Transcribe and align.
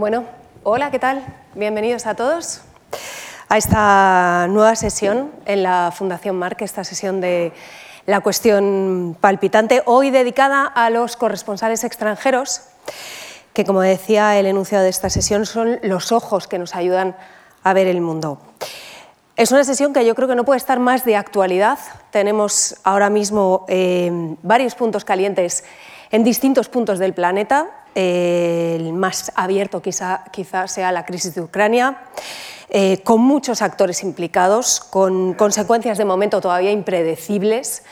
Bueno, 0.00 0.24
hola, 0.62 0.90
¿qué 0.90 0.98
tal? 0.98 1.22
Bienvenidos 1.54 2.06
a 2.06 2.14
todos 2.14 2.62
a 3.50 3.58
esta 3.58 4.46
nueva 4.48 4.74
sesión 4.74 5.30
en 5.44 5.62
la 5.62 5.92
Fundación 5.94 6.36
Marc, 6.36 6.62
esta 6.62 6.84
sesión 6.84 7.20
de 7.20 7.52
la 8.06 8.22
cuestión 8.22 9.14
palpitante, 9.20 9.82
hoy 9.84 10.08
dedicada 10.08 10.64
a 10.64 10.88
los 10.88 11.18
corresponsales 11.18 11.84
extranjeros, 11.84 12.62
que 13.52 13.66
como 13.66 13.82
decía 13.82 14.38
el 14.38 14.46
enunciado 14.46 14.84
de 14.84 14.88
esta 14.88 15.10
sesión 15.10 15.44
son 15.44 15.78
los 15.82 16.12
ojos 16.12 16.46
que 16.46 16.58
nos 16.58 16.74
ayudan 16.74 17.14
a 17.62 17.74
ver 17.74 17.86
el 17.86 18.00
mundo. 18.00 18.40
Es 19.36 19.52
una 19.52 19.64
sesión 19.64 19.92
que 19.92 20.06
yo 20.06 20.14
creo 20.14 20.28
que 20.28 20.34
no 20.34 20.46
puede 20.46 20.56
estar 20.56 20.78
más 20.78 21.04
de 21.04 21.16
actualidad. 21.16 21.78
Tenemos 22.10 22.76
ahora 22.84 23.10
mismo 23.10 23.66
eh, 23.68 24.10
varios 24.42 24.74
puntos 24.74 25.04
calientes 25.04 25.62
en 26.10 26.24
distintos 26.24 26.68
puntos 26.68 26.98
del 26.98 27.14
planeta. 27.14 27.70
el 27.94 28.92
más 28.92 29.32
abierto 29.34 29.82
quizá, 29.82 30.24
quizá 30.30 30.68
sea 30.68 30.92
la 30.92 31.04
crisis 31.04 31.34
de 31.34 31.40
Ucrania. 31.40 31.98
Eh, 32.72 33.02
con 33.02 33.20
muchos 33.20 33.62
actores 33.62 34.04
implicados, 34.04 34.78
con 34.78 35.34
consecuencias 35.34 35.98
de 35.98 36.04
momento 36.04 36.40
todavía 36.40 36.70
impredecibles. 36.70 37.82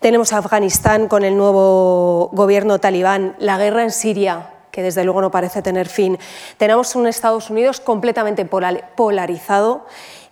Tenemos 0.00 0.34
Afganistán 0.34 1.08
con 1.08 1.24
el 1.24 1.34
nuevo 1.34 2.28
gobierno 2.34 2.78
talibán, 2.78 3.36
la 3.38 3.56
guerra 3.56 3.84
en 3.84 3.90
Siria, 3.90 4.50
que 4.70 4.82
desde 4.82 5.04
luego 5.04 5.22
no 5.22 5.30
parece 5.30 5.62
tener 5.62 5.88
fin. 5.88 6.18
Tenemos 6.58 6.94
un 6.94 7.06
Estados 7.06 7.48
Unidos 7.48 7.80
completamente 7.80 8.44
polarizado 8.44 9.86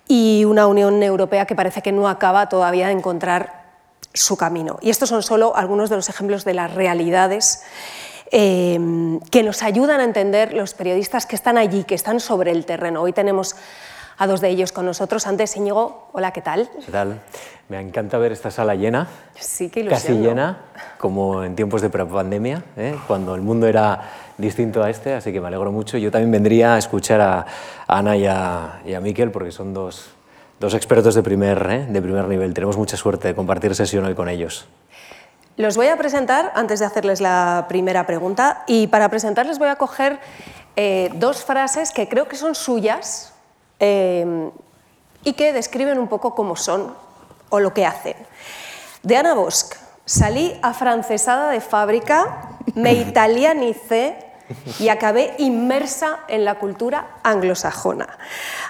y 0.07 0.45
una 0.45 0.67
Unión 0.67 1.01
Europea 1.01 1.47
que 1.47 1.55
parece 1.55 1.81
que 1.81 1.91
no 1.91 2.07
acaba 2.07 2.49
todavía 2.49 2.87
de 2.87 2.93
encontrar 2.93 3.60
su 4.13 4.37
camino. 4.37 4.77
Y 4.81 4.89
estos 4.89 5.09
son 5.09 5.23
solo 5.23 5.55
algunos 5.55 5.89
de 5.89 5.95
los 5.95 6.09
ejemplos 6.09 6.45
de 6.45 6.53
las 6.53 6.73
realidades 6.73 7.63
Em, 8.33 9.19
que 9.29 9.43
nos 9.43 9.61
ayudan 9.61 9.99
a 9.99 10.05
entender 10.05 10.53
los 10.53 10.73
periodistas 10.73 11.25
que 11.25 11.35
están 11.35 11.57
allí, 11.57 11.83
que 11.83 11.95
están 11.95 12.21
sobre 12.21 12.51
el 12.51 12.65
terreno. 12.65 13.01
Hoy 13.01 13.11
tenemos 13.11 13.57
a 14.17 14.25
dos 14.25 14.39
de 14.39 14.47
ellos 14.47 14.71
con 14.71 14.85
nosotros. 14.85 15.27
Antes, 15.27 15.57
Íñigo, 15.57 16.07
hola, 16.13 16.31
¿qué 16.31 16.41
tal? 16.41 16.69
¿Qué 16.85 16.93
tal? 16.93 17.19
Me 17.67 17.81
encanta 17.81 18.17
ver 18.17 18.31
esta 18.31 18.49
sala 18.49 18.75
llena, 18.75 19.09
sí, 19.37 19.69
qué 19.69 19.85
casi 19.85 20.13
llena, 20.13 20.59
como 20.97 21.43
en 21.43 21.57
tiempos 21.57 21.81
de 21.81 21.89
prepandemia, 21.89 22.63
¿eh? 22.77 22.95
cuando 23.05 23.35
el 23.35 23.41
mundo 23.41 23.67
era 23.67 23.99
distinto 24.37 24.81
a 24.81 24.89
este, 24.89 25.13
así 25.13 25.33
que 25.33 25.41
me 25.41 25.47
alegro 25.47 25.73
mucho. 25.73 25.97
Yo 25.97 26.09
también 26.09 26.31
vendría 26.31 26.75
a 26.75 26.77
escuchar 26.77 27.19
a, 27.19 27.45
Ana 27.87 28.15
y 28.15 28.27
a, 28.27 28.81
y 28.85 28.93
a 28.93 29.01
Miquel, 29.01 29.31
porque 29.31 29.51
son 29.51 29.73
dos, 29.73 30.09
dos 30.61 30.75
expertos 30.75 31.15
de 31.15 31.23
primer, 31.23 31.67
¿eh? 31.71 31.85
de 31.89 32.01
primer 32.03 32.27
nivel. 32.27 32.53
Tenemos 32.53 32.77
mucha 32.77 32.95
suerte 32.95 33.27
de 33.27 33.35
compartir 33.35 33.73
sesión 33.73 34.05
hoy 34.05 34.13
con 34.13 34.29
ellos. 34.29 34.67
Los 35.57 35.75
voy 35.75 35.87
a 35.87 35.97
presentar 35.97 36.51
antes 36.53 36.79
de 36.79 36.85
hacerles 36.85 37.19
la 37.19 37.65
primera 37.67 38.05
pregunta 38.05 38.63
y 38.67 38.85
para 38.85 39.09
presentarles 39.09 39.57
voy 39.57 39.69
a 39.69 39.75
coger 39.75 40.19
eh, 40.75 41.09
dos 41.15 41.43
frases 41.43 41.91
que 41.91 42.07
creo 42.07 42.27
que 42.27 42.35
son 42.35 42.53
suyas 42.53 43.33
eh, 43.79 44.51
y 45.23 45.33
que 45.33 45.51
describen 45.51 45.97
un 45.97 46.07
poco 46.07 46.35
cómo 46.35 46.55
son 46.55 46.93
o 47.49 47.59
lo 47.59 47.73
que 47.73 47.87
hacen. 47.87 48.15
De 49.01 49.17
Ana 49.17 49.33
Bosch, 49.33 49.73
salí 50.05 50.53
afrancesada 50.61 51.49
de 51.49 51.59
fábrica, 51.59 52.49
me 52.75 52.93
italianicé 53.09 54.30
y 54.79 54.89
acabé 54.89 55.33
inmersa 55.37 56.19
en 56.27 56.45
la 56.45 56.55
cultura 56.55 57.17
anglosajona. 57.23 58.07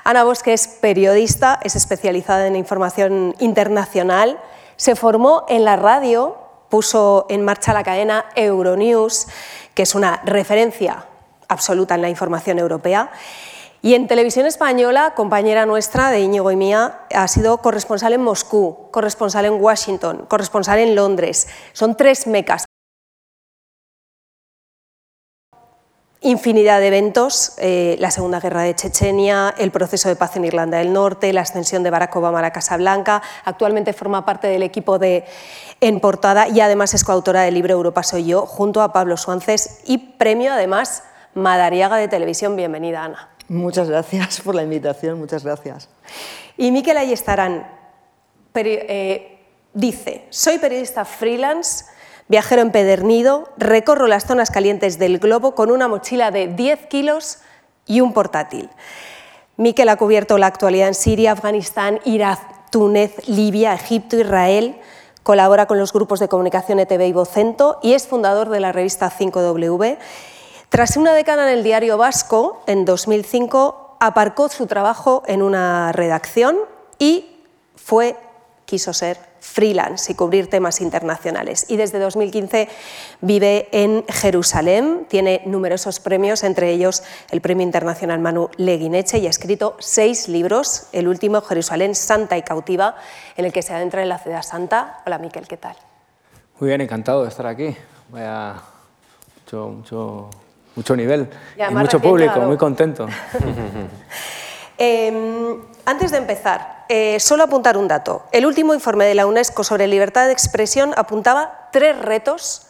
Ana 0.04 0.24
Bosch 0.24 0.48
es 0.48 0.68
periodista, 0.68 1.60
es 1.64 1.76
especializada 1.76 2.48
en 2.48 2.56
información 2.56 3.36
internacional, 3.40 4.40
se 4.76 4.96
formó 4.96 5.46
en 5.48 5.66
la 5.66 5.76
radio 5.76 6.42
puso 6.72 7.28
en 7.30 7.44
marcha 7.44 7.74
la 7.74 7.84
cadena 7.84 8.26
Euronews, 8.34 9.28
que 9.76 9.84
es 9.84 9.94
una 9.94 10.22
referencia 10.26 11.06
absoluta 11.50 11.94
en 11.94 12.02
la 12.02 12.09
información 12.09 12.58
europea. 12.58 13.12
Y 13.84 13.94
en 13.94 14.08
televisión 14.08 14.46
española, 14.46 15.14
compañera 15.16 15.66
nuestra 15.66 16.09
de 16.09 16.22
Íñigo 16.22 16.50
y 16.52 16.56
mía, 16.56 17.02
ha 17.14 17.28
sido 17.28 17.58
corresponsal 17.58 18.14
en 18.14 18.22
Moscú, 18.22 18.90
corresponsal 18.92 19.46
en 19.46 19.62
Washington, 19.62 20.25
corresponsal 20.28 20.80
en 20.80 20.96
Londres. 20.96 21.47
Son 21.74 21.96
tres 21.96 22.25
mecas 22.25 22.66
infinidad 26.22 26.80
de 26.80 26.88
eventos, 26.88 27.54
eh, 27.58 27.96
la 28.00 28.12
Segunda 28.12 28.40
Guerra 28.40 28.62
de 28.62 28.76
Chechenia, 28.76 29.56
el 29.58 29.72
proceso 29.72 30.08
de 30.08 30.16
paz 30.16 30.36
en 30.36 30.46
Irlanda 30.46 30.78
del 30.78 30.94
Norte, 30.94 31.34
la 31.34 31.42
ascensión 31.42 31.82
de 31.82 31.90
Barack 31.90 32.16
Obama 32.16 32.40
a 32.40 32.44
la 32.44 32.54
Casa 32.54 32.78
Blanca, 32.78 33.24
actualmente 33.44 33.92
forma 33.92 34.24
parte 34.24 34.48
del 34.48 34.62
equipo 34.62 35.00
de 35.00 35.26
En 35.80 36.00
Portada 36.00 36.48
y 36.48 36.62
además 36.62 36.94
es 36.94 37.04
coautora 37.04 37.42
del 37.42 37.56
libro 37.56 37.74
Europa 37.74 38.04
Soy 38.04 38.26
Yo, 38.28 38.46
junto 38.46 38.84
a 38.84 38.94
Pablo 38.94 39.18
Suances 39.18 39.80
y 39.86 39.98
premio 39.98 40.54
además 40.54 41.04
Madariaga 41.34 41.98
de 41.98 42.08
Televisión. 42.08 42.56
Bienvenida, 42.56 43.03
Ana. 43.03 43.30
Muchas 43.48 43.90
gracias 43.90 44.42
por 44.42 44.53
la 44.53 44.62
invitación, 44.62 45.20
muchas 45.20 45.44
gracias. 45.44 45.90
Y 46.56 46.72
Miquel 46.72 46.98
Ayestarán 46.98 47.68
eh, 48.53 49.40
dice, 49.74 50.28
soy 50.30 50.59
periodista 50.59 51.03
freelance, 51.03 51.86
Viajero 52.31 52.62
empedernido, 52.62 53.50
recorro 53.58 54.08
las 54.08 54.25
zonas 54.25 54.52
calientes 54.52 54.97
del 54.97 55.19
globo 55.19 55.53
con 55.53 55.69
una 55.69 55.90
mochila 55.90 56.31
de 56.31 56.47
10 56.47 56.88
kilos 56.88 57.40
y 57.86 58.00
un 58.00 58.14
portátil. 58.14 58.69
Miquel 59.58 59.90
ha 59.90 59.97
cubierto 59.97 60.38
la 60.38 60.47
actualidad 60.47 60.88
en 60.88 60.94
Siria, 60.94 61.34
Afganistán, 61.34 62.00
Irak, 62.06 62.40
Túnez, 62.70 63.28
Libia, 63.28 63.74
Egipto, 63.74 64.18
Israel. 64.18 64.80
Colabora 65.24 65.66
con 65.66 65.78
los 65.78 65.91
grupos 65.91 66.22
de 66.22 66.30
comunicación 66.30 66.80
ETV 66.80 67.02
y 67.08 67.12
Vocento 67.12 67.80
y 67.84 67.96
es 67.96 68.08
fundador 68.08 68.47
de 68.47 68.62
la 68.62 68.72
revista 68.72 69.12
5W. 69.12 69.97
Tras 70.70 70.96
una 70.96 71.14
década 71.14 71.52
en 71.52 71.58
el 71.58 71.66
diario 71.66 71.97
vasco, 71.97 72.64
en 72.66 72.86
2005 72.86 73.97
aparcó 74.00 74.47
su 74.47 74.68
trabajo 74.68 75.24
en 75.28 75.41
una 75.41 75.91
redacción 75.91 76.56
y 76.97 77.41
fue, 77.75 78.16
quiso 78.72 78.94
ser 78.94 79.18
freelance 79.42 80.14
y 80.14 80.16
cubrir 80.16 80.50
temas 80.50 80.80
internacionales. 80.80 81.66
Y 81.68 81.76
desde 81.76 82.00
2015 82.00 82.70
vive 83.20 83.68
en 83.74 84.06
Jerusalén, 84.08 85.06
tiene 85.09 85.42
numerosos 85.46 86.00
premios, 86.00 86.46
entre 86.46 86.72
ellos 86.72 87.04
el 87.32 87.42
Premio 87.42 87.66
Internacional 87.66 88.20
Manu 88.20 88.50
Leguineche 88.56 89.18
y 89.18 89.28
ha 89.28 89.30
escrito 89.30 89.76
seis 89.80 90.30
libros, 90.30 90.88
el 90.94 91.09
último 91.09 91.42
Jerusalén 91.42 91.96
Santa 91.96 92.38
y 92.38 92.44
Cautiva, 92.44 92.96
en 93.36 93.44
el 93.44 93.52
que 93.52 93.62
se 93.62 93.74
adentra 93.74 94.04
en 94.04 94.08
la 94.08 94.20
ciudad 94.20 94.42
santa. 94.42 95.02
Hola 95.06 95.18
Miquel, 95.18 95.50
¿qué 95.50 95.58
tal? 95.58 95.76
Muy 96.58 96.70
bien, 96.70 96.80
encantado 96.80 97.24
de 97.24 97.28
estar 97.28 97.48
aquí. 97.48 97.76
Vaya 98.08 98.56
mucho, 99.42 99.68
mucho, 99.68 100.30
mucho 100.78 100.96
nivel 100.96 101.30
y, 101.58 101.74
mucho 101.74 102.00
público, 102.00 102.40
muy 102.40 102.56
contento. 102.56 103.06
Em, 104.84 105.62
antes 105.86 106.09
de 106.09 106.18
empezar, 106.18 106.86
eh, 106.90 107.19
solo 107.19 107.44
apuntar 107.44 107.78
un 107.78 107.88
dato. 107.88 108.24
El 108.31 108.47
último 108.47 108.74
informe 108.74 109.06
de 109.06 109.14
la 109.14 109.28
UNESCO 109.28 109.64
sobre 109.64 109.86
libertad 109.86 110.25
de 110.25 110.31
expresión 110.31 110.96
apuntaba 110.97 111.69
tres 111.72 112.00
retos 112.00 112.66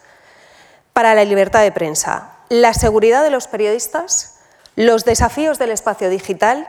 para 0.92 1.16
la 1.16 1.24
libertad 1.24 1.62
de 1.62 1.72
prensa. 1.72 2.34
La 2.50 2.74
seguridad 2.74 3.24
de 3.24 3.30
los 3.30 3.48
periodistas, 3.48 4.42
los 4.76 5.06
desafíos 5.06 5.58
del 5.58 5.72
espacio 5.72 6.10
digital 6.10 6.68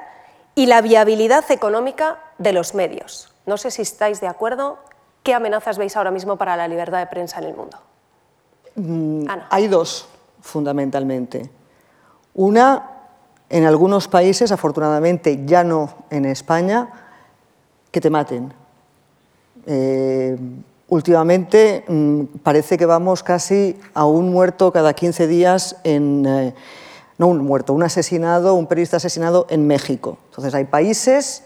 y 0.55 0.67
la 0.67 0.81
viabilidad 0.81 1.51
económica 1.51 2.21
de 2.39 2.53
los 2.53 2.75
medios. 2.75 3.35
No 3.45 3.57
sé 3.57 3.73
si 3.73 3.83
estáis 3.83 4.21
de 4.21 4.29
acuerdo. 4.29 4.79
¿Qué 5.25 5.35
amenazas 5.35 5.77
veis 5.77 5.97
ahora 5.97 6.13
mismo 6.13 6.37
para 6.37 6.57
la 6.57 6.69
libertad 6.69 7.01
de 7.01 7.09
prensa 7.09 7.41
en 7.41 7.45
el 7.47 7.57
mundo? 7.57 7.79
Mm, 8.77 9.27
hay 9.51 9.67
dos, 9.67 10.07
fundamentalmente. 10.41 11.51
Una, 12.35 12.92
en 13.53 13.67
algunos 13.67 14.09
países, 14.09 14.51
afortunadamente 14.51 15.43
ya 15.45 15.63
no 15.63 15.95
en 16.09 16.25
España, 16.25 16.89
que 17.91 18.01
te 18.01 18.09
maten. 18.09 18.53
Eh, 19.67 20.37
últimamente 20.89 21.85
mm, 21.87 22.23
parece 22.43 22.79
que 22.79 22.87
vamos 22.87 23.23
casi 23.23 23.79
a 23.93 24.07
un 24.07 24.33
muerto 24.33 24.73
cada 24.73 24.95
15 24.95 25.27
días 25.27 25.77
en... 25.85 26.27
Eh, 26.27 26.55
no 27.19 27.29
un 27.29 27.45
muerto, 27.45 27.75
un 27.75 27.83
asesinado, 27.83 28.55
un 28.55 28.67
periodista 28.67 28.97
asesinado 28.97 29.47
en 29.51 29.67
México. 29.67 30.19
Entonces 30.31 30.55
hay 30.55 30.65
países, 30.65 31.45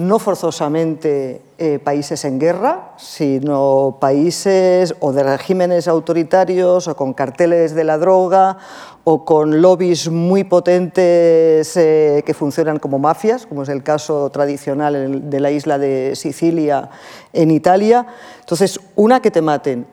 no 0.00 0.18
forzosamente 0.18 1.42
eh, 1.58 1.78
países 1.78 2.24
en 2.24 2.38
guerra, 2.38 2.92
sino 2.96 3.98
países 4.00 4.94
o 5.00 5.12
de 5.12 5.22
regímenes 5.22 5.88
autoritarios 5.88 6.88
o 6.88 6.96
con 6.96 7.12
carteles 7.12 7.74
de 7.74 7.84
la 7.84 7.98
droga 7.98 8.56
o 9.04 9.24
con 9.24 9.60
lobbies 9.60 10.08
muy 10.08 10.44
potentes 10.44 11.76
eh, 11.76 12.22
que 12.24 12.34
funcionan 12.34 12.78
como 12.78 12.98
mafias, 12.98 13.46
como 13.46 13.62
es 13.62 13.68
el 13.68 13.82
caso 13.82 14.30
tradicional 14.30 15.28
de 15.28 15.40
la 15.40 15.50
isla 15.50 15.78
de 15.78 16.16
Sicilia 16.16 16.90
en 17.32 17.50
Italia. 17.50 18.06
Entonces, 18.40 18.80
una 18.96 19.20
que 19.20 19.30
te 19.30 19.42
maten. 19.42 19.86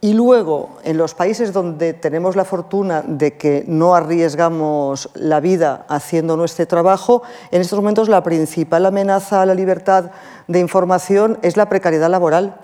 Y 0.00 0.12
luego, 0.12 0.76
en 0.84 0.96
los 0.96 1.14
países 1.14 1.52
donde 1.52 1.92
tenemos 1.92 2.36
la 2.36 2.44
fortuna 2.44 3.02
de 3.04 3.36
que 3.36 3.64
no 3.66 3.96
arriesgamos 3.96 5.10
la 5.14 5.40
vida 5.40 5.86
haciendo 5.88 6.36
nuestro 6.36 6.68
trabajo, 6.68 7.22
en 7.50 7.60
estos 7.60 7.80
momentos 7.80 8.08
la 8.08 8.22
principal 8.22 8.86
amenaza 8.86 9.42
a 9.42 9.46
la 9.46 9.56
libertad 9.56 10.12
de 10.46 10.60
información 10.60 11.38
es 11.42 11.56
la 11.56 11.68
precariedad 11.68 12.08
laboral, 12.08 12.54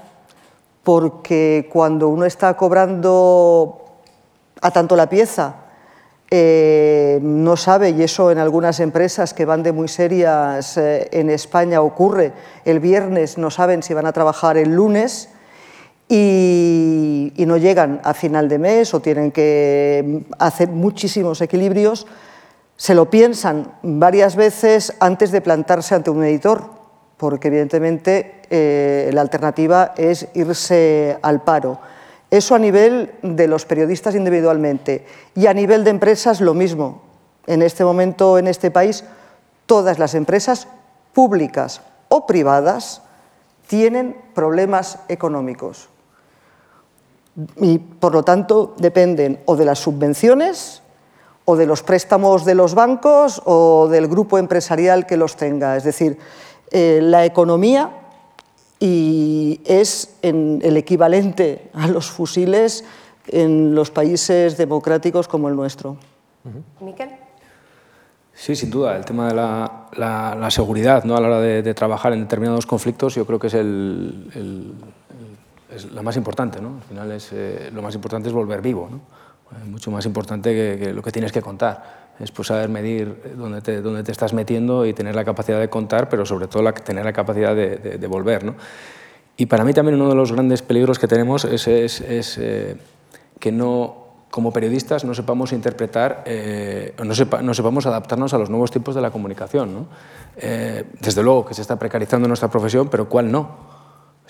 porque 0.85 1.69
cuando 1.73 2.09
uno 2.09 2.25
está 2.25 2.57
cobrando 2.57 3.85
a 4.61 4.71
tanto 4.71 4.95
la 4.95 5.09
pieza 5.09 5.57
eh, 6.31 7.19
no 7.21 7.57
sabe, 7.57 7.91
y 7.91 8.03
eso 8.05 8.31
en 8.31 8.39
algunas 8.39 8.79
empresas 8.79 9.35
que 9.35 9.45
van 9.45 9.65
de 9.65 9.73
muy 9.73 9.89
serias 9.89 10.77
eh, 10.77 11.09
en 11.11 11.31
España 11.31 11.83
ocurre, 11.83 12.33
el 12.65 12.79
viernes 12.79 13.39
no 13.39 13.51
saben 13.51 13.83
si 13.83 13.93
van 13.93 14.07
a 14.07 14.13
trabajar 14.13 14.57
el 14.57 14.71
lunes 14.71 15.31
y, 16.09 17.33
no 17.47 17.57
llegan 17.57 18.01
a 18.05 18.15
final 18.15 18.49
de 18.49 18.59
mes 18.59 18.95
o 18.95 19.01
tienen 19.01 19.31
que 19.31 20.25
hacer 20.39 20.69
muchísimos 20.71 21.41
equilibrios, 21.41 22.07
se 22.77 22.95
lo 22.95 23.11
piensan 23.11 23.73
varias 23.83 24.35
veces 24.35 24.95
antes 24.99 25.31
de 25.31 25.41
plantarse 25.41 25.95
ante 25.95 26.11
un 26.11 26.25
editor, 26.25 26.65
porque 27.17 27.49
evidentemente 27.49 28.43
eh, 28.51 29.11
la 29.13 29.21
alternativa 29.21 29.95
es 29.97 30.29
irse 30.35 31.17
al 31.23 31.43
paro. 31.43 31.81
Eso 32.31 32.55
a 32.55 32.59
nivel 32.59 33.13
de 33.23 33.47
los 33.47 33.65
periodistas 33.65 34.15
individualmente 34.15 35.07
y 35.35 35.47
a 35.47 35.55
nivel 35.55 35.85
de 35.85 35.91
empresas 35.91 36.41
lo 36.41 36.55
mismo. 36.55 37.03
En 37.47 37.63
este 37.63 37.85
momento 37.85 38.39
en 38.39 38.49
este 38.49 38.71
país 38.71 39.05
todas 39.67 39.99
las 39.99 40.15
empresas 40.15 40.67
públicas 41.13 41.83
o 42.09 42.27
privadas 42.27 43.03
tienen 43.69 44.17
problemas 44.35 44.99
económicos 45.09 45.89
y 47.57 47.79
por 47.79 48.13
lo 48.13 48.23
tanto 48.23 48.75
dependen 48.79 49.41
o 49.47 49.57
de 49.57 49.65
las 49.65 49.79
subvenciones 49.79 50.83
o 51.45 51.57
de 51.57 51.67
los 51.67 51.83
préstamos 51.83 52.45
de 52.45 52.55
los 52.55 52.75
bancos 52.75 53.43
o 53.45 53.89
del 53.89 54.09
grupo 54.09 54.39
empresarial 54.39 55.07
que 55.07 55.17
los 55.17 55.37
tenga. 55.37 55.77
Es 55.77 55.85
decir, 55.85 56.19
eh, 56.71 57.01
la 57.03 57.25
economía 57.25 57.91
y 58.81 59.61
es 59.65 60.17
el 60.23 60.77
equivalente 60.77 61.71
a 61.75 61.89
los 61.89 62.11
fusiles 62.11 62.85
en 63.29 63.75
los 63.75 63.91
países 63.91 64.57
democráticos 64.57 65.29
como 65.29 65.49
el 65.49 65.57
nuestro. 65.57 65.97
Miquel. 66.81 67.11
Sí, 68.35 68.57
sin 68.57 68.71
duda. 68.71 68.97
El 68.97 69.05
tema 69.05 69.29
de 69.29 69.35
la, 69.35 70.51
seguridad 70.51 71.05
¿no? 71.05 71.17
a 71.17 71.21
la 71.21 71.29
hora 71.29 71.41
de, 71.41 71.75
trabajar 71.75 72.13
en 72.13 72.21
determinados 72.21 72.67
conflictos 72.67 73.15
yo 73.15 73.27
creo 73.27 73.39
que 73.39 73.47
es, 73.47 73.55
el, 73.55 74.75
la 75.93 76.03
más 76.03 76.17
importante. 76.17 76.61
¿no? 76.61 76.77
Al 76.77 76.83
final 76.83 77.13
es, 77.13 77.31
eh, 77.33 77.71
lo 77.73 77.83
más 77.83 77.95
importante 77.95 78.29
es 78.29 78.35
volver 78.35 78.61
vivo. 78.61 78.89
¿no? 78.91 79.01
mucho 79.67 79.91
más 79.91 80.05
importante 80.07 80.79
que, 80.79 80.93
lo 80.93 81.03
que 81.03 81.13
tienes 81.13 81.33
que 81.33 81.43
contar. 81.43 82.05
Es 82.19 82.31
pues 82.31 82.49
saber 82.49 82.69
medir 82.69 83.35
dónde 83.37 83.61
te, 83.61 83.81
dónde 83.83 84.03
te 84.03 84.13
estás 84.13 84.33
metiendo 84.33 84.87
y 84.87 84.93
tener 84.93 85.15
la 85.15 85.25
capacidad 85.25 85.59
de 85.59 85.69
contar, 85.69 86.09
pero 86.09 86.25
sobre 86.25 86.47
todo 86.47 86.63
la, 86.63 86.73
tener 86.73 87.05
la 87.05 87.13
capacidad 87.13 87.55
de, 87.55 87.77
de, 87.77 88.07
volver. 88.07 88.45
¿no? 88.45 88.55
Y 89.37 89.47
para 89.47 89.65
mí 89.65 89.73
también 89.73 90.01
uno 90.01 90.09
de 90.09 90.15
los 90.15 90.33
grandes 90.33 90.63
peligros 90.63 90.99
que 90.99 91.09
tenemos 91.09 91.45
es, 91.45 91.67
es, 91.67 92.01
es 92.01 92.39
eh, 92.39 92.77
que 93.41 93.51
no, 93.51 94.05
como 94.31 94.53
periodistas 94.53 95.05
no 95.05 95.13
sepamos 95.15 95.53
interpretar, 95.53 96.23
eh, 96.27 96.95
no, 97.05 97.15
sepa, 97.15 97.43
no, 97.43 97.53
sepamos 97.53 97.87
adaptarnos 97.87 98.33
a 98.33 98.39
los 98.39 98.49
nuevos 98.49 98.71
tiempos 98.71 98.95
de 98.95 99.01
la 99.01 99.11
comunicación. 99.11 99.75
¿no? 99.75 99.87
Eh, 100.37 100.85
desde 101.01 101.23
luego 101.23 101.45
que 101.47 101.55
se 101.55 101.63
está 101.63 101.79
precarizando 101.79 102.29
nuestra 102.29 102.49
profesión, 102.49 102.89
pero 102.89 103.09
¿cuál 103.09 103.31
no? 103.31 103.74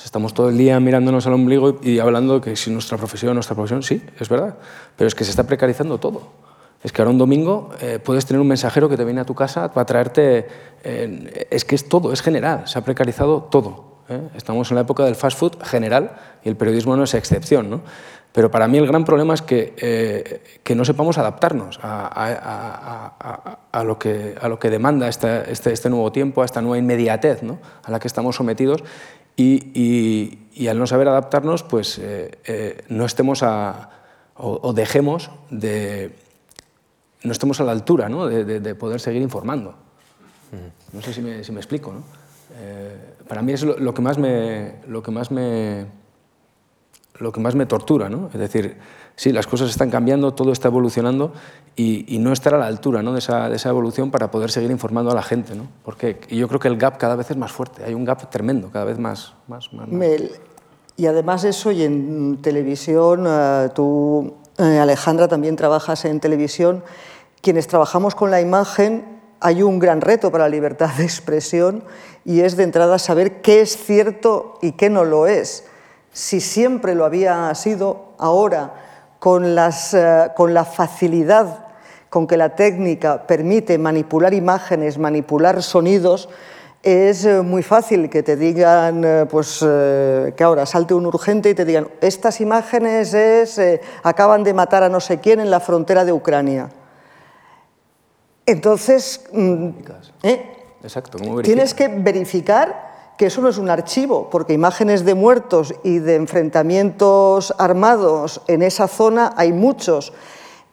Estamos 0.03 0.35
todo 0.35 0.49
el 0.49 0.59
día 0.59 0.81
mirándonos 0.81 1.27
al 1.27 1.35
ombligo 1.35 1.79
y 1.83 2.01
hablando 2.01 2.41
que 2.41 2.57
si 2.57 2.71
nuestra 2.71 2.99
profesión, 2.99 3.35
nuestra 3.35 3.55
profesión, 3.55 3.83
sí, 3.83 4.03
es 4.19 4.29
verdad, 4.29 4.57
pero 4.97 5.07
es 5.07 5.15
que 5.15 5.25
se 5.25 5.31
está 5.31 5.45
precarizando 5.45 5.99
todo. 5.99 6.33
Es 6.83 6.93
que 6.93 7.01
ahora 7.01 7.13
un 7.13 7.19
domingo 7.19 7.71
eh, 7.81 7.99
puedes 7.99 8.27
tener 8.27 8.41
un 8.41 8.49
mensajero 8.49 8.91
que 8.91 8.97
te 8.97 9.05
viene 9.05 9.21
a 9.21 9.25
tu 9.25 9.35
casa 9.35 9.73
para 9.73 9.87
traerte... 9.87 10.47
Eh, 10.85 11.47
es 11.51 11.65
que 11.65 11.75
es 11.75 11.89
todo, 11.89 12.13
es 12.13 12.21
general, 12.21 12.69
se 12.69 12.79
ha 12.79 12.85
precarizado 12.85 13.45
todo. 13.45 14.03
¿eh? 14.11 14.21
Estamos 14.35 14.71
en 14.71 14.75
la 14.75 14.81
época 14.83 15.05
del 15.05 15.15
fast 15.15 15.39
food 15.39 15.63
general 15.63 16.15
y 16.43 16.51
el 16.51 16.57
periodismo 16.57 16.95
no 16.95 17.05
es 17.05 17.15
excepción. 17.15 17.71
¿no? 17.71 17.81
Pero 18.33 18.51
para 18.51 18.69
mí 18.69 18.77
el 18.77 18.87
gran 18.87 19.05
problema 19.05 19.33
es 19.33 19.41
que, 19.41 20.43
que 20.63 20.75
no 20.75 20.85
sepamos 20.85 21.17
adaptarnos 21.17 21.79
a, 21.83 23.15
a, 23.73 23.85
lo, 23.85 23.99
que, 23.99 24.35
a 24.39 24.49
lo 24.49 24.59
que 24.59 24.69
demanda 24.69 25.09
este, 25.09 25.51
este, 25.51 25.73
este, 25.73 25.89
nuevo 25.89 26.13
tiempo, 26.13 26.43
a 26.43 26.45
esta 26.45 26.61
nueva 26.61 26.77
inmediatez 26.77 27.43
¿no? 27.43 27.61
a 27.83 27.91
la 27.91 27.99
que 27.99 28.09
estamos 28.09 28.37
sometidos 28.37 28.85
y, 29.37 30.69
al 30.69 30.79
no 30.79 30.87
saber 30.87 31.09
adaptarnos, 31.09 31.63
pues 31.63 31.99
eh, 31.99 32.39
eh, 32.45 32.85
no 32.89 33.05
estemos 33.05 33.43
a, 33.43 33.91
o, 34.37 34.73
dejemos 34.73 35.31
de, 35.51 36.15
no 37.23 37.33
estemos 37.33 37.61
a 37.61 37.65
la 37.65 37.73
altura 37.73 38.09
¿no? 38.09 38.27
de, 38.27 38.75
poder 38.75 39.01
seguir 39.01 39.23
informando. 39.23 39.75
No 40.93 41.03
sé 41.03 41.13
si 41.13 41.21
me, 41.21 41.43
si 41.43 41.51
me 41.51 41.59
explico. 41.59 41.93
¿no? 41.93 42.05
Eh, 42.57 42.97
para 43.27 43.43
mí 43.43 43.53
es 43.53 43.63
lo, 43.63 43.95
que 43.95 44.03
más 44.03 44.19
me, 44.19 44.77
lo 44.87 45.03
que 45.03 45.11
más 45.11 45.31
me, 45.31 45.87
lo 47.19 47.33
que 47.33 47.41
más 47.41 47.55
me 47.55 47.67
tortura. 47.67 48.09
¿no? 48.09 48.31
Es 48.33 48.39
decir, 48.39 48.77
sí, 49.17 49.33
las 49.33 49.47
cosas 49.47 49.71
están 49.71 49.91
cambiando, 49.91 50.35
todo 50.35 50.53
está 50.53 50.69
evolucionando 50.69 51.33
y, 51.77 52.19
no 52.19 52.33
estar 52.33 52.55
a 52.55 52.59
la 52.59 52.67
altura 52.67 53.03
¿no? 53.03 53.13
de, 53.13 53.19
esa, 53.19 53.49
de, 53.49 53.57
esa, 53.57 53.69
evolución 53.69 54.11
para 54.11 54.31
poder 54.31 54.51
seguir 54.51 54.71
informando 54.71 55.11
a 55.11 55.15
la 55.15 55.23
gente. 55.23 55.55
¿no? 55.55 55.67
Porque 55.85 56.21
yo 56.31 56.49
creo 56.49 56.61
que 56.61 56.69
el 56.69 56.77
gap 56.77 56.99
cada 56.99 57.17
vez 57.17 57.31
es 57.31 57.37
más 57.37 57.53
fuerte, 57.53 57.85
hay 57.85 57.95
un 57.95 58.05
gap 58.05 58.31
tremendo, 58.31 58.71
cada 58.71 58.85
vez 58.85 58.99
más. 58.99 59.35
más, 59.49 59.73
más, 59.73 59.89
Y 60.97 61.07
además 61.07 61.45
eso, 61.45 61.73
y 61.73 61.83
en 61.83 62.39
televisión, 62.41 63.25
eh, 63.27 63.69
tú, 63.75 64.35
eh, 64.59 64.79
Alejandra, 64.79 65.29
también 65.29 65.57
trabajas 65.57 66.05
en 66.05 66.21
televisión, 66.21 66.85
quienes 67.41 67.67
trabajamos 67.67 68.15
con 68.15 68.31
la 68.31 68.41
imagen, 68.41 69.15
hay 69.41 69.63
un 69.63 69.79
gran 69.79 70.01
reto 70.01 70.31
para 70.31 70.45
la 70.45 70.49
libertad 70.49 70.91
de 70.97 71.05
expresión 71.05 71.85
y 72.25 72.41
es 72.41 72.57
de 72.57 72.63
entrada 72.63 72.99
saber 72.99 73.43
qué 73.43 73.61
es 73.61 73.77
cierto 73.77 74.59
y 74.63 74.73
qué 74.73 74.89
no 74.89 75.05
lo 75.05 75.27
es. 75.27 75.67
Si 76.13 76.41
siempre 76.41 76.95
lo 76.95 77.05
había 77.05 77.53
sido, 77.55 78.15
ahora 78.17 78.84
con, 79.25 79.55
las, 79.55 79.95
eh, 79.95 80.33
con 80.37 80.53
la 80.53 80.67
facilidad 80.67 81.65
con 82.11 82.27
que 82.27 82.37
la 82.37 82.55
técnica 82.55 83.27
permite 83.27 83.79
manipular 83.79 84.35
imágenes, 84.35 84.99
manipular 84.99 85.63
sonidos, 85.63 86.29
es 86.83 87.25
eh, 87.25 87.41
muy 87.41 87.63
fácil 87.63 88.11
que 88.11 88.23
te 88.23 88.37
digan, 88.37 89.03
eh, 89.03 89.27
pues 89.31 89.61
que 89.61 90.45
ahora 90.45 90.67
salte 90.67 90.93
un 90.93 91.07
urgente 91.07 91.49
y 91.49 91.55
te 91.55 91.65
digan, 91.65 91.89
estas 92.03 92.43
imágenes 92.43 93.15
es, 93.15 93.59
acaban 94.03 94.45
de 94.45 94.53
matar 94.53 94.83
a 94.83 94.91
no 94.91 95.01
sé 95.01 95.21
quién 95.21 95.41
en 95.41 95.51
la 95.51 95.61
frontera 95.61 96.05
de 96.05 96.13
Ucrania. 96.13 96.69
Entonces, 98.45 99.25
mm, 99.33 99.69
Exacto, 100.83 101.17
tienes 101.41 101.73
que 101.73 101.89
verificar 101.89 102.94
que 103.17 103.27
eso 103.27 103.41
no 103.41 103.49
es 103.49 103.59
un 103.59 103.71
archivo, 103.71 104.29
porque 104.31 104.53
imágenes 104.53 105.05
de 105.05 105.15
muertos 105.15 105.75
y 105.85 105.99
de 105.99 106.17
enfrentamientos 106.17 107.55
armados 107.59 108.43
en 108.49 108.63
esa 108.63 108.89
zona 108.89 109.33
hay 109.37 109.53
muchos. 109.53 110.13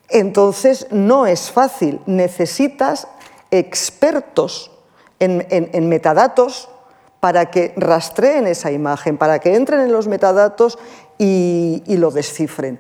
Entonces 0.10 0.88
no 0.92 1.28
es 1.28 1.52
fácil, 1.52 2.02
necesitas 2.06 3.08
expertos 3.52 4.71
en, 5.19 5.88
metadatos 5.90 6.69
para 7.19 7.52
que 7.52 7.74
rastreen 7.78 8.48
esa 8.48 8.71
imagen, 8.71 9.18
para 9.18 9.40
que 9.40 9.56
entren 9.56 9.81
en 9.81 9.92
los 9.92 10.07
metadatos 10.07 10.80
y 11.18 11.83
lo 11.88 12.10
descifren. 12.10 12.80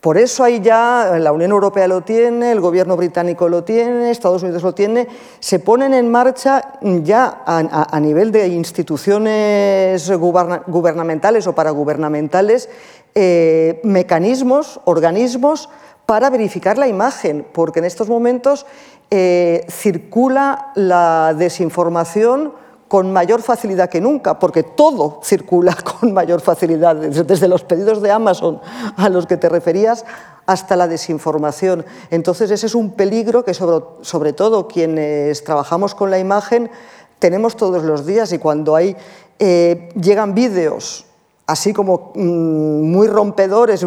Por 0.00 0.16
eso 0.16 0.44
ahí 0.44 0.60
ya 0.60 1.16
la 1.18 1.32
Unión 1.32 1.50
Europea 1.50 1.88
lo 1.88 2.02
tiene, 2.02 2.52
el 2.52 2.60
gobierno 2.60 2.96
británico 2.96 3.48
lo 3.48 3.64
tiene, 3.64 4.12
Estados 4.12 4.44
Unidos 4.44 4.62
lo 4.62 4.72
tiene, 4.72 5.08
se 5.40 5.58
ponen 5.58 5.92
en 5.92 6.08
marcha 6.08 6.78
ya 6.82 7.42
a, 7.44 7.98
nivel 7.98 8.30
de 8.30 8.46
instituciones 8.46 10.08
gubernamentales 10.16 11.48
o 11.48 11.54
paragubernamentales 11.54 12.68
eh, 13.16 13.80
mecanismos, 13.82 14.80
organismos 14.84 15.68
para 16.06 16.30
verificar 16.30 16.78
la 16.78 16.86
imagen, 16.86 17.44
porque 17.52 17.80
en 17.80 17.84
estos 17.84 18.08
momentos 18.08 18.66
eh, 19.10 19.66
circula 19.68 20.70
la 20.76 21.34
desinformación 21.36 22.52
con 22.88 23.12
mayor 23.12 23.42
facilidad 23.42 23.90
que 23.90 24.00
nunca, 24.00 24.38
porque 24.38 24.62
todo 24.62 25.20
circula 25.22 25.76
con 26.00 26.12
mayor 26.12 26.40
facilidad, 26.40 26.96
desde 26.96 27.46
los 27.46 27.62
pedidos 27.62 28.02
de 28.02 28.10
Amazon 28.10 28.60
a 28.96 29.08
los 29.10 29.26
que 29.26 29.36
te 29.36 29.48
referías 29.48 30.04
hasta 30.46 30.74
la 30.76 30.88
desinformación. 30.88 31.84
Entonces 32.10 32.50
ese 32.50 32.66
es 32.66 32.74
un 32.74 32.92
peligro 32.92 33.44
que 33.44 33.52
sobre, 33.52 34.32
todo 34.32 34.66
quienes 34.66 35.44
trabajamos 35.44 35.94
con 35.94 36.10
la 36.10 36.18
imagen 36.18 36.70
tenemos 37.18 37.56
todos 37.56 37.82
los 37.82 38.06
días 38.06 38.32
y 38.32 38.38
cuando 38.38 38.74
hay, 38.74 38.96
eh, 39.38 39.90
llegan 40.00 40.34
vídeos 40.34 41.04
así 41.46 41.72
como 41.72 42.12
mm, 42.14 42.82
muy 42.82 43.08
rompedores 43.08 43.84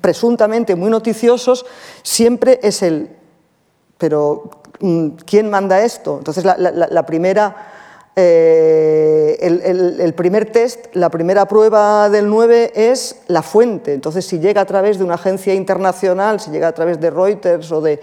presuntamente 0.00 0.76
muy 0.76 0.90
noticiosos, 0.90 1.66
siempre 2.02 2.60
es 2.62 2.82
el, 2.82 3.10
pero 3.98 4.50
mm, 4.80 5.08
¿quién 5.26 5.50
manda 5.50 5.82
esto? 5.82 6.18
Entonces 6.18 6.44
la 6.44 7.06
primera 7.06 7.69
eh, 8.16 9.38
el, 9.40 10.14
primer 10.14 10.50
test, 10.50 10.94
la 10.94 11.08
primera 11.10 11.46
prueba 11.46 12.10
del 12.10 12.28
9 12.28 12.72
es 12.74 13.22
la 13.28 13.42
fuente. 13.42 13.94
Entonces, 13.94 14.26
si 14.26 14.38
llega 14.38 14.60
a 14.60 14.64
través 14.66 14.98
de 14.98 15.04
una 15.04 15.14
agencia 15.14 15.54
internacional, 15.54 16.40
si 16.40 16.50
llega 16.50 16.68
a 16.68 16.72
través 16.72 17.00
de 17.00 17.10
Reuters 17.10 17.70
o 17.72 17.80
de 17.80 18.00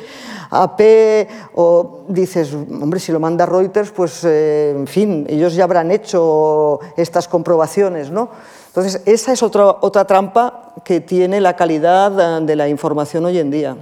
AP, 0.49 1.27
o 1.55 2.05
dices, 2.07 2.53
hombre, 2.53 2.99
si 2.99 3.11
lo 3.11 3.19
manda 3.19 3.45
Reuters, 3.45 3.91
pues, 3.91 4.23
eh, 4.23 4.71
en 4.75 4.87
fin, 4.87 5.25
ellos 5.29 5.55
ya 5.55 5.65
habrán 5.65 5.91
hecho 5.91 6.79
estas 6.95 7.27
comprobaciones, 7.27 8.09
¿no? 8.09 8.29
Entonces, 8.77 9.01
esa 9.07 9.33
es 9.33 9.41
otra, 9.41 9.65
otra 9.81 10.05
trampa 10.05 10.75
que 10.85 10.99
tiene 10.99 11.41
la 11.41 11.55
calidad 11.55 12.41
de 12.43 12.55
la 12.55 12.69
información 12.69 13.25
hoy 13.25 13.39
en 13.39 13.49
día. 13.49 13.75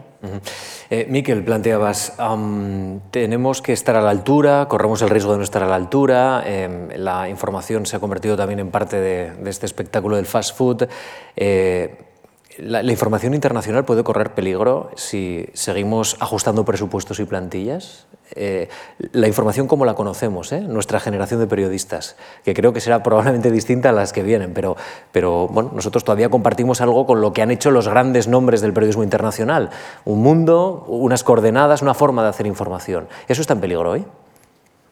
Eh, 0.90 1.06
Miquel, 1.10 1.44
planteabas, 1.44 2.14
tenemos 3.12 3.62
que 3.62 3.74
estar 3.74 3.98
a 3.98 4.02
la 4.02 4.12
altura, 4.12 4.68
corremos 4.70 5.02
el 5.02 5.10
riesgo 5.10 5.34
de 5.34 5.40
no 5.40 5.44
estar 5.44 5.62
a 5.64 5.68
la 5.68 5.76
altura, 5.76 6.44
em, 6.46 6.88
la 6.96 7.28
información 7.28 7.86
se 7.86 7.98
ha 7.98 8.00
convertido 8.00 8.38
también 8.38 8.60
en 8.60 8.72
parte 8.72 8.96
de, 8.96 9.34
este 9.50 9.66
espectáculo 9.66 10.16
del 10.16 10.28
fast 10.28 10.56
food. 10.56 10.88
Eh, 11.36 12.15
la, 12.58 12.84
información 12.84 13.34
internacional 13.34 13.86
puede 13.86 14.04
correr 14.04 14.34
peligro 14.34 14.92
si 14.96 15.48
seguimos 15.54 16.18
ajustando 16.20 16.66
presupuestos 16.66 17.20
y 17.20 17.26
plantillas. 17.26 18.06
Eh, 18.32 18.70
la 19.12 19.28
información 19.28 19.68
como 19.68 19.86
la 19.86 19.94
conocemos, 19.94 20.52
¿eh? 20.52 20.62
nuestra 20.62 21.00
generación 21.00 21.40
de 21.40 21.48
periodistas, 21.48 22.16
que 22.44 22.54
creo 22.54 22.74
que 22.74 22.82
será 22.82 23.04
probablemente 23.04 23.52
distinta 23.52 23.90
a 23.90 23.92
las 23.92 24.14
que 24.14 24.24
vienen, 24.24 24.54
pero, 24.54 24.76
pero 25.12 25.48
bueno, 25.48 25.72
nosotros 25.74 26.04
todavía 26.04 26.30
compartimos 26.30 26.82
algo 26.82 27.06
con 27.06 27.22
lo 27.22 27.34
que 27.34 27.42
han 27.42 27.52
hecho 27.52 27.72
los 27.72 27.88
grandes 27.88 28.28
nombres 28.28 28.62
del 28.62 28.74
periodismo 28.74 29.04
internacional. 29.04 29.70
Un 30.06 30.22
mundo, 30.22 30.86
unas 30.88 31.24
coordenadas, 31.24 31.82
una 31.82 31.94
forma 31.94 32.24
de 32.24 32.30
hacer 32.30 32.48
información. 32.48 33.08
¿Eso 33.28 33.42
está 33.42 33.54
en 33.54 33.62
peligro 33.62 33.92
hoy? 33.92 34.06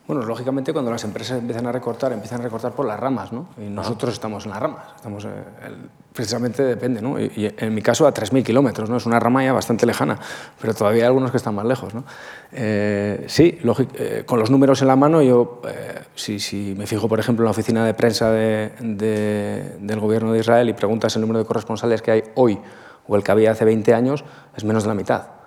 Bueno, 0.05 0.23
lógicamente 0.23 0.73
cuando 0.73 0.91
las 0.91 1.03
empresas 1.05 1.39
empiezan 1.39 1.65
a 1.65 1.71
recortar, 1.71 2.11
empiezan 2.11 2.41
a 2.41 2.43
recortar 2.43 2.73
por 2.73 2.85
las 2.85 2.99
ramas, 2.99 3.31
¿no? 3.31 3.47
Y 3.57 3.69
nosotros 3.69 4.13
estamos 4.13 4.43
en 4.45 4.51
las 4.51 4.59
ramas, 4.59 4.83
estamos, 4.97 5.23
eh, 5.23 5.29
precisamente 6.13 6.63
depende, 6.63 7.01
¿no? 7.01 7.15
En 7.17 7.73
mi 7.73 7.81
caso 7.81 8.07
a 8.07 8.13
3.000 8.13 8.43
kilómetros, 8.43 8.89
¿no? 8.89 8.97
Es 8.97 9.05
una 9.05 9.19
rama 9.19 9.43
ya 9.43 9.53
bastante 9.53 9.85
lejana, 9.85 10.17
pero 10.61 10.73
todavía 10.73 11.03
hay 11.03 11.07
algunos 11.07 11.31
que 11.31 11.37
están 11.37 11.55
más 11.55 11.65
lejos, 11.65 11.93
¿no? 11.93 12.03
Eh, 12.51 13.25
sí, 13.27 13.59
eh, 13.95 14.23
con 14.25 14.39
los 14.39 14.51
números 14.51 14.81
en 14.81 14.87
la 14.87 14.95
mano, 14.95 15.21
yo, 15.21 15.61
si, 16.15 16.39
si, 16.39 16.75
me 16.77 16.87
fijo, 16.87 17.09
por 17.09 17.19
ejemplo, 17.19 17.43
en 17.43 17.45
la 17.45 17.51
oficina 17.51 17.85
de 17.85 17.93
prensa 17.93 18.31
de, 18.31 18.71
del 19.79 19.99
gobierno 19.99 20.31
de 20.31 20.39
Israel 20.39 20.69
y 20.69 20.73
preguntas 20.73 21.15
el 21.15 21.21
número 21.21 21.39
de 21.39 21.45
corresponsales 21.45 22.01
que 22.01 22.11
hay 22.11 22.23
hoy 22.35 22.59
o 23.07 23.15
el 23.15 23.23
que 23.23 23.31
había 23.31 23.51
hace 23.51 23.65
20 23.65 23.93
años, 23.93 24.23
es 24.55 24.63
menos 24.63 24.83
de 24.83 24.89
la 24.89 24.95
mitad. 24.95 25.42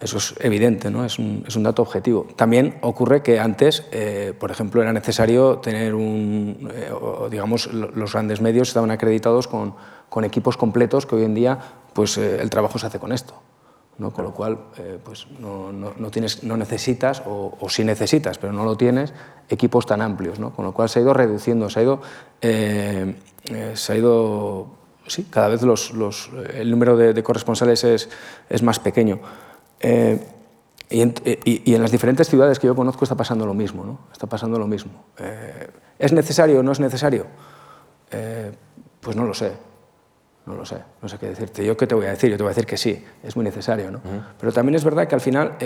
Eso 0.00 0.16
es 0.16 0.34
evidente, 0.40 0.90
¿no? 0.90 1.04
es, 1.04 1.18
un, 1.18 1.44
es 1.46 1.54
un 1.54 1.64
dato 1.64 1.82
objetivo. 1.82 2.26
También 2.34 2.78
ocurre 2.80 3.22
que 3.22 3.38
antes, 3.38 3.84
eh, 3.92 4.32
por 4.38 4.50
ejemplo, 4.50 4.80
era 4.80 4.92
necesario 4.92 5.58
tener 5.58 5.94
un, 5.94 6.70
eh, 6.72 6.90
digamos, 7.30 7.70
los 7.72 8.12
grandes 8.12 8.40
medios 8.40 8.68
estaban 8.68 8.90
acreditados 8.90 9.48
con, 9.48 9.74
con, 10.08 10.24
equipos 10.24 10.56
completos 10.56 11.04
que 11.04 11.16
hoy 11.16 11.24
en 11.24 11.34
día 11.34 11.58
pues, 11.92 12.16
eh, 12.16 12.40
el 12.40 12.48
trabajo 12.48 12.78
se 12.78 12.86
hace 12.86 12.98
con 12.98 13.12
esto. 13.12 13.34
¿no? 13.98 14.10
Con 14.12 14.24
lo 14.24 14.32
cual, 14.32 14.58
pues 15.04 15.26
no, 15.38 15.70
no, 15.70 15.92
no, 15.96 16.10
tienes, 16.10 16.42
no 16.42 16.56
necesitas, 16.56 17.22
o, 17.26 17.56
o, 17.60 17.68
sí 17.68 17.84
necesitas, 17.84 18.38
pero 18.38 18.52
no 18.52 18.64
lo 18.64 18.76
tienes, 18.76 19.12
equipos 19.50 19.84
tan 19.84 20.00
amplios. 20.00 20.40
¿no? 20.40 20.54
Con 20.54 20.64
lo 20.64 20.72
cual 20.72 20.88
se 20.88 20.98
ha 20.98 21.02
ido 21.02 21.12
reduciendo, 21.12 21.68
se 21.68 21.80
ha 21.80 21.82
ido, 21.82 22.00
se 22.40 23.92
ha 23.92 23.96
ido 23.96 24.66
sí, 25.06 25.24
cada 25.24 25.48
vez 25.48 25.62
los, 25.62 25.92
los, 25.92 26.30
el 26.54 26.70
número 26.70 26.96
de, 26.96 27.12
de 27.12 27.22
corresponsales 27.22 27.84
es, 27.84 28.08
es 28.48 28.62
más 28.62 28.78
pequeño. 28.78 29.20
Eh, 29.82 30.18
eh, 30.90 31.40
y, 31.44 31.74
en, 31.74 31.82
las 31.82 31.90
diferentes 31.90 32.28
ciudades 32.28 32.58
que 32.58 32.66
yo 32.66 32.76
conozco 32.76 33.04
está 33.04 33.16
pasando 33.16 33.46
lo 33.46 33.54
mismo, 33.54 33.84
¿no? 33.84 33.98
Está 34.12 34.26
pasando 34.26 34.58
lo 34.58 34.66
mismo. 34.66 35.04
Eh, 35.18 35.68
¿Es 35.98 36.12
necesario 36.12 36.60
o 36.60 36.62
no 36.62 36.72
es 36.72 36.80
necesario? 36.80 37.26
pues 39.00 39.16
no 39.16 39.24
lo 39.24 39.32
sé. 39.32 39.52
No 40.44 40.54
lo 40.54 40.66
sé, 40.66 40.76
no 41.00 41.08
sé 41.08 41.18
qué 41.18 41.28
decirte. 41.28 41.64
¿Yo 41.64 41.76
qué 41.76 41.86
te 41.86 41.94
voy 41.94 42.04
a 42.06 42.10
decir? 42.10 42.30
Yo 42.30 42.36
te 42.36 42.42
voy 42.42 42.50
a 42.50 42.54
decir 42.54 42.66
que 42.66 42.76
sí, 42.76 43.02
es 43.22 43.36
muy 43.36 43.44
necesario, 43.44 43.90
¿no? 43.90 44.00
Pero 44.38 44.52
también 44.52 44.74
es 44.74 44.84
verdad 44.84 45.08
que 45.08 45.14
al 45.14 45.20
final 45.20 45.56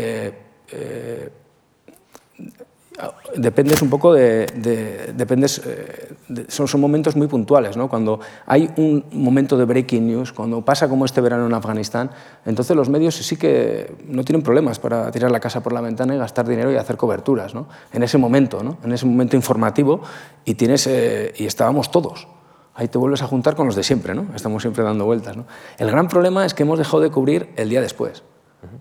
dependes 3.34 3.82
un 3.82 3.90
poco 3.90 4.14
de, 4.14 5.12
dependes, 5.14 5.60
eh, 5.64 6.14
son, 6.48 6.66
son, 6.68 6.80
momentos 6.80 7.16
muy 7.16 7.26
puntuales, 7.26 7.76
¿no? 7.76 7.88
Cuando 7.88 8.20
hay 8.46 8.70
un 8.76 9.04
momento 9.12 9.56
de 9.56 9.64
breaking 9.64 10.06
news, 10.06 10.32
cuando 10.32 10.64
pasa 10.64 10.88
como 10.88 11.04
este 11.04 11.20
verano 11.20 11.46
en 11.46 11.54
Afganistán, 11.54 12.10
entonces 12.44 12.76
los 12.76 12.88
medios 12.88 13.14
sí 13.14 13.36
que 13.36 13.94
no 14.06 14.24
tienen 14.24 14.42
problemas 14.42 14.78
para 14.78 15.10
tirar 15.10 15.30
la 15.30 15.40
casa 15.40 15.62
por 15.62 15.72
la 15.72 15.80
ventana 15.80 16.14
y 16.14 16.18
gastar 16.18 16.46
dinero 16.46 16.72
y 16.72 16.76
hacer 16.76 16.96
coberturas, 16.96 17.54
¿no? 17.54 17.68
En 17.92 18.02
ese 18.02 18.18
momento, 18.18 18.62
¿no? 18.62 18.78
En 18.82 18.92
ese 18.92 19.06
momento 19.06 19.36
informativo 19.36 20.00
y 20.44 20.54
tienes 20.54 20.86
eh, 20.86 21.34
y 21.36 21.46
estábamos 21.46 21.90
todos. 21.90 22.28
Ahí 22.74 22.88
te 22.88 22.98
vuelves 22.98 23.22
a 23.22 23.26
juntar 23.26 23.56
con 23.56 23.66
los 23.66 23.76
de 23.76 23.82
siempre, 23.82 24.14
¿no? 24.14 24.26
Estamos 24.34 24.62
siempre 24.62 24.84
dando 24.84 25.04
vueltas, 25.06 25.36
¿no? 25.36 25.46
El 25.78 25.90
gran 25.90 26.08
problema 26.08 26.44
es 26.44 26.54
que 26.54 26.62
hemos 26.62 26.78
dejado 26.78 27.00
de 27.00 27.10
cubrir 27.10 27.50
el 27.56 27.68
día 27.68 27.80
después, 27.80 28.22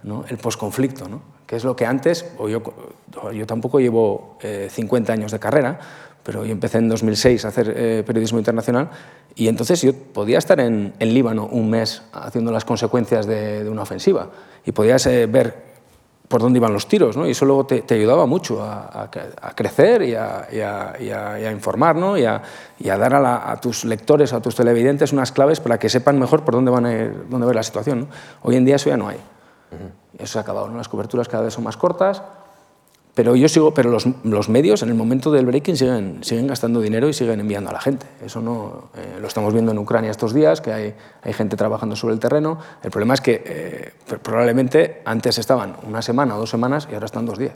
¿no? 0.04 0.26
El 0.28 0.38
posconflicto, 0.38 1.08
¿no? 1.08 1.36
que 1.46 1.56
es 1.56 1.64
lo 1.64 1.76
que 1.76 1.86
antes, 1.86 2.26
yo, 2.40 3.46
tampoco 3.46 3.80
llevo 3.80 4.38
50 4.42 5.12
eh, 5.12 5.14
años 5.14 5.32
de 5.32 5.40
carrera, 5.40 5.80
pero 6.24 6.44
yo 6.44 6.52
empecé 6.52 6.80
en 6.80 6.90
2006 6.90 7.46
a 7.46 7.50
hacer 7.50 7.74
eh, 7.76 8.04
periodismo 8.06 8.40
internacional 8.40 8.90
y 9.36 9.48
entonces 9.48 9.82
yo 9.82 9.94
podía 9.94 10.40
estar 10.40 10.60
en, 10.60 10.94
en, 10.98 11.14
Líbano 11.14 11.46
un 11.46 11.70
mes 11.70 12.02
haciendo 12.14 12.52
las 12.52 12.66
consecuencias 12.66 13.28
de, 13.28 13.70
una 13.70 13.84
ofensiva 13.84 14.30
y 14.66 14.72
podías 14.72 15.06
eh, 15.06 15.28
ver 15.28 15.76
por 16.28 16.42
dónde 16.42 16.58
iban 16.58 16.74
los 16.74 16.88
tiros, 16.88 17.16
¿no? 17.16 17.28
y 17.28 17.32
eso 17.32 17.46
luego 17.46 17.68
te, 17.68 17.84
ayudaba 17.94 18.26
mucho 18.26 18.64
a, 18.64 19.12
crecer 19.54 20.02
y 20.02 20.16
a, 20.16 20.48
y 20.52 21.12
a 21.12 21.52
informar 21.52 21.96
y, 22.18 22.26
a, 22.26 22.98
dar 22.98 23.14
a, 23.14 23.56
tus 23.62 23.86
lectores, 23.86 24.34
a 24.34 24.42
tus 24.42 24.56
televidentes 24.56 25.14
unas 25.14 25.32
claves 25.32 25.60
para 25.60 25.78
que 25.78 25.88
sepan 25.88 26.18
mejor 26.18 26.44
por 26.44 26.56
dónde 26.56 26.72
van 26.72 27.28
dónde 27.30 27.46
va 27.46 27.54
la 27.54 27.62
situación. 27.62 28.08
Hoy 28.42 28.56
en 28.56 28.66
día 28.66 28.78
eso 28.78 28.90
ya 28.90 28.98
no 28.98 29.08
hay. 29.08 29.20
Eso 30.18 30.34
se 30.34 30.38
ha 30.38 30.42
acabado, 30.42 30.68
¿no? 30.70 30.78
las 30.78 30.90
coberturas 30.90 31.28
cada 31.28 31.44
vez 31.44 31.54
son 31.54 31.64
más 31.64 31.78
cortas, 31.78 32.22
pero 33.16 33.34
yo 33.38 33.48
sigo, 33.48 33.74
pero 33.74 33.90
los, 33.90 34.06
los, 34.26 34.50
medios 34.50 34.84
en 34.84 34.90
el 34.90 34.96
momento 34.96 35.32
del 35.32 35.46
breaking 35.46 35.78
siguen, 35.78 36.22
siguen 36.22 36.48
gastando 36.48 36.82
dinero 36.82 37.08
y 37.08 37.14
siguen 37.14 37.40
enviando 37.40 37.70
a 37.70 37.74
la 37.74 37.80
gente. 37.80 38.06
Eso 38.24 38.42
no 38.42 38.90
eh, 38.94 39.20
lo 39.22 39.28
estamos 39.28 39.54
viendo 39.54 39.72
en 39.72 39.78
Ucrania 39.78 40.12
estos 40.12 40.34
días, 40.34 40.60
que 40.60 40.74
hay, 40.74 40.96
hay 41.22 41.32
gente 41.32 41.56
trabajando 41.56 41.96
sobre 41.96 42.14
el 42.14 42.20
terreno. 42.20 42.60
El 42.84 42.92
problema 42.92 43.14
es 43.14 43.22
que 43.22 43.42
eh, 43.46 43.94
probablemente 44.22 45.02
antes 45.06 45.38
estaban 45.38 45.78
una 45.88 46.02
semana 46.02 46.36
o 46.36 46.40
dos 46.40 46.50
semanas 46.50 46.90
y 46.92 46.94
ahora 46.94 47.06
están 47.06 47.26
dos 47.26 47.40
días. 47.40 47.54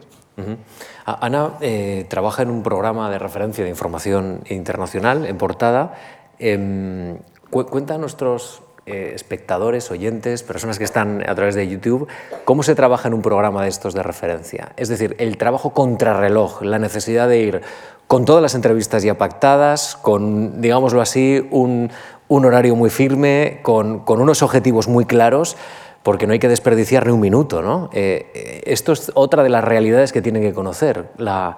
Ana 1.06 1.56
eh, 1.60 2.06
trabaja 2.10 2.44
en 2.44 2.50
un 2.50 2.64
programa 2.64 3.10
de 3.10 3.20
referencia 3.20 3.62
de 3.66 3.70
información 3.70 4.42
internacional 4.50 5.26
en 5.26 5.38
portada. 5.38 5.94
Em, 6.40 7.18
cuenta 7.50 7.96
a 7.96 7.98
nuestros 7.98 8.62
eh, 8.86 9.12
espectadores, 9.14 9.92
oyentes, 9.92 10.44
personas 10.44 10.78
que 10.78 10.84
están 10.84 11.28
a 11.28 11.36
través 11.36 11.56
de 11.56 11.68
YouTube, 11.68 12.08
cómo 12.46 12.64
se 12.64 12.76
trabaja 12.76 13.08
en 13.08 13.14
un 13.14 13.22
programa 13.22 13.64
de 13.64 13.70
estos 13.70 13.94
de 13.94 14.04
referencia. 14.04 14.74
Es 14.78 14.90
decir, 14.90 15.16
el 15.20 15.38
trabajo 15.38 15.74
contrarreloj, 15.74 16.62
la 16.64 16.80
necesidad 16.80 17.28
de 17.28 17.40
ir 17.40 17.62
con 18.08 18.26
todas 18.26 18.42
las 18.42 18.56
entrevistas 18.56 19.04
ya 19.04 19.18
pactadas, 19.18 19.96
con, 19.96 20.62
digámoslo 20.62 21.02
así, 21.02 21.48
un, 21.52 21.92
horario 22.28 22.76
muy 22.76 22.90
firme, 22.90 23.60
con, 23.62 24.04
unos 24.08 24.42
objetivos 24.42 24.88
muy 24.88 25.06
claros, 25.06 25.58
porque 26.02 26.26
no 26.26 26.34
hay 26.34 26.40
que 26.40 26.50
desperdiciar 26.50 27.06
ni 27.06 27.12
un 27.12 27.20
minuto. 27.20 27.62
¿no? 27.62 27.90
Eh, 27.94 28.64
esto 28.66 28.94
es 28.94 29.12
otra 29.14 29.44
de 29.44 29.50
las 29.50 29.64
realidades 29.64 30.12
que 30.12 30.22
tienen 30.22 30.42
que 30.42 30.54
conocer, 30.54 31.12
la, 31.18 31.58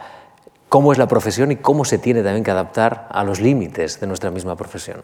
cómo 0.71 0.93
es 0.93 0.97
la 0.97 1.07
profesión 1.07 1.51
y 1.51 1.57
cómo 1.57 1.83
se 1.83 1.97
tiene 1.97 2.23
también 2.23 2.45
que 2.45 2.51
adaptar 2.51 3.07
a 3.11 3.25
los 3.25 3.41
límites 3.41 3.99
de 3.99 4.07
nuestra 4.07 4.31
misma 4.31 4.55
profesión. 4.55 5.01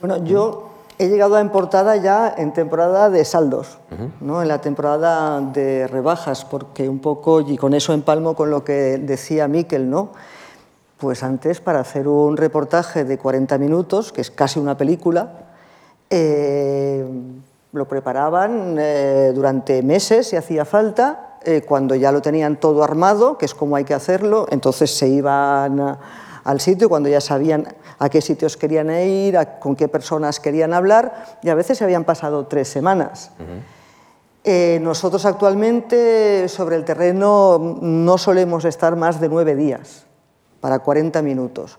Bueno, 0.00 0.24
yo 0.24 0.70
he 1.00 1.08
llegado 1.08 1.36
a 1.36 1.40
en 1.40 1.48
portada 1.48 1.96
ya 1.96 2.34
en 2.36 2.52
temporada 2.52 3.08
de 3.08 3.24
saldos, 3.24 3.78
¿no? 4.20 4.42
en 4.42 4.48
la 4.48 4.60
temporada 4.60 5.40
de 5.40 5.86
rebajas, 5.86 6.44
porque 6.44 6.90
un 6.90 6.98
poco, 6.98 7.40
y 7.40 7.56
con 7.56 7.72
eso 7.72 7.94
empalmo 7.94 8.36
con 8.36 8.50
lo 8.50 8.64
que 8.64 8.98
decía 8.98 9.48
Miquel, 9.48 9.88
¿no? 9.88 10.10
pues 10.98 11.22
antes 11.22 11.62
para 11.62 11.80
hacer 11.80 12.06
un 12.06 12.36
reportaje 12.36 13.04
de 13.04 13.16
40 13.16 13.56
minutos, 13.56 14.12
que 14.12 14.20
es 14.20 14.30
casi 14.30 14.60
una 14.60 14.76
película, 14.76 15.46
eh, 16.10 17.06
lo 17.72 17.88
preparaban 17.88 18.76
eh, 18.78 19.32
durante 19.34 19.82
meses 19.82 20.28
si 20.28 20.36
hacía 20.36 20.66
falta, 20.66 21.38
eh, 21.44 21.62
cuando 21.66 21.94
ya 21.94 22.12
lo 22.12 22.20
tenían 22.20 22.60
todo 22.60 22.84
armado, 22.84 23.38
que 23.38 23.46
es 23.46 23.54
como 23.54 23.76
hay 23.76 23.84
que 23.84 23.94
hacerlo, 23.94 24.46
entonces 24.50 24.94
se 24.94 25.08
iban 25.08 25.96
al 26.44 26.60
sitio 26.60 26.88
cuando 26.88 27.08
ya 27.08 27.20
sabían 27.20 27.66
a 27.98 28.08
qué 28.08 28.20
sitios 28.20 28.56
querían 28.56 28.90
ir, 28.90 29.38
con 29.60 29.76
qué 29.76 29.88
personas 29.88 30.40
querían 30.40 30.72
hablar, 30.72 31.38
y 31.42 31.48
a 31.48 31.54
veces 31.54 31.78
se 31.78 31.84
habían 31.84 32.04
pasado 32.04 32.46
tres 32.46 32.68
semanas. 32.68 33.30
Eh, 34.42 34.78
nosotros 34.80 35.26
actualmente 35.26 36.48
sobre 36.48 36.76
el 36.76 36.84
terreno 36.84 37.78
no 37.82 38.16
solemos 38.16 38.64
estar 38.64 38.96
más 38.96 39.20
de 39.20 39.28
nueve 39.28 39.54
días 39.54 40.06
para 40.60 40.78
40 40.78 41.20
minutos. 41.22 41.78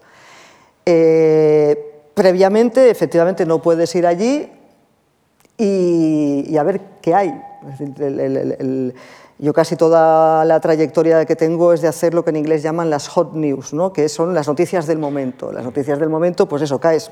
Eh, 0.86 2.10
previamente, 2.14 2.90
efectivamente, 2.90 3.46
no 3.46 3.62
puedes 3.62 3.94
ir 3.96 4.06
allí 4.06 4.52
y, 5.58 6.56
a 6.58 6.64
ver 6.64 6.82
qué 7.02 7.16
hay. 7.16 7.42
el, 8.00 8.94
yo 9.42 9.54
casi 9.54 9.76
toda 9.76 10.46
la 10.46 10.60
trayectoria 10.60 11.26
que 11.26 11.36
tengo 11.36 11.74
es 11.74 11.82
de 11.82 11.88
hacer 11.88 12.14
lo 12.14 12.24
que 12.24 12.30
en 12.30 12.36
inglés 12.36 12.62
llaman 12.62 12.92
las 12.92 13.08
hot 13.08 13.34
news, 13.34 13.74
¿no? 13.74 13.92
que 13.92 14.08
son 14.08 14.36
las 14.36 14.48
noticias 14.48 14.86
del 14.86 15.00
momento. 15.00 15.52
Las 15.52 15.66
noticias 15.66 16.00
del 16.00 16.10
momento, 16.10 16.48
pues 16.48 16.62
eso, 16.62 16.80
caes 16.80 17.12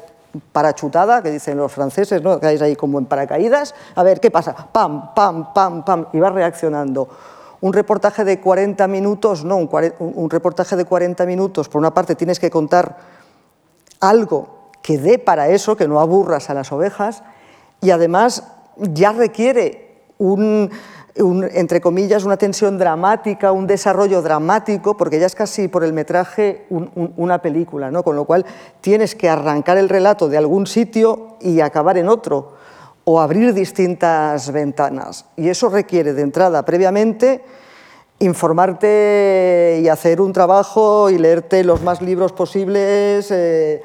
parachutada, 0.51 1.23
que 1.23 1.31
dicen 1.31 1.57
los 1.57 1.71
franceses, 1.71 2.21
¿no? 2.21 2.39
caes 2.39 2.61
ahí 2.61 2.75
como 2.75 2.99
en 2.99 3.05
paracaídas, 3.05 3.73
a 3.95 4.03
ver, 4.03 4.19
¿qué 4.19 4.29
pasa? 4.29 4.55
Pam, 4.71 5.15
pam, 5.15 5.55
pam, 5.55 5.83
pam, 5.83 6.05
y 6.13 6.19
vas 6.19 6.31
reaccionando. 6.31 7.09
Un 7.61 7.73
reportaje 7.73 8.23
de 8.23 8.39
40 8.39 8.87
minutos, 8.87 9.43
no, 9.43 9.55
un, 9.55 9.69
un 9.99 10.29
reportaje 10.29 10.75
de 10.75 10.85
40 10.85 11.25
minutos, 11.25 11.67
por 11.67 11.79
una 11.79 11.95
parte 11.95 12.13
tienes 12.13 12.39
que 12.39 12.51
contar 12.51 12.95
algo 14.01 14.69
que 14.83 14.99
dé 14.99 15.17
para 15.17 15.49
eso, 15.49 15.75
que 15.75 15.87
no 15.87 15.99
aburras 15.99 16.51
a 16.51 16.53
las 16.53 16.71
ovejas, 16.71 17.23
y 17.81 17.89
además 17.89 18.43
ya 18.77 19.13
requiere 19.13 19.89
un, 20.19 20.69
entre 21.15 21.81
comillas, 21.81 22.23
una 22.23 22.37
tensión 22.37 22.77
dramática, 22.77 23.51
un 23.51 23.67
desarrollo 23.67 24.21
dramático, 24.21 24.95
porque 24.95 25.19
ya 25.19 25.25
es 25.25 25.35
casi 25.35 25.67
por 25.67 25.83
el 25.83 25.93
metraje 25.93 26.65
una 26.69 27.41
película, 27.41 27.91
¿no? 27.91 28.03
con 28.03 28.15
lo 28.15 28.25
cual 28.25 28.45
tienes 28.81 29.15
que 29.15 29.29
arrancar 29.29 29.77
el 29.77 29.89
relato 29.89 30.29
de 30.29 30.37
algún 30.37 30.67
sitio 30.67 31.37
y 31.41 31.61
acabar 31.61 31.97
en 31.97 32.09
otro, 32.09 32.53
o 33.03 33.19
abrir 33.19 33.53
distintas 33.53 34.51
ventanas. 34.51 35.25
Y 35.35 35.49
eso 35.49 35.69
requiere 35.69 36.13
de 36.13 36.21
entrada 36.21 36.63
previamente 36.63 37.43
informarte 38.19 39.79
y 39.81 39.87
hacer 39.87 40.19
un 40.19 40.33
trabajo 40.33 41.09
y 41.09 41.17
leerte 41.17 41.63
los 41.63 41.81
más 41.81 42.01
libros 42.01 42.33
posibles, 42.33 43.31
eh, 43.31 43.81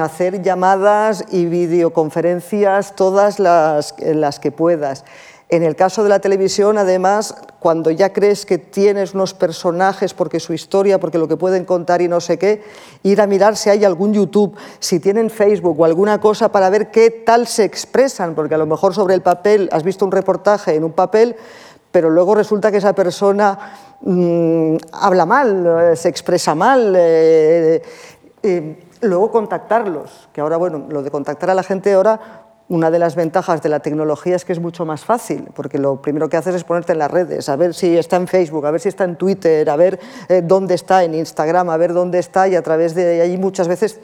hacer 0.00 0.42
llamadas 0.42 1.24
y 1.30 1.44
videoconferencias, 1.44 2.96
todas 2.96 3.38
las, 3.38 3.94
las 4.00 4.40
que 4.40 4.50
puedas. 4.50 5.04
En 5.50 5.62
el 5.62 5.76
caso 5.76 6.02
de 6.02 6.08
la 6.08 6.20
televisión, 6.20 6.78
además, 6.78 7.34
cuando 7.60 7.90
ya 7.90 8.12
crees 8.12 8.46
que 8.46 8.56
tienes 8.56 9.14
unos 9.14 9.34
personajes, 9.34 10.14
porque 10.14 10.40
su 10.40 10.54
historia, 10.54 10.98
porque 10.98 11.18
lo 11.18 11.28
que 11.28 11.36
pueden 11.36 11.64
contar 11.64 12.00
y 12.00 12.08
no 12.08 12.20
sé 12.20 12.38
qué, 12.38 12.62
ir 13.02 13.20
a 13.20 13.26
mirar 13.26 13.56
si 13.56 13.68
hay 13.68 13.84
algún 13.84 14.14
YouTube, 14.14 14.56
si 14.78 15.00
tienen 15.00 15.28
Facebook 15.28 15.78
o 15.78 15.84
alguna 15.84 16.18
cosa 16.18 16.50
para 16.50 16.70
ver 16.70 16.90
qué 16.90 17.10
tal 17.10 17.46
se 17.46 17.64
expresan, 17.64 18.34
porque 18.34 18.54
a 18.54 18.58
lo 18.58 18.66
mejor 18.66 18.94
sobre 18.94 19.14
el 19.14 19.20
papel 19.20 19.68
has 19.70 19.82
visto 19.82 20.04
un 20.04 20.12
reportaje 20.12 20.74
en 20.74 20.84
un 20.84 20.92
papel, 20.92 21.36
pero 21.90 22.10
luego 22.10 22.34
resulta 22.34 22.72
que 22.72 22.78
esa 22.78 22.94
persona 22.94 23.58
mm, 24.00 24.76
habla 24.92 25.26
mal, 25.26 25.66
eh, 25.66 25.96
se 25.96 26.08
expresa 26.08 26.54
mal. 26.54 26.94
Eh, 26.96 27.82
eh, 28.42 28.76
luego 29.02 29.30
contactarlos, 29.30 30.28
que 30.32 30.40
ahora, 30.40 30.56
bueno, 30.56 30.86
lo 30.88 31.02
de 31.02 31.10
contactar 31.10 31.50
a 31.50 31.54
la 31.54 31.62
gente 31.62 31.92
ahora, 31.92 32.43
una 32.68 32.90
de 32.90 32.98
las 32.98 33.14
ventajas 33.14 33.62
de 33.62 33.68
la 33.68 33.80
tecnología 33.80 34.36
es 34.36 34.44
que 34.44 34.52
es 34.52 34.60
mucho 34.60 34.86
más 34.86 35.04
fácil, 35.04 35.48
porque 35.54 35.78
lo 35.78 36.00
primero 36.00 36.28
que 36.28 36.36
haces 36.36 36.54
es 36.54 36.64
ponerte 36.64 36.92
en 36.92 36.98
las 36.98 37.10
redes, 37.10 37.48
a 37.48 37.56
ver 37.56 37.74
si 37.74 37.96
está 37.96 38.16
en 38.16 38.26
Facebook, 38.26 38.64
a 38.66 38.70
ver 38.70 38.80
si 38.80 38.88
está 38.88 39.04
en 39.04 39.16
Twitter, 39.16 39.68
a 39.68 39.76
ver 39.76 40.00
dónde 40.44 40.74
está 40.74 41.04
en 41.04 41.14
Instagram, 41.14 41.68
a 41.68 41.76
ver 41.76 41.92
dónde 41.92 42.18
está, 42.18 42.48
y 42.48 42.56
a 42.56 42.62
través 42.62 42.94
de 42.94 43.20
ahí 43.20 43.36
muchas 43.36 43.68
veces 43.68 44.00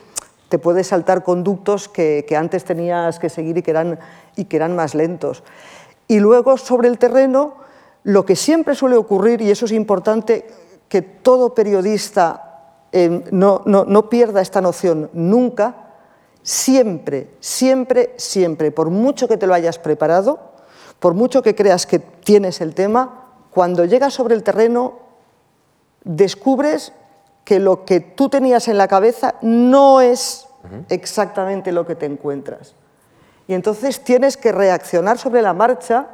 te 0.51 0.59
puedes 0.59 0.89
saltar 0.89 1.23
conductos 1.23 1.89
que, 1.89 2.27
antes 2.37 2.65
tenías 2.65 3.21
que 3.21 3.31
seguir 3.31 3.57
y 3.57 3.63
que, 3.63 3.71
eran, 3.71 3.99
y 4.35 4.45
que 4.45 4.57
eran 4.57 4.75
más 4.75 4.97
lentos. 4.97 5.45
Y 6.09 6.19
luego 6.19 6.59
sobre 6.59 6.89
el 6.89 6.99
terreno, 6.99 7.55
lo 8.03 8.27
que 8.27 8.35
siempre 8.35 8.75
suele 8.75 8.97
ocurrir, 8.97 9.41
y 9.41 9.51
eso 9.51 9.67
es 9.67 9.73
importante, 9.73 10.45
que 10.89 11.03
todo 11.03 11.55
periodista 11.55 12.83
eh, 12.91 13.23
no, 13.31 13.63
no 13.65 14.11
pierda 14.11 14.41
esta 14.41 14.61
noción 14.61 15.09
nunca, 15.13 15.90
siempre, 16.43 17.31
siempre, 17.41 18.15
siempre, 18.17 18.71
por 18.71 18.91
mucho 18.91 19.29
que 19.29 19.37
te 19.37 19.47
lo 19.47 19.55
hayas 19.55 19.79
preparado, 19.79 20.39
por 20.99 21.15
mucho 21.15 21.43
que 21.43 21.55
creas 21.55 21.87
que 21.87 21.99
tienes 21.99 22.61
el 22.61 22.75
tema, 22.75 23.27
cuando 23.51 23.85
llegas 23.85 24.15
sobre 24.15 24.35
el 24.35 24.43
terreno 24.43 24.99
descubres 26.05 26.93
que 27.45 27.59
lo 27.59 27.85
que 27.85 28.01
tú 28.01 28.29
tenías 28.29 28.69
en 28.69 28.79
la 28.79 28.89
cabeza 28.89 29.35
no 29.43 30.01
es 30.01 30.47
exactamente 30.89 31.73
lo 31.73 31.87
que 31.87 31.95
te 31.95 32.07
encuentras. 32.07 32.75
Y 33.49 33.55
entonces 33.55 34.05
tienes 34.05 34.37
que 34.37 34.53
reaccionar 34.53 35.19
sobre 35.19 35.43
la 35.43 35.53
marcha 35.53 36.09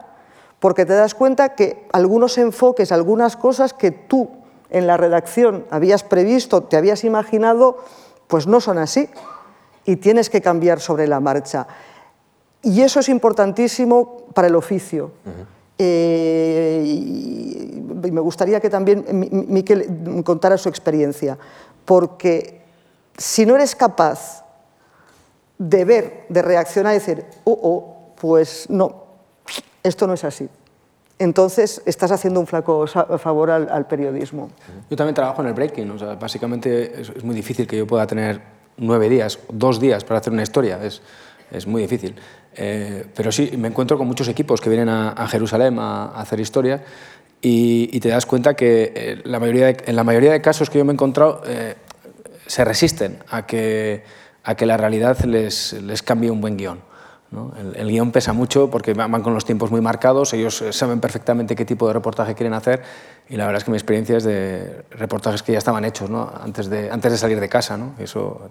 porque 0.61 0.87
te 0.87 0.95
das 0.95 1.14
cuenta 1.14 1.54
que 1.54 1.87
algunos 1.92 2.38
enfoques, 2.38 2.92
algunas 2.92 3.37
cosas 3.37 3.75
que 3.75 3.90
tú 3.90 4.30
en 4.71 4.87
la 4.87 4.97
redacción 4.97 5.66
habías 5.71 6.02
previsto, 6.02 6.62
te 6.62 6.76
habías 6.76 7.04
imaginado, 7.04 7.85
pues 8.26 8.47
no 8.47 8.61
son 8.61 8.78
así 8.78 9.11
y 9.87 9.97
tienes 9.97 10.28
que 10.28 10.43
cambiar 10.43 10.81
sobre 10.81 11.07
la 11.07 11.21
marcha. 11.21 11.66
Y 12.62 12.83
eso 12.83 13.00
es 13.00 13.09
importantísimo 13.09 14.26
para 14.35 14.49
el 14.49 14.57
oficio. 14.57 15.12
Eh, 15.78 16.83
y 16.85 18.11
me 18.11 18.21
gustaría 18.21 18.61
que 18.61 18.69
también 18.69 19.05
Miquel 19.49 20.23
contara 20.25 20.59
su 20.59 20.69
experiencia, 20.69 21.38
porque 21.85 22.62
si 23.17 23.47
no 23.47 23.54
eres 23.54 23.75
capaz 23.76 24.45
de 25.58 25.84
ver, 25.84 26.26
de 26.28 26.43
reaccionar 26.43 26.93
y 26.93 26.99
decir, 26.99 27.25
oh, 27.45 27.58
oh, 27.63 28.15
pues 28.21 28.69
no, 28.69 29.04
esto 29.82 30.06
no 30.06 30.15
es 30.15 30.25
así. 30.25 30.49
Entonces 31.19 31.80
estás 31.87 32.11
haciendo 32.11 32.41
un 32.41 32.47
flaco 32.47 32.87
favor 32.87 33.50
al, 33.50 33.87
periodismo. 33.87 34.50
Yo 34.91 34.97
también 34.97 35.15
trabajo 35.15 35.41
en 35.41 35.49
el 35.49 35.54
breaking, 35.54 35.91
o 35.91 35.99
sea, 35.99 36.15
básicamente 36.15 37.00
es, 37.00 37.25
muy 37.25 37.34
difícil 37.34 37.67
que 37.67 37.78
yo 37.78 37.87
pueda 37.87 38.06
tener 38.06 38.55
nueve 38.76 39.08
días, 39.08 39.39
dos 39.50 39.80
días 39.80 40.04
para 40.04 40.21
hacer 40.21 40.32
una 40.32 40.43
historia, 40.43 40.82
es, 40.82 41.02
es 41.50 41.67
muy 41.67 41.82
difícil. 41.82 42.15
Eh, 42.54 43.04
pero 43.15 43.30
sí, 43.30 43.52
me 43.58 43.69
encuentro 43.69 43.99
con 43.99 44.06
muchos 44.06 44.28
equipos 44.28 44.60
que 44.60 44.71
vienen 44.71 44.89
a, 44.89 45.26
Jerusalén 45.28 45.78
a, 45.78 46.06
hacer 46.19 46.41
historia 46.41 46.82
y, 47.41 48.00
te 48.00 48.08
das 48.08 48.25
cuenta 48.25 48.54
que 48.54 48.93
eh, 48.95 49.21
la 49.25 49.39
mayoría 49.39 49.69
en 49.69 49.95
la 49.95 50.04
mayoría 50.04 50.32
de 50.32 50.41
casos 50.41 50.71
que 50.71 50.78
yo 50.78 50.84
me 50.84 50.93
he 50.93 50.95
encontrado 50.95 51.43
eh, 51.47 51.75
se 52.47 52.65
resisten 52.65 53.19
a 53.28 53.47
que, 53.47 54.04
a 54.43 54.54
que 54.54 54.65
la 54.65 54.76
realidad 54.76 55.23
les, 55.25 55.75
les 55.75 56.02
cambie 56.02 56.30
un 56.30 56.41
buen 56.41 56.56
guion. 56.56 56.80
El, 57.32 57.89
guion 57.89 58.12
pesa 58.12 58.32
mucho 58.32 58.71
porque 58.71 58.95
van 58.95 59.23
con 59.23 59.34
los 59.34 59.45
tiempos 59.45 59.71
muy 59.71 59.80
marcados, 59.80 60.32
ellos 60.32 60.62
eh, 60.62 60.73
saben 60.73 61.00
perfectamente 61.00 61.56
qué 61.56 61.65
tipo 61.65 61.86
de 61.89 61.93
reportaje 61.93 62.34
quieren 62.34 62.54
hacer 62.54 62.82
y 63.28 63.36
la 63.36 63.47
verdad 63.47 63.58
es 63.58 63.65
que 63.65 63.71
mi 63.73 63.76
experiencia 63.76 64.17
es 64.17 64.25
de 64.25 64.84
reportajes 64.91 65.43
que 65.43 65.52
ya 65.52 65.58
estaban 65.58 65.84
hechos 65.84 66.08
antes, 66.41 66.71
de, 66.71 66.91
antes 66.91 67.12
de 67.12 67.19
salir 67.19 67.41
de 67.41 67.49
casa, 67.49 67.76
¿no? 67.76 67.95
eso 67.99 68.49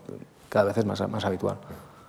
cada 0.50 0.66
vez 0.66 0.78
es 0.78 0.86
más, 0.86 1.08
más 1.10 1.24
habitual. 1.24 1.58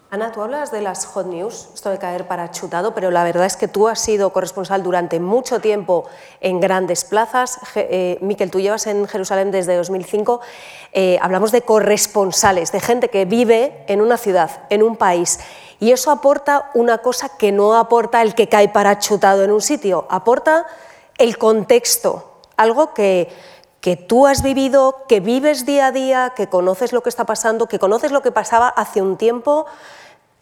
Ana, 0.09 0.31
tú 0.31 0.41
hablas 0.41 0.71
de 0.71 0.83
las 0.83 1.05
hot 1.05 1.27
news, 1.27 1.69
esto 1.75 1.91
de 1.91 1.99
caer 1.99 2.29
para 2.29 2.53
chutado, 2.53 2.95
pero 2.95 3.11
la 3.11 3.25
verdad 3.25 3.45
es 3.45 3.57
que 3.57 3.67
tú 3.67 3.89
has 3.89 3.99
sido 3.99 4.33
corresponsal 4.33 4.85
durante 4.85 5.19
mucho 5.19 5.59
tiempo 5.61 6.05
en 6.41 6.61
grandes 6.61 7.03
plazas. 7.03 7.59
Eh, 7.75 8.17
Miquel, 8.21 8.53
tú 8.53 8.61
llevas 8.61 8.87
en 8.87 9.09
Jerusalén 9.09 9.51
desde 9.51 9.75
2005. 9.77 10.41
Eh, 10.93 11.19
hablamos 11.21 11.51
de 11.51 11.63
corresponsales, 11.63 12.71
de 12.71 12.79
gente 12.79 13.09
que 13.09 13.25
vive 13.25 13.85
en 13.89 14.01
una 14.01 14.17
ciudad, 14.17 14.63
en 14.71 14.85
un 14.85 14.97
país. 14.97 15.41
Y 15.79 15.93
eso 15.93 16.11
aporta 16.11 16.71
una 16.75 16.99
cosa 16.99 17.37
que 17.37 17.53
no 17.53 17.77
aporta 17.77 18.23
el 18.23 18.35
que 18.35 18.49
cae 18.49 18.69
parachutado 18.69 19.45
en 19.45 19.51
un 19.51 19.61
sitio, 19.61 20.07
aporta 20.09 20.67
el 21.19 21.39
contexto, 21.39 22.41
algo 22.57 22.95
que, 22.95 23.29
que 23.81 23.97
tú 23.97 24.27
has 24.27 24.43
vivido, 24.43 25.05
que 25.09 25.21
vives 25.21 25.67
día 25.67 25.87
a 25.87 25.93
día, 25.93 26.33
que 26.35 26.49
conoces 26.49 26.93
lo 26.93 27.03
que 27.03 27.09
está 27.09 27.25
pasando, 27.25 27.67
que 27.67 27.79
conoces 27.79 28.11
lo 28.11 28.23
que 28.23 28.33
pasaba 28.33 28.69
hace 28.69 29.03
un 29.03 29.17
tiempo. 29.17 29.67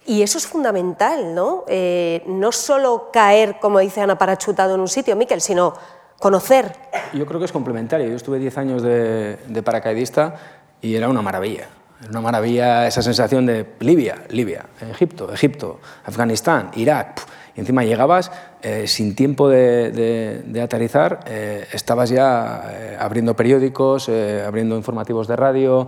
Y 0.06 0.22
eso 0.22 0.38
es 0.38 0.46
fundamental, 0.46 1.34
¿no? 1.34 1.64
Eh, 1.66 2.22
no 2.26 2.52
solo 2.52 3.10
caer, 3.12 3.58
como 3.58 3.80
dice 3.80 4.00
Ana, 4.00 4.18
parachutado 4.18 4.74
en 4.74 4.80
un 4.80 4.88
sitio, 4.88 5.16
Miquel, 5.16 5.40
sino 5.40 5.74
conocer. 6.18 6.72
Yo 7.12 7.26
creo 7.26 7.38
que 7.38 7.46
es 7.46 7.52
complementario. 7.52 8.08
Yo 8.08 8.16
estuve 8.16 8.38
10 8.38 8.58
años 8.58 8.82
de, 8.82 9.36
de 9.36 9.62
paracaidista 9.62 10.36
y 10.80 10.94
era 10.94 11.08
una 11.08 11.22
maravilla. 11.22 11.68
Es 12.02 12.08
una 12.10 12.20
maravilla 12.20 12.86
esa 12.86 13.02
sensación 13.02 13.46
de 13.46 13.66
Libia, 13.80 14.24
Libia, 14.30 14.66
Egipto, 14.90 15.32
Egipto, 15.32 15.80
Afganistán, 16.04 16.70
Irak. 16.74 17.22
Y 17.56 17.60
encima 17.60 17.84
llegabas 17.84 18.32
eh, 18.62 18.88
sin 18.88 19.14
tiempo 19.14 19.48
de, 19.48 20.60
aterrizar, 20.60 21.20
eh, 21.26 21.66
estabas 21.72 22.10
ya 22.10 22.64
eh, 22.72 22.96
abriendo 22.98 23.36
periódicos, 23.36 24.08
abriendo 24.08 24.76
informativos 24.76 25.28
de 25.28 25.36
radio. 25.36 25.86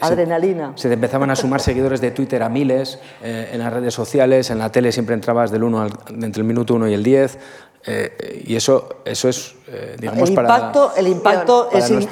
Adrenalina. 0.00 0.72
Se, 0.74 0.88
te 0.88 0.94
empezaban 0.94 1.30
a 1.30 1.36
sumar 1.36 1.60
seguidores 1.60 2.00
de 2.00 2.12
Twitter 2.12 2.42
a 2.42 2.48
miles, 2.48 2.98
en 3.22 3.58
las 3.58 3.72
redes 3.72 3.92
sociales, 3.92 4.48
en 4.48 4.58
la 4.58 4.72
tele 4.72 4.90
siempre 4.90 5.14
entrabas 5.14 5.50
del 5.50 5.64
1 5.64 5.86
entre 6.22 6.40
el 6.40 6.48
minuto 6.48 6.74
1 6.74 6.88
y 6.88 6.94
el 6.94 7.02
10. 7.02 7.38
Eh, 7.86 8.44
y 8.46 8.56
eso, 8.56 9.02
eso 9.04 9.28
es, 9.28 9.54
eh, 9.68 9.96
digamos, 9.98 10.22
el 10.22 10.28
impacto, 10.28 10.88
para, 10.88 11.00
el 11.00 11.08
impacto, 11.08 11.68
es 11.72 11.90
el 11.90 12.02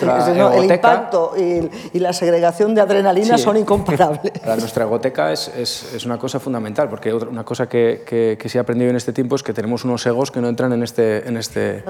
impacto 0.65 1.35
y, 1.37 1.99
la 2.01 2.13
segregación 2.13 2.75
de 2.75 2.81
adrenalina 2.81 3.39
son 3.39 3.57
incomparables. 3.57 4.33
Para 4.41 4.57
nuestra 4.57 4.85
egoteca 4.85 5.33
es, 5.33 5.49
es, 5.57 5.95
es, 5.95 6.05
una 6.05 6.19
cosa 6.19 6.41
fundamental, 6.41 6.89
porque 6.89 7.15
una 7.15 7.45
cosa 7.45 7.69
que, 7.69 8.03
que, 8.05 8.37
que, 8.39 8.49
se 8.49 8.59
ha 8.59 8.63
aprendido 8.63 8.91
en 8.91 8.97
este 8.97 9.13
tiempo 9.13 9.37
es 9.37 9.43
que 9.43 9.53
tenemos 9.53 9.85
unos 9.85 10.05
egos 10.05 10.31
que 10.31 10.41
no 10.41 10.49
entran 10.49 10.73
en 10.73 10.83
este... 10.83 11.29
En 11.29 11.37
este 11.37 11.85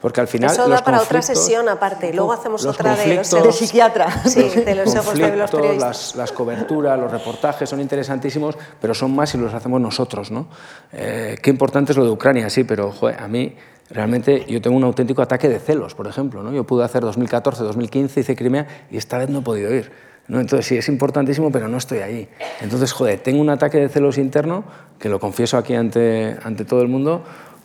porque 0.00 0.20
al 0.20 0.28
final 0.28 0.50
Eso 0.50 0.68
da 0.68 0.84
para 0.84 1.00
otra 1.00 1.22
sesión 1.22 1.68
aparte, 1.68 2.12
luego 2.12 2.32
hacemos 2.32 2.64
otra 2.66 2.94
de 2.94 3.16
los 3.16 3.30
de 3.30 3.52
psiquiatra. 3.52 4.06
Sí, 4.26 4.42
de 4.42 4.74
los 4.74 4.94
egos 4.94 5.14
de 5.14 5.36
los 5.36 5.50
periodistas. 5.50 5.80
Las, 5.80 6.16
las, 6.16 6.32
coberturas, 6.32 6.98
los 6.98 7.10
reportajes 7.10 7.68
son 7.68 7.80
interesantísimos, 7.80 8.56
pero 8.80 8.92
son 8.92 9.14
más 9.14 9.30
si 9.30 9.38
los 9.38 9.54
hacemos 9.54 9.80
nosotros. 9.80 10.30
¿no? 10.30 10.48
Eh, 10.92 11.36
qué 11.42 11.50
importante 11.50 11.92
es 11.92 11.98
lo 11.98 12.04
de 12.04 12.10
Ucrania, 12.10 12.50
sí, 12.50 12.64
pero 12.64 12.92
joder, 12.92 13.20
a 13.20 13.28
mí 13.28 13.56
realmente 13.90 14.44
yo 14.48 14.60
tengo 14.60 14.76
un 14.76 14.84
auténtico 14.84 15.22
ataque 15.22 15.48
de 15.48 15.58
celos, 15.58 15.94
por 15.94 16.06
ejemplo. 16.06 16.42
¿no? 16.42 16.52
Yo 16.52 16.64
pude 16.64 16.84
hacer 16.84 17.02
2014, 17.02 17.62
2015, 17.62 18.20
hice 18.20 18.36
Crimea 18.36 18.66
y 18.90 18.96
esta 18.96 19.18
vez 19.18 19.28
no 19.28 19.40
he 19.40 19.42
podido 19.42 19.74
ir. 19.74 19.90
¿no? 20.28 20.40
Entonces 20.40 20.66
sí, 20.66 20.76
es 20.76 20.88
importantísimo, 20.88 21.50
pero 21.52 21.68
no 21.68 21.78
estoy 21.78 21.98
ahí. 21.98 22.28
Entonces, 22.60 22.92
joder, 22.92 23.20
tengo 23.20 23.40
un 23.40 23.50
ataque 23.50 23.78
de 23.78 23.88
celos 23.88 24.18
interno, 24.18 24.64
que 24.98 25.08
lo 25.08 25.20
confieso 25.20 25.56
aquí 25.56 25.74
ante, 25.74 26.36
ante 26.42 26.64
todo 26.64 26.82
el 26.82 26.88
mundo, 26.88 27.22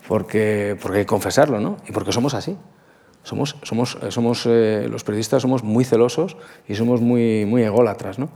porque, 0.07 0.77
porque 0.81 0.99
hay 0.99 1.03
que 1.03 1.07
confesarlo, 1.07 1.59
¿no? 1.59 1.77
Y 1.87 1.91
porque 1.91 2.11
somos 2.11 2.33
así. 2.33 2.57
Somos, 3.23 3.55
somos, 3.61 3.97
somos 4.09 4.47
eh, 4.47 4.87
los 4.89 5.03
periodistas 5.03 5.43
somos 5.43 5.63
muy 5.63 5.85
celosos 5.85 6.37
y 6.67 6.73
somos 6.73 7.01
muy, 7.01 7.45
muy 7.45 7.61
ególatras, 7.63 8.17
¿no? 8.19 8.29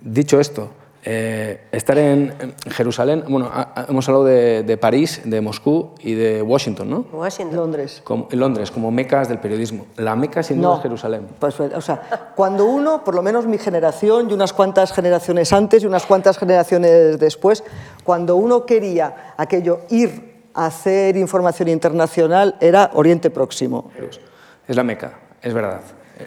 dicho 0.00 0.40
esto, 0.40 0.72
eh, 1.04 1.62
estar 1.72 1.98
en, 1.98 2.54
Jerusalén, 2.70 3.24
bueno, 3.28 3.50
hemos 3.88 4.08
hablado 4.08 4.24
de, 4.24 4.78
París, 4.80 5.20
de 5.24 5.40
Moscú 5.40 5.90
y 6.00 6.14
de 6.14 6.42
Washington, 6.42 6.90
¿no? 6.90 7.06
Washington. 7.12 7.56
Londres. 7.56 8.00
Como, 8.04 8.28
Londres, 8.30 8.70
como 8.70 8.90
mecas 8.92 9.28
del 9.28 9.38
periodismo. 9.38 9.86
La 9.96 10.14
meca 10.14 10.42
sin 10.42 10.62
duda 10.62 10.76
es 10.76 10.82
Jerusalén. 10.82 11.26
Pues, 11.38 11.58
o 11.58 11.80
sea, 11.80 12.32
cuando 12.36 12.66
uno, 12.66 13.02
por 13.02 13.16
lo 13.16 13.22
menos 13.22 13.46
mi 13.46 13.58
generación 13.58 14.30
y 14.30 14.32
unas 14.32 14.52
cuantas 14.52 14.92
generaciones 14.92 15.52
antes 15.52 15.82
y 15.82 15.86
unas 15.86 16.06
cuantas 16.06 16.38
generaciones 16.38 17.18
después, 17.18 17.64
cuando 18.04 18.36
uno 18.36 18.64
quería 18.64 19.34
aquello 19.36 19.80
ir 19.90 20.32
a 20.54 20.66
hacer 20.66 21.16
información 21.16 21.68
internacional, 21.68 22.56
era 22.60 22.90
Oriente 22.94 23.30
Próximo. 23.30 23.90
Es 24.68 24.76
la 24.76 24.84
meca, 24.84 25.18
es 25.42 25.52
verdad 25.52 25.80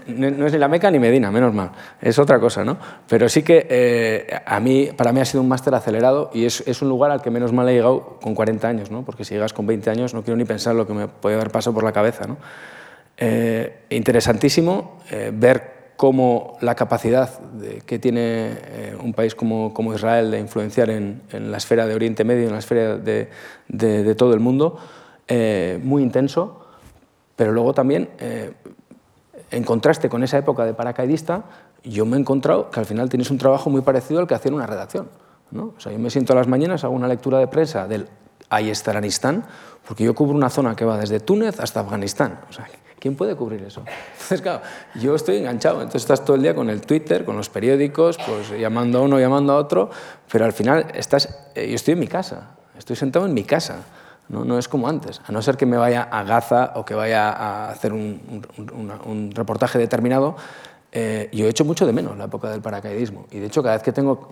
no 0.08 0.46
es 0.46 0.54
ni 0.54 0.60
la 0.60 0.68
Meca 0.68 0.92
ni 0.92 1.00
Medina, 1.00 1.32
menos 1.32 1.54
mal, 1.54 1.72
es 2.02 2.18
otra 2.20 2.40
cosa, 2.40 2.64
¿no? 2.64 2.78
Pero 3.08 3.30
sí 3.30 3.44
que 3.44 3.68
eh, 3.70 4.40
a 4.46 4.60
mí, 4.60 4.90
para 4.96 5.12
mí 5.12 5.20
ha 5.20 5.26
sido 5.26 5.42
un 5.42 5.50
máster 5.50 5.74
acelerado 5.74 6.30
y 6.34 6.46
es, 6.46 6.64
es, 6.68 6.82
un 6.82 6.90
lugar 6.90 7.12
al 7.12 7.22
que 7.22 7.32
menos 7.32 7.54
mal 7.54 7.68
he 7.70 7.74
llegado 7.74 8.18
con 8.22 8.36
40 8.36 8.68
años, 8.68 8.92
¿no? 8.92 9.04
Porque 9.04 9.26
si 9.26 9.34
llegas 9.34 9.54
con 9.54 9.66
20 9.66 9.90
años 9.90 10.14
no 10.14 10.24
quiero 10.24 10.38
ni 10.38 10.46
pensar 10.46 10.76
lo 10.76 10.88
que 10.88 10.94
me 10.94 11.08
puede 11.08 11.36
haber 11.36 11.52
pasado 11.52 11.74
por 11.74 11.84
la 11.84 11.92
cabeza, 11.92 12.28
¿no? 12.28 12.38
Eh, 13.18 13.84
interesantísimo 13.90 15.00
eh, 15.10 15.32
ver 15.34 15.76
cómo 15.96 16.58
la 16.60 16.76
capacidad 16.76 17.30
que 17.86 18.00
tiene 18.00 18.52
un 19.02 19.14
país 19.14 19.34
como, 19.34 19.74
como, 19.74 19.94
Israel 19.94 20.30
de 20.30 20.40
influenciar 20.40 20.90
en, 20.90 21.22
en, 21.32 21.52
la 21.52 21.58
esfera 21.58 21.88
de 21.88 21.96
Oriente 21.96 22.26
Medio, 22.26 22.48
en 22.48 22.52
la 22.52 22.60
esfera 22.60 22.98
de, 22.98 23.30
de, 23.70 24.04
de 24.04 24.16
todo 24.16 24.34
el 24.34 24.42
mundo, 24.42 24.78
muy 25.82 26.04
intenso, 26.04 26.68
pero 27.38 27.54
luego 27.54 27.74
también 27.74 28.10
en 29.52 29.64
contraste 29.64 30.10
con 30.10 30.24
esa 30.24 30.38
época 30.38 30.66
de 30.66 30.74
paracaidista, 30.74 31.44
yo 31.84 32.06
me 32.06 32.18
he 32.18 32.20
encontrado 32.20 32.70
que 32.72 32.80
al 32.80 32.86
final 32.86 33.10
tienes 33.10 33.30
un 33.32 33.38
trabajo 33.38 33.70
muy 33.70 33.82
parecido 33.82 34.20
al 34.20 34.28
que 34.28 34.36
hacía 34.36 34.50
en 34.50 34.56
una 34.56 34.68
redacción. 34.68 35.08
¿no? 35.52 35.74
O 35.78 35.80
sea, 35.80 35.92
yo 35.92 36.00
me 36.00 36.10
siento 36.10 36.34
a 36.34 36.36
las 36.36 36.48
mañanas, 36.48 36.84
hago 36.84 36.94
una 36.94 37.08
lectura 37.08 37.40
de 37.40 37.48
prensa 37.48 37.88
del 37.88 38.08
Ayestaranistán, 38.50 39.46
porque 39.88 40.04
yo 40.04 40.14
cubro 40.16 40.36
una 40.36 40.50
zona 40.50 40.76
que 40.76 40.86
va 40.86 40.98
desde 40.98 41.20
Túnez 41.20 41.60
hasta 41.60 41.82
Afganistán. 41.82 42.40
O 42.50 42.54
sea, 42.54 42.68
¿quién 43.00 43.16
puede 43.16 43.36
cubrir 43.36 43.64
eso? 43.64 43.84
Entonces, 44.14 44.42
claro, 44.42 44.62
yo 44.96 45.16
estoy 45.16 45.38
enganchado, 45.38 45.78
entonces 45.82 46.02
estás 46.02 46.26
todo 46.26 46.36
el 46.36 46.42
día 46.42 46.56
con 46.56 46.70
el 46.70 46.82
Twitter, 46.82 47.26
con 47.26 47.38
los 47.38 47.50
periódicos, 47.50 48.18
pues 48.18 48.60
llamando 48.60 49.00
a 49.00 49.02
uno, 49.02 49.20
llamando 49.20 49.54
a 49.54 49.58
otro, 49.58 49.90
pero 50.32 50.46
al 50.46 50.54
final 50.54 50.88
estás, 50.94 51.52
eh, 51.54 51.70
yo 51.70 51.76
estoy 51.76 51.94
en 51.94 52.00
mi 52.00 52.08
casa, 52.08 52.56
estoy 52.78 52.96
sentado 52.96 53.26
en 53.26 53.34
mi 53.34 53.44
casa. 53.44 53.84
No, 54.30 54.44
no, 54.44 54.58
es 54.58 54.68
como 54.68 54.88
antes, 54.88 55.22
a 55.26 55.32
no 55.32 55.42
ser 55.42 55.56
que 55.56 55.66
me 55.66 55.78
vaya 55.78 56.04
a 56.04 56.24
Gaza 56.24 56.74
o 56.76 56.86
que 56.86 56.96
vaya 56.96 57.30
a 57.30 57.70
hacer 57.70 57.94
un, 57.94 59.32
reportaje 59.36 59.78
determinado. 59.78 60.36
Eh, 60.92 61.30
yo 61.34 61.46
he 61.46 61.50
hecho 61.50 61.66
mucho 61.66 61.86
de 61.86 61.92
menos 61.92 62.18
la 62.18 62.26
época 62.26 62.50
del 62.50 62.62
paracaidismo 62.62 63.26
y 63.30 63.40
de 63.40 63.48
hecho 63.48 63.62
cada 63.62 63.76
vez 63.76 63.84
que 63.84 63.92
tengo 63.92 64.30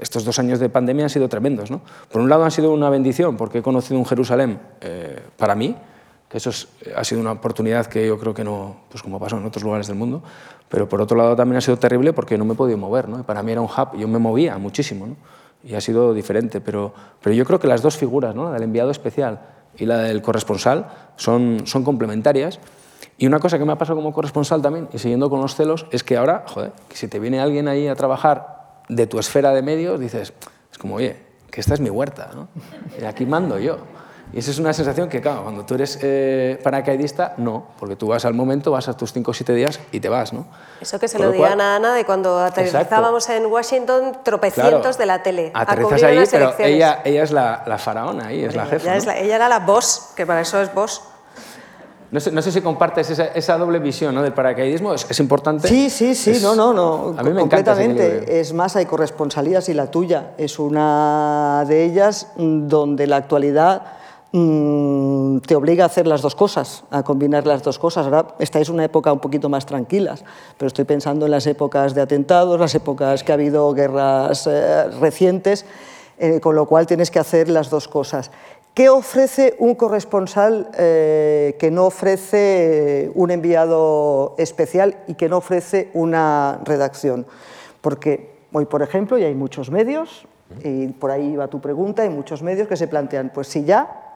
estos 0.00 0.24
dos 0.24 0.38
años 0.38 0.58
de 0.58 0.70
pandemia 0.70 1.04
han 1.04 1.10
sido 1.10 1.28
tremendos. 1.28 1.70
¿no? 1.70 1.82
Por 2.10 2.22
un 2.22 2.30
lado 2.30 2.44
han 2.44 2.50
sido 2.50 2.72
una 2.72 2.88
bendición 2.88 3.36
porque 3.36 3.58
he 3.58 3.62
conocido 3.62 3.98
un 3.98 4.06
Jerusalén 4.06 4.58
eh, 4.80 5.20
para 5.36 5.54
mí, 5.54 5.76
que 6.28 6.38
eso 6.38 6.50
ha 6.96 7.04
sido 7.04 7.20
una 7.20 7.32
oportunidad 7.32 7.86
que 7.86 8.06
yo 8.06 8.18
creo 8.18 8.32
que 8.32 8.42
no, 8.42 8.76
pues 8.88 9.02
como 9.02 9.20
pasó 9.20 9.36
en 9.36 9.44
otros 9.44 9.62
lugares 9.62 9.86
del 9.86 9.96
mundo, 9.96 10.22
pero 10.68 10.88
por 10.88 11.00
otro 11.00 11.16
lado 11.16 11.36
también 11.36 11.58
ha 11.58 11.60
sido 11.60 11.78
terrible 11.78 12.12
porque 12.12 12.36
no 12.36 12.44
me 12.44 12.54
he 12.54 12.56
podido 12.56 12.78
mover. 12.78 13.08
¿no? 13.08 13.22
Para 13.24 13.42
mí 13.42 13.52
era 13.52 13.60
un 13.60 13.68
hub, 13.68 13.96
yo 13.98 14.08
me 14.08 14.18
movía 14.18 14.58
muchísimo. 14.58 15.16
Y 15.64 15.74
ha 15.74 15.80
sido 15.80 16.14
diferente. 16.14 16.60
Pero, 16.60 16.92
pero 17.22 17.34
yo 17.34 17.44
creo 17.44 17.58
que 17.58 17.66
las 17.66 17.82
dos 17.82 17.96
figuras, 17.96 18.34
¿no? 18.34 18.44
la 18.44 18.52
del 18.52 18.64
enviado 18.64 18.90
especial 18.90 19.40
y 19.76 19.86
la 19.86 19.98
del 19.98 20.22
corresponsal, 20.22 20.88
son, 21.16 21.66
son 21.66 21.84
complementarias. 21.84 22.58
Y 23.16 23.26
una 23.26 23.40
cosa 23.40 23.58
que 23.58 23.64
me 23.64 23.72
ha 23.72 23.78
pasado 23.78 23.96
como 23.96 24.12
corresponsal 24.12 24.62
también, 24.62 24.88
y 24.92 24.98
siguiendo 24.98 25.28
con 25.28 25.40
los 25.40 25.54
celos, 25.54 25.86
es 25.90 26.04
que 26.04 26.16
ahora, 26.16 26.44
joder, 26.46 26.72
que 26.88 26.96
si 26.96 27.08
te 27.08 27.18
viene 27.18 27.40
alguien 27.40 27.66
ahí 27.68 27.88
a 27.88 27.94
trabajar 27.94 28.82
de 28.88 29.06
tu 29.06 29.18
esfera 29.18 29.52
de 29.52 29.62
medios, 29.62 29.98
dices, 29.98 30.32
es 30.70 30.78
como, 30.78 30.96
oye, 30.96 31.16
que 31.50 31.60
esta 31.60 31.74
es 31.74 31.80
mi 31.80 31.90
huerta, 31.90 32.30
¿no? 32.34 32.48
y 33.00 33.04
aquí 33.04 33.26
mando 33.26 33.58
yo. 33.58 33.78
Y 34.32 34.40
esa 34.40 34.50
es 34.50 34.58
una 34.58 34.72
sensación 34.74 35.08
que, 35.08 35.22
claro, 35.22 35.44
cuando 35.44 35.64
tú 35.64 35.74
eres 35.74 35.98
eh, 36.02 36.60
paracaidista, 36.62 37.34
no, 37.38 37.68
porque 37.78 37.96
tú 37.96 38.08
vas 38.08 38.24
al 38.26 38.34
momento, 38.34 38.70
vas 38.70 38.86
a 38.88 38.94
tus 38.94 39.12
5 39.12 39.30
o 39.30 39.34
7 39.34 39.54
días 39.54 39.80
y 39.90 40.00
te 40.00 40.08
vas, 40.10 40.34
¿no? 40.34 40.46
Eso 40.80 40.98
que 40.98 41.08
se 41.08 41.18
lo 41.18 41.32
digan 41.32 41.60
a 41.60 41.76
Ana 41.76 41.94
de 41.94 42.04
cuando 42.04 42.38
aterrizábamos 42.38 43.28
en 43.30 43.46
Washington, 43.46 44.18
tropecientos 44.22 44.98
de 44.98 45.06
la 45.06 45.22
tele. 45.22 45.50
Aterrizas 45.54 46.02
ahí, 46.02 46.24
pero 46.30 46.54
ella, 46.58 47.00
ella 47.04 47.22
es 47.22 47.30
la, 47.30 47.62
la, 47.66 47.78
faraona 47.78 48.26
ahí, 48.26 48.44
es 48.44 48.54
la 48.54 48.66
jefa. 48.66 48.96
Ella, 48.96 49.18
ella, 49.18 49.36
era 49.36 49.48
la 49.48 49.60
boss, 49.60 50.10
que 50.14 50.26
para 50.26 50.42
eso 50.42 50.60
es 50.60 50.72
boss. 50.74 51.02
No 52.10 52.20
sé, 52.20 52.30
no 52.30 52.40
sé, 52.40 52.52
si 52.52 52.62
compartes 52.62 53.10
esa, 53.10 53.26
esa 53.26 53.58
doble 53.58 53.78
visión 53.80 54.14
¿no? 54.14 54.22
del 54.22 54.32
paracaidismo, 54.32 54.94
¿Es, 54.94 55.06
¿Es, 55.10 55.20
importante. 55.20 55.68
Sí, 55.68 55.90
sí, 55.90 56.14
sí, 56.14 56.38
no, 56.42 56.54
no, 56.54 56.72
no. 56.72 57.14
A 57.18 57.22
mí 57.22 57.30
me 57.32 57.40
completamente. 57.40 58.40
es 58.40 58.52
más, 58.54 58.76
hay 58.76 58.86
corresponsalías 58.86 59.68
y 59.68 59.74
la 59.74 59.90
tuya 59.90 60.32
es 60.38 60.58
una 60.58 61.64
de 61.66 61.84
ellas 61.84 62.28
donde 62.36 63.06
la 63.06 63.16
actualidad 63.16 63.97
Mm, 64.30 65.38
te 65.38 65.56
obliga 65.56 65.84
a 65.84 65.86
hacer 65.86 66.06
las 66.06 66.20
dos 66.20 66.34
cosas, 66.34 66.84
a 66.90 67.02
combinar 67.02 67.46
las 67.46 67.62
dos 67.62 67.78
cosas. 67.78 68.04
Ahora 68.04 68.34
esta 68.38 68.60
es 68.60 68.68
una 68.68 68.84
época 68.84 69.10
un 69.10 69.20
poquito 69.20 69.48
más 69.48 69.64
tranquilas, 69.64 70.22
pero 70.58 70.66
estoy 70.66 70.84
pensando 70.84 71.24
en 71.24 71.30
las 71.30 71.46
épocas 71.46 71.94
de 71.94 72.02
atentados, 72.02 72.60
las 72.60 72.74
épocas 72.74 73.24
que 73.24 73.32
ha 73.32 73.36
habido 73.36 73.72
guerras 73.72 74.46
eh, 74.46 74.88
recientes, 75.00 75.64
eh, 76.18 76.40
con 76.40 76.54
lo 76.56 76.66
cual 76.66 76.86
tienes 76.86 77.10
que 77.10 77.18
hacer 77.18 77.48
las 77.48 77.70
dos 77.70 77.88
cosas. 77.88 78.30
¿Qué 78.74 78.90
ofrece 78.90 79.56
un 79.58 79.74
corresponsal 79.74 80.70
eh, 80.76 81.56
que 81.58 81.70
no 81.70 81.86
ofrece 81.86 83.10
un 83.14 83.30
enviado 83.30 84.34
especial 84.36 84.98
y 85.08 85.14
que 85.14 85.30
no 85.30 85.38
ofrece 85.38 85.90
una 85.94 86.60
redacción? 86.64 87.26
Porque 87.80 88.40
hoy, 88.52 88.66
por 88.66 88.82
ejemplo, 88.82 89.16
y 89.16 89.24
hay 89.24 89.34
muchos 89.34 89.70
medios, 89.70 90.26
y 90.62 90.88
por 90.88 91.10
ahí 91.10 91.34
va 91.34 91.48
tu 91.48 91.60
pregunta, 91.60 92.02
hay 92.02 92.10
muchos 92.10 92.42
medios 92.42 92.68
que 92.68 92.76
se 92.76 92.88
plantean, 92.88 93.30
pues 93.34 93.48
si 93.48 93.64
ya 93.64 94.07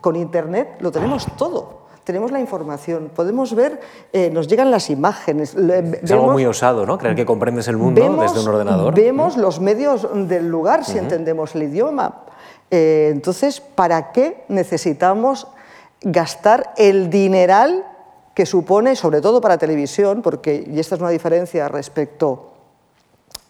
con 0.00 0.16
Internet 0.16 0.76
lo 0.80 0.90
tenemos 0.90 1.26
todo. 1.36 1.80
Tenemos 2.04 2.32
la 2.32 2.40
información, 2.40 3.10
podemos 3.14 3.54
ver, 3.54 3.78
eh, 4.12 4.30
nos 4.30 4.48
llegan 4.48 4.70
las 4.70 4.90
imágenes. 4.90 5.54
Es 5.54 6.10
algo 6.10 6.32
muy 6.32 6.46
osado, 6.46 6.86
¿no? 6.86 6.98
Creer 6.98 7.14
que 7.14 7.26
comprendes 7.26 7.68
el 7.68 7.76
mundo 7.76 8.00
desde 8.20 8.40
un 8.40 8.48
ordenador. 8.48 8.94
Vemos 8.94 9.36
los 9.36 9.60
medios 9.60 10.08
del 10.28 10.48
lugar 10.48 10.84
si 10.84 10.98
entendemos 10.98 11.54
el 11.54 11.64
idioma. 11.64 12.22
Eh, 12.70 13.10
entonces, 13.12 13.60
¿para 13.60 14.12
qué 14.12 14.44
necesitamos 14.48 15.46
gastar 16.00 16.72
el 16.76 17.10
dineral 17.10 17.84
que 18.34 18.46
supone, 18.46 18.96
sobre 18.96 19.20
todo 19.20 19.40
para 19.40 19.58
televisión, 19.58 20.22
porque, 20.22 20.64
y 20.66 20.80
esta 20.80 20.94
es 20.94 21.00
una 21.00 21.10
diferencia 21.10 21.68
respecto 21.68 22.52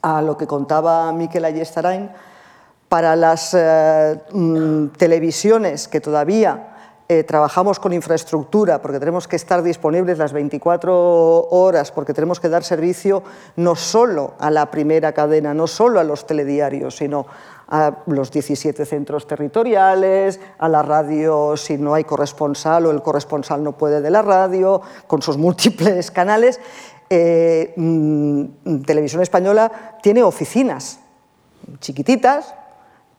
a 0.02 0.22
lo 0.22 0.36
que 0.36 0.46
contaba 0.46 1.12
Miquel 1.12 1.44
Ayestarain, 1.44 2.10
para 2.90 3.14
las 3.14 3.54
eh, 3.56 4.20
mm, 4.32 4.88
televisiones 4.98 5.86
que 5.86 6.00
todavía 6.00 6.70
eh, 7.08 7.22
trabajamos 7.22 7.78
con 7.78 7.92
infraestructura, 7.92 8.82
porque 8.82 8.98
tenemos 8.98 9.28
que 9.28 9.36
estar 9.36 9.62
disponibles 9.62 10.18
las 10.18 10.32
24 10.32 11.48
horas, 11.50 11.92
porque 11.92 12.12
tenemos 12.12 12.40
que 12.40 12.48
dar 12.48 12.64
servicio 12.64 13.22
no 13.54 13.76
solo 13.76 14.34
a 14.40 14.50
la 14.50 14.72
primera 14.72 15.12
cadena, 15.12 15.54
no 15.54 15.68
solo 15.68 16.00
a 16.00 16.04
los 16.04 16.26
telediarios, 16.26 16.96
sino 16.96 17.26
a 17.68 17.98
los 18.06 18.32
17 18.32 18.84
centros 18.84 19.28
territoriales, 19.28 20.40
a 20.58 20.68
la 20.68 20.82
radio 20.82 21.56
si 21.56 21.78
no 21.78 21.94
hay 21.94 22.02
corresponsal 22.02 22.86
o 22.86 22.90
el 22.90 23.02
corresponsal 23.02 23.62
no 23.62 23.78
puede 23.78 24.00
de 24.00 24.10
la 24.10 24.22
radio, 24.22 24.82
con 25.06 25.22
sus 25.22 25.36
múltiples 25.36 26.10
canales. 26.12 26.58
Eh, 27.08 27.72
mm, 27.76 28.82
Televisión 28.84 29.22
Española 29.22 29.98
tiene 30.02 30.24
oficinas 30.24 30.98
chiquititas, 31.78 32.54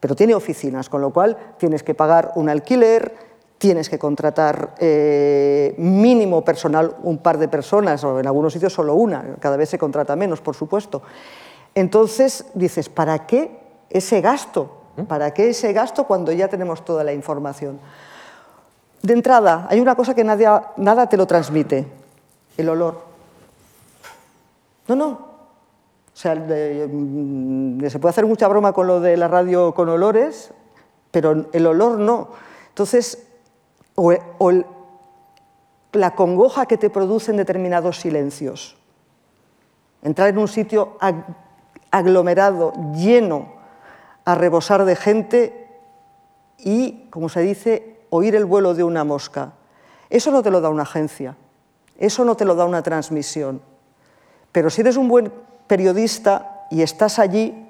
pero 0.02 0.16
tiene 0.16 0.34
oficinas, 0.34 0.90
con 0.90 1.00
lo 1.00 1.12
cual 1.12 1.38
tienes 1.58 1.84
que 1.84 1.94
pagar 1.94 2.34
un 2.36 2.50
alquiler, 2.50 3.16
tienes 3.60 3.88
que 3.88 4.00
contratar 4.00 4.74
eh, 4.80 5.76
mínimo 5.78 6.44
personal, 6.44 6.96
un 7.04 7.20
par 7.20 7.38
de 7.38 7.48
personas, 7.48 8.04
o 8.04 8.20
en 8.20 8.26
algunos 8.26 8.52
sitios 8.52 8.74
solo 8.74 8.96
una, 8.96 9.36
cada 9.40 9.56
vez 9.56 9.70
se 9.70 9.78
contrata 9.78 10.16
menos, 10.16 10.42
por 10.42 10.56
supuesto. 10.56 11.04
Entonces 11.76 12.46
dices, 12.56 12.90
¿para 12.90 13.28
qué 13.28 13.60
ese 13.92 14.20
gasto? 14.20 14.78
¿Para 15.08 15.32
qué 15.36 15.52
ese 15.52 15.72
gasto 15.72 16.06
cuando 16.06 16.32
ya 16.32 16.48
tenemos 16.48 16.84
toda 16.84 17.04
la 17.04 17.14
información? 17.14 17.80
De 19.04 19.14
entrada, 19.14 19.68
hay 19.70 19.80
una 19.80 19.96
cosa 19.96 20.16
que 20.16 20.24
nadie, 20.24 20.48
nada 20.78 21.08
te 21.08 21.16
lo 21.16 21.28
transmite, 21.28 21.86
el 22.58 22.70
olor. 22.70 23.02
No, 24.88 24.96
no, 24.96 25.31
o 26.13 26.17
sea, 26.17 26.36
mm, 26.36 27.88
se 27.88 28.00
puede 28.00 28.10
hacer 28.12 28.26
mucha 28.26 28.47
broma 28.47 28.74
con 28.74 28.88
lo 28.88 29.00
de 29.00 29.15
la 29.17 29.28
radio 29.28 29.74
con 29.74 29.89
olores, 29.89 30.54
pero 31.10 31.47
el 31.52 31.65
olor 31.65 31.97
no. 32.00 32.30
Entonces, 32.69 33.28
o, 33.95 34.13
la 35.93 36.15
congoja 36.15 36.65
que 36.65 36.78
te 36.78 36.89
producen 36.89 37.38
determinados 37.38 38.00
silencios. 38.00 38.78
Entrar 40.02 40.30
en 40.30 40.38
un 40.38 40.47
sitio 40.47 40.97
aglomerado, 41.91 42.74
lleno, 42.95 43.54
a 44.24 44.36
rebosar 44.36 44.86
de 44.86 44.95
gente 44.95 45.67
y, 46.58 47.08
como 47.10 47.28
se 47.30 47.41
dice, 47.41 48.00
oír 48.10 48.36
el 48.36 48.45
vuelo 48.45 48.74
de 48.74 48.84
una 48.84 49.04
mosca. 49.04 49.54
Eso 50.10 50.32
no 50.32 50.43
te 50.43 50.52
lo 50.52 50.62
da 50.62 50.69
una 50.69 50.84
agencia, 50.84 51.36
eso 51.97 52.24
no 52.24 52.36
te 52.36 52.45
lo 52.45 52.56
da 52.56 52.65
una 52.65 52.84
transmisión. 52.84 53.62
Pero 54.52 54.69
si 54.69 54.82
eres 54.82 54.97
un 54.97 55.08
buen 55.08 55.32
periodista 55.72 56.68
y 56.70 56.82
estás 56.82 57.18
allí, 57.18 57.66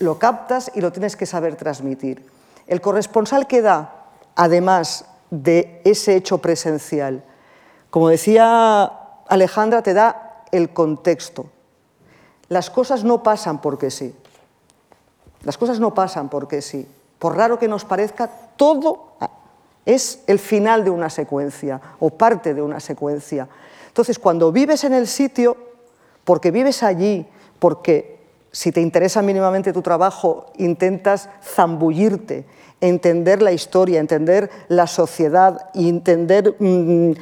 lo 0.00 0.18
captas 0.18 0.70
y 0.74 0.82
lo 0.82 0.92
tienes 0.92 1.16
que 1.16 1.24
saber 1.24 1.56
transmitir. 1.56 2.26
El 2.66 2.82
corresponsal 2.82 3.46
que 3.46 3.62
da, 3.62 4.04
además 4.36 5.06
de 5.30 5.80
ese 5.86 6.14
hecho 6.14 6.36
presencial, 6.42 7.24
como 7.88 8.10
decía 8.10 8.82
Alejandra, 9.28 9.80
te 9.82 9.94
da 9.94 10.44
el 10.52 10.74
contexto. 10.74 11.46
Las 12.50 12.68
cosas 12.68 13.02
no 13.02 13.22
pasan 13.22 13.62
porque 13.62 13.90
sí. 13.90 14.14
Las 15.42 15.56
cosas 15.56 15.80
no 15.80 15.94
pasan 15.94 16.28
porque 16.28 16.60
sí. 16.60 16.86
Por 17.18 17.34
raro 17.34 17.58
que 17.58 17.66
nos 17.66 17.86
parezca, 17.86 18.28
todo 18.56 19.14
es 19.86 20.22
el 20.26 20.38
final 20.38 20.84
de 20.84 20.90
una 20.90 21.08
secuencia 21.08 21.80
o 21.98 22.10
parte 22.10 22.52
de 22.52 22.60
una 22.60 22.78
secuencia. 22.78 23.48
Entonces, 23.88 24.18
cuando 24.18 24.52
vives 24.52 24.84
en 24.84 24.92
el 24.92 25.06
sitio, 25.06 25.69
porque 26.24 26.50
vives 26.50 26.82
allí, 26.82 27.26
porque 27.58 28.18
si 28.52 28.72
te 28.72 28.80
interesa 28.80 29.22
mínimamente 29.22 29.72
tu 29.72 29.82
trabajo, 29.82 30.46
intentas 30.58 31.28
zambullirte, 31.42 32.44
entender 32.80 33.42
la 33.42 33.52
historia, 33.52 34.00
entender 34.00 34.50
la 34.68 34.86
sociedad 34.86 35.70
entender 35.88 36.56
mm, 36.58 37.12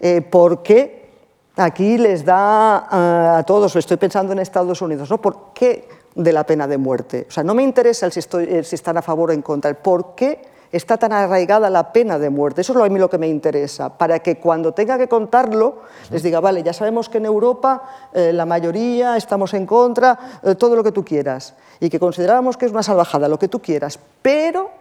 eh, 0.00 0.22
por 0.22 0.62
qué 0.62 1.08
aquí 1.56 1.98
les 1.98 2.24
da 2.24 3.38
a 3.38 3.42
todos, 3.42 3.74
estoy 3.76 3.96
pensando 3.96 4.32
en 4.32 4.38
Estados 4.38 4.80
Unidos, 4.80 5.10
¿no? 5.10 5.20
¿Por 5.20 5.52
qué 5.52 5.88
de 6.14 6.32
la 6.32 6.44
pena 6.44 6.66
de 6.66 6.78
muerte? 6.78 7.26
O 7.28 7.32
sea, 7.32 7.42
no 7.42 7.54
me 7.54 7.62
interesa 7.62 8.10
si, 8.10 8.20
si 8.22 8.74
están 8.74 8.96
a 8.96 9.02
favor 9.02 9.30
o 9.30 9.32
en 9.32 9.42
contra, 9.42 9.68
el 9.68 9.76
por 9.76 10.14
qué 10.14 10.40
está 10.72 10.96
tan 10.96 11.12
arraigada 11.12 11.70
la 11.70 11.92
pena 11.92 12.18
de 12.18 12.30
muerte. 12.30 12.60
Eso 12.60 12.72
es 12.72 12.84
a 12.84 12.88
mí 12.88 12.98
lo 12.98 13.10
que 13.10 13.18
me 13.18 13.28
interesa, 13.28 13.96
para 13.96 14.18
que 14.20 14.38
cuando 14.38 14.72
tenga 14.72 14.98
que 14.98 15.08
contarlo 15.08 15.82
les 16.10 16.22
diga, 16.22 16.40
vale, 16.40 16.62
ya 16.62 16.72
sabemos 16.72 17.08
que 17.08 17.18
en 17.18 17.26
Europa 17.26 17.82
eh, 18.12 18.32
la 18.32 18.46
mayoría 18.46 19.16
estamos 19.16 19.54
en 19.54 19.66
contra, 19.66 20.18
eh, 20.42 20.54
todo 20.54 20.76
lo 20.76 20.84
que 20.84 20.92
tú 20.92 21.04
quieras, 21.04 21.54
y 21.80 21.88
que 21.88 21.98
considerábamos 21.98 22.56
que 22.56 22.66
es 22.66 22.72
una 22.72 22.82
salvajada, 22.82 23.28
lo 23.28 23.38
que 23.38 23.48
tú 23.48 23.60
quieras, 23.60 23.98
pero 24.22 24.78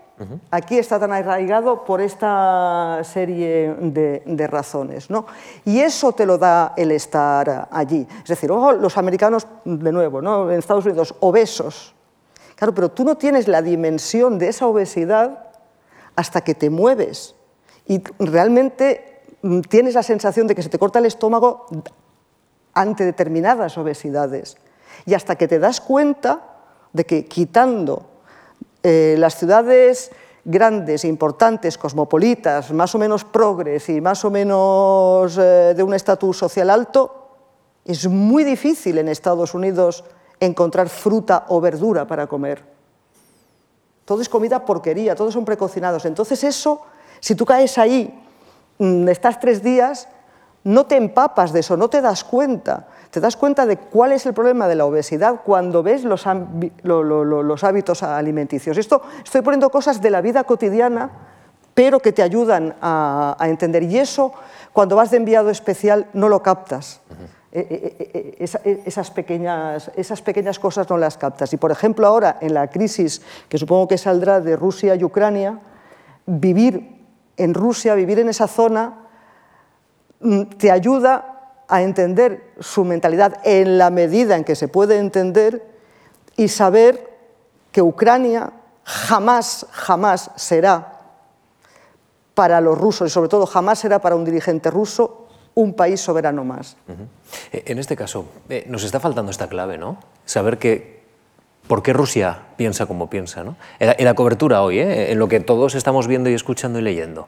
aquí 0.50 0.78
está 0.78 1.00
tan 1.00 1.14
arraigado 1.14 1.86
por 1.86 2.02
esta 2.02 3.02
serie 3.04 3.76
de, 3.80 4.48
razones. 4.48 5.10
¿no? 5.10 5.26
Y 5.66 5.80
eso 5.80 6.12
te 6.12 6.26
lo 6.26 6.38
da 6.38 6.74
el 6.76 6.92
estar 6.92 7.68
allí. 7.72 8.08
Es 8.24 8.30
decir, 8.30 8.52
ojo, 8.52 8.72
los 8.74 8.98
americanos, 8.98 9.48
de 9.64 9.92
nuevo, 9.92 10.22
¿no? 10.22 10.50
en 10.50 10.60
Estados 10.60 10.86
Unidos, 10.86 11.14
obesos. 11.20 11.94
Claro, 12.56 12.74
pero 12.74 12.90
tú 12.90 13.04
no 13.04 13.16
tienes 13.18 13.48
la 13.48 13.62
dimensión 13.62 14.40
de 14.40 14.48
esa 14.48 14.66
obesidad 14.66 15.47
hasta 16.18 16.42
que 16.42 16.56
te 16.56 16.70
mueves 16.70 17.36
y 17.86 18.04
realmente 18.20 19.22
mm, 19.44 19.62
tienes 19.62 19.94
la 19.94 20.04
sensación 20.04 20.48
de 20.48 20.56
que 20.56 20.64
se 20.64 20.70
te 20.70 20.80
corta 20.80 21.00
el 21.00 21.06
estómago 21.06 21.68
ante 22.74 23.06
determinadas 23.06 23.78
obesidades. 23.78 24.58
Y 25.06 25.14
hasta 25.14 25.36
que 25.36 25.48
te 25.48 25.60
das 25.60 25.80
cuenta 25.80 26.42
de 26.92 27.06
que 27.06 27.26
quitando 27.26 28.08
eh, 28.84 29.16
las 29.18 29.36
ciudades 29.36 30.12
grandes, 30.44 31.06
importantes, 31.06 31.78
cosmopolitas, 31.78 32.72
más 32.72 32.96
o 32.96 32.98
menos 32.98 33.24
progres 33.24 33.88
y 33.90 34.02
más 34.02 34.26
o 34.26 34.32
menos 34.32 35.38
eh, 35.38 35.74
de 35.76 35.84
un 35.84 35.94
estatus 35.94 36.38
social 36.38 36.70
alto, 36.70 37.28
es 37.86 38.08
muy 38.08 38.44
difícil 38.44 38.98
en 38.98 39.08
Estados 39.08 39.54
Unidos 39.54 40.04
encontrar 40.40 40.90
fruta 40.90 41.46
o 41.50 41.62
verdura 41.62 42.08
para 42.08 42.28
comer. 42.28 42.77
Todo 44.08 44.22
es 44.22 44.30
comida 44.30 44.64
porquería, 44.64 45.16
todos 45.16 45.34
son 45.34 45.44
precocinados. 45.44 46.06
Entonces 46.06 46.42
eso, 46.46 46.82
si 47.20 47.36
tú 47.36 47.44
caes 47.46 47.78
ahí, 47.78 48.18
mm, 48.78 49.06
estás 49.10 49.38
tres 49.38 49.62
días, 49.62 50.08
no 50.64 50.86
te 50.86 50.96
empapas 50.96 51.52
de 51.52 51.60
eso, 51.60 51.76
no 51.76 51.90
te 51.90 52.00
das 52.00 52.24
cuenta. 52.24 52.88
Te 53.12 53.20
das 53.20 53.36
cuenta 53.36 53.66
de 53.66 53.76
cuál 53.76 54.14
es 54.14 54.26
el 54.26 54.34
problema 54.34 54.70
de 54.70 54.76
la 54.76 54.86
obesidad 54.86 55.42
cuando 55.44 55.84
ves 55.84 56.06
los, 56.06 56.26
hábitos 57.66 58.02
alimenticios. 58.02 58.78
Esto 58.78 59.02
estoy 59.22 59.42
poniendo 59.42 59.70
cosas 59.70 60.02
de 60.02 60.10
la 60.10 60.22
vida 60.22 60.46
cotidiana, 60.46 61.12
pero 61.74 62.00
que 62.00 62.14
te 62.14 62.24
ayudan 62.24 62.78
a, 62.82 63.36
entender. 63.42 63.84
Y 63.84 64.00
eso, 64.00 64.32
cuando 64.72 64.96
vas 64.96 65.12
de 65.12 65.18
enviado 65.18 65.50
especial, 65.50 66.08
no 66.14 66.30
lo 66.30 66.42
captas. 66.42 67.02
Esas, 67.58 69.12
pequeñas, 69.12 69.92
esas 69.96 70.22
pequeñas 70.22 70.60
cosas 70.60 70.90
no 70.90 70.98
las 70.98 71.18
captas. 71.18 71.52
Y 71.54 71.58
por 71.58 71.72
ejemplo 71.72 72.06
ahora 72.06 72.38
en 72.42 72.54
la 72.54 72.68
crisis 72.70 73.22
que 73.50 73.58
supongo 73.58 73.88
que 73.88 73.98
saldrá 73.98 74.42
de 74.42 74.56
Rusia 74.56 74.96
y 74.96 75.04
Ucrania, 75.04 75.60
vivir 76.26 76.98
en 77.38 77.54
Rusia, 77.54 77.96
vivir 77.96 78.20
en 78.20 78.30
esa 78.30 78.48
zona, 78.48 79.08
mm, 80.20 80.44
te 80.58 80.72
ayuda 80.72 81.64
a 81.68 81.82
entender 81.82 82.54
su 82.60 82.86
mentalidad 82.86 83.40
en 83.44 83.78
la 83.78 83.90
medida 83.90 84.36
en 84.36 84.44
que 84.44 84.56
se 84.56 84.68
puede 84.68 84.98
entender 84.98 85.66
y 86.36 86.48
saber 86.48 87.18
que 87.72 87.82
Ucrania 87.82 88.54
jamás, 88.84 89.66
jamás 89.72 90.32
será 90.36 90.94
para 92.34 92.62
los 92.62 92.78
rusos 92.78 93.10
y 93.10 93.12
sobre 93.12 93.30
todo 93.30 93.46
jamás 93.46 93.80
será 93.80 94.00
para 94.00 94.16
un 94.16 94.24
dirigente 94.24 94.70
ruso 94.70 95.27
un 95.58 95.74
país 95.74 96.00
soberano 96.00 96.44
más. 96.44 96.78
Eh, 97.52 97.64
en 97.66 97.80
este 97.80 97.96
caso, 97.96 98.26
eh, 98.48 98.66
nos 98.68 98.84
está 98.84 99.00
faltando 99.00 99.32
esta 99.32 99.50
clave, 99.50 99.80
¿no? 99.80 99.98
Saber 100.24 100.60
que 100.60 101.02
por 101.68 101.82
qué 101.82 101.94
Rusia 101.94 102.44
piensa 102.58 102.86
como 102.86 103.10
piensa, 103.10 103.44
¿no? 103.44 103.56
En 103.80 104.06
la, 104.06 104.14
cobertura 104.14 104.62
hoy, 104.62 104.78
¿eh? 104.78 105.12
en 105.12 105.18
lo 105.18 105.28
que 105.28 105.40
todos 105.40 105.74
estamos 105.74 106.06
viendo 106.06 106.30
y 106.30 106.36
escuchando 106.36 106.78
y 106.78 106.84
leyendo. 106.84 107.28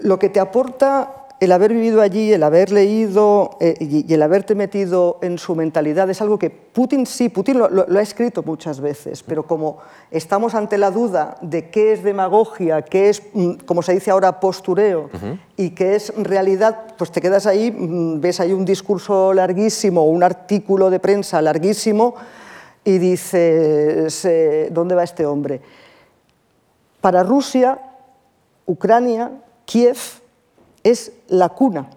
Lo 0.00 0.18
que 0.18 0.28
te 0.28 0.40
aporta 0.40 1.21
el 1.42 1.50
haber 1.50 1.72
vivido 1.72 2.00
allí, 2.00 2.32
el 2.32 2.44
haber 2.44 2.70
leído 2.70 3.56
eh, 3.58 3.74
y, 3.80 4.14
el 4.14 4.22
haberte 4.22 4.54
metido 4.54 5.18
en 5.22 5.38
su 5.38 5.56
mentalidad 5.56 6.08
es 6.08 6.22
algo 6.22 6.38
que 6.38 6.50
Putin 6.50 7.04
sí, 7.04 7.30
Putin 7.30 7.58
lo, 7.58 7.84
ha 7.98 8.00
escrito 8.00 8.44
muchas 8.44 8.80
veces, 8.80 9.24
pero 9.24 9.44
como 9.44 9.78
estamos 10.12 10.54
ante 10.54 10.78
la 10.78 10.92
duda 10.92 11.38
de 11.42 11.68
qué 11.68 11.94
es 11.94 12.04
demagogia, 12.04 12.82
qué 12.82 13.08
es, 13.08 13.24
mm, 13.32 13.54
como 13.66 13.82
se 13.82 13.92
dice 13.92 14.12
ahora, 14.12 14.38
postureo 14.38 15.10
y 15.56 15.70
qué 15.70 15.96
es 15.96 16.12
realidad, 16.16 16.94
pues 16.96 17.10
te 17.10 17.20
quedas 17.20 17.46
ahí, 17.46 17.72
mm, 17.72 18.20
ves 18.20 18.38
ahí 18.38 18.52
un 18.52 18.64
discurso 18.64 19.34
larguísimo, 19.34 20.06
un 20.06 20.22
artículo 20.22 20.90
de 20.90 21.00
prensa 21.00 21.42
larguísimo 21.42 22.14
y 22.84 22.98
dices, 22.98 24.24
eh, 24.26 24.68
¿dónde 24.70 24.94
va 24.94 25.02
este 25.02 25.26
hombre? 25.26 25.60
Para 27.00 27.24
Rusia, 27.24 27.80
Ucrania, 28.64 29.32
Kiev, 29.64 30.21
es 30.82 31.12
la 31.28 31.48
cuna. 31.50 31.88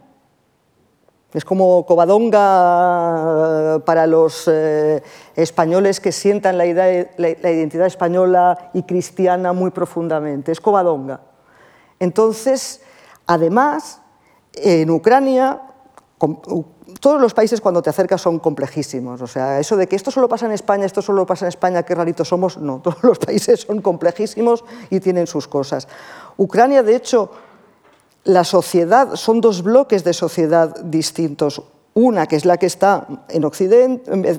Es 1.33 1.43
como 1.43 1.85
Covadonga 1.85 3.81
para 3.85 4.07
los 4.07 4.47
eh, 4.47 5.03
españoles 5.35 5.99
que 5.99 6.13
sientan 6.13 6.57
la, 6.57 6.65
identidad 6.65 7.87
española 7.87 8.69
y 8.73 8.83
cristiana 8.83 9.51
muy 9.51 9.71
profundamente. 9.71 10.53
Es 10.53 10.61
Covadonga. 10.61 11.19
Entonces, 11.99 12.81
además, 13.27 14.01
en 14.53 14.89
Ucrania, 14.89 15.61
todos 17.01 17.19
los 17.19 17.33
países 17.33 17.59
cuando 17.59 17.81
te 17.81 17.89
acercas 17.89 18.21
son 18.21 18.39
complejísimos. 18.39 19.21
O 19.21 19.27
sea, 19.27 19.59
eso 19.59 19.75
de 19.75 19.87
que 19.87 19.97
esto 19.97 20.11
solo 20.11 20.29
pasa 20.29 20.45
en 20.45 20.53
España, 20.53 20.85
esto 20.85 21.01
solo 21.01 21.25
pasa 21.25 21.45
en 21.45 21.49
España, 21.49 21.83
qué 21.83 21.95
raritos 21.95 22.29
somos, 22.29 22.57
no, 22.57 22.79
todos 22.83 23.03
los 23.03 23.19
países 23.19 23.61
son 23.61 23.81
complejísimos 23.81 24.63
y 24.89 25.01
tienen 25.01 25.27
sus 25.27 25.49
cosas. 25.49 25.89
Ucrania, 26.37 26.81
de 26.81 26.95
hecho, 26.95 27.31
la 28.25 28.43
sociedad, 28.43 29.15
son 29.15 29.39
dos 29.39 29.63
bloques 29.63 30.03
de 30.03 30.13
sociedad 30.13 30.75
distintos. 30.83 31.61
Una 31.93 32.27
que 32.27 32.35
es 32.35 32.43
la 32.43 32.57
que 32.57 32.65
está 32.65 33.07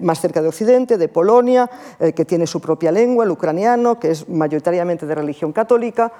más 0.02 0.20
cerca 0.20 0.42
de 0.42 0.48
Occidente, 0.48 0.98
de 0.98 1.08
Polonia, 1.08 1.70
eh, 1.98 2.12
que 2.12 2.26
tiene 2.26 2.46
su 2.46 2.60
propia 2.60 2.92
lengua, 2.92 3.24
el 3.24 3.30
ucraniano, 3.30 3.98
que 3.98 4.10
es 4.10 4.28
mayoritariamente 4.28 5.06
de 5.06 5.14
religión 5.14 5.52
católica. 5.52 6.12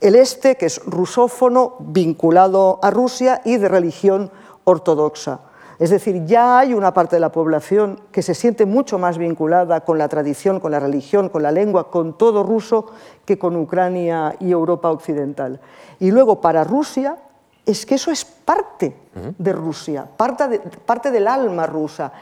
El 0.00 0.14
este, 0.14 0.56
que 0.56 0.66
es 0.66 0.80
rusófono, 0.84 1.76
vinculado 1.80 2.78
a 2.82 2.90
Rusia 2.90 3.40
y 3.44 3.56
de 3.56 3.68
religión 3.68 4.30
ortodoxa. 4.64 5.40
Es 5.78 5.90
decir, 5.90 6.24
ya 6.24 6.58
hay 6.58 6.72
una 6.72 6.94
parte 6.94 7.16
de 7.16 7.20
la 7.20 7.32
población 7.32 8.00
que 8.10 8.22
se 8.22 8.34
siente 8.34 8.64
mucho 8.64 8.98
más 8.98 9.18
vinculada 9.18 9.82
con 9.82 9.98
la 9.98 10.08
tradición, 10.08 10.58
con 10.58 10.72
la 10.72 10.80
religión, 10.80 11.28
con 11.28 11.42
la 11.42 11.52
lengua, 11.52 11.90
con 11.90 12.16
todo 12.16 12.42
ruso, 12.42 12.86
que 13.26 13.38
con 13.38 13.56
Ucrania 13.56 14.36
y 14.40 14.52
Europa 14.52 14.90
occidental. 14.90 15.60
Y 16.00 16.10
luego 16.10 16.40
para 16.40 16.64
Rusia 16.64 17.18
es 17.66 17.84
que 17.84 17.96
eso 17.96 18.10
es 18.10 18.24
parte 18.24 18.96
de 19.38 19.52
Rusia, 19.52 20.06
parte, 20.16 20.60
parte 20.86 21.10
del 21.10 21.28
alma 21.28 21.66
rusa. 21.66 22.12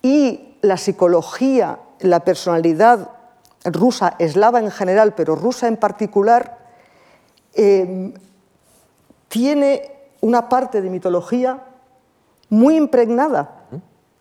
Y 0.00 0.56
la 0.62 0.78
psicología, 0.78 1.78
la 2.00 2.20
personalidad 2.20 3.10
rusa, 3.64 4.14
eslava 4.18 4.60
en 4.60 4.70
general, 4.70 5.14
pero 5.14 5.34
rusa 5.34 5.68
en 5.68 5.76
particular, 5.76 6.58
eh, 7.52 8.14
tiene 9.28 9.92
una 10.20 10.48
parte 10.48 10.80
de 10.80 10.88
mitología 10.88 11.62
muy 12.48 12.76
impregnada, 12.76 13.66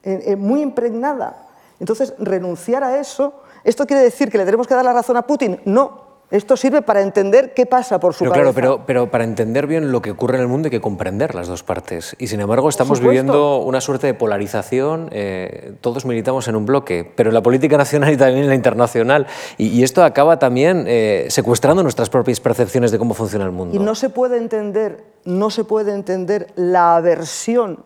eh, 0.03 0.35
muy 0.35 0.61
impregnada. 0.61 1.45
Entonces, 1.79 2.13
renunciar 2.19 2.83
a 2.83 2.99
eso, 2.99 3.41
¿esto 3.63 3.85
quiere 3.85 4.03
decir 4.03 4.29
que 4.29 4.37
le 4.37 4.45
tenemos 4.45 4.67
que 4.67 4.75
dar 4.75 4.85
la 4.85 4.93
razón 4.93 5.17
a 5.17 5.23
Putin? 5.23 5.59
No, 5.65 6.05
Esto 6.31 6.57
sirve 6.57 6.81
para 6.81 7.01
entender 7.01 7.53
qué 7.53 7.67
pasa 7.67 7.99
por 7.99 8.15
su 8.15 8.23
pero, 8.23 8.31
cabeza. 8.31 8.53
Claro, 8.53 8.75
pero, 8.77 8.85
pero, 8.85 9.11
para 9.11 9.23
entender 9.23 9.67
bien 9.67 9.91
lo 9.91 10.01
que 10.01 10.09
ocurre 10.09 10.37
en 10.37 10.41
el 10.41 10.47
mundo 10.47 10.67
hay 10.67 10.71
que 10.71 10.81
comprender 10.81 11.35
las 11.35 11.47
dos 11.47 11.61
partes. 11.61 12.15
Y 12.17 12.27
sin 12.27 12.41
embargo 12.41 12.67
estamos 12.67 12.99
viviendo 12.99 13.59
una 13.59 13.79
suerte 13.79 14.07
de 14.07 14.15
polarización. 14.15 15.09
Eh, 15.11 15.75
todos 15.81 16.03
militamos 16.05 16.47
en 16.47 16.55
un 16.55 16.65
bloque, 16.65 17.09
pero 17.15 17.29
en 17.29 17.35
la 17.35 17.43
política 17.43 17.77
nacional 17.77 18.11
y 18.11 18.17
también 18.17 18.39
en 18.39 18.49
la 18.49 18.55
internacional. 18.55 19.27
Y, 19.57 19.83
esto 19.83 20.03
acaba 20.03 20.39
también 20.39 20.85
eh, 20.87 21.27
secuestrando 21.29 21.83
nuestras 21.83 22.09
propias 22.09 22.39
percepciones 22.39 22.91
de 22.91 22.97
cómo 22.97 23.13
funciona 23.13 23.45
el 23.45 23.51
mundo. 23.51 23.75
Y 23.75 23.79
no 23.79 23.93
se 23.93 24.09
puede 24.09 24.37
entender, 24.37 25.03
no 25.25 25.51
se 25.51 25.63
puede 25.63 25.93
entender 25.93 26.47
la 26.55 26.95
aversión, 26.95 27.85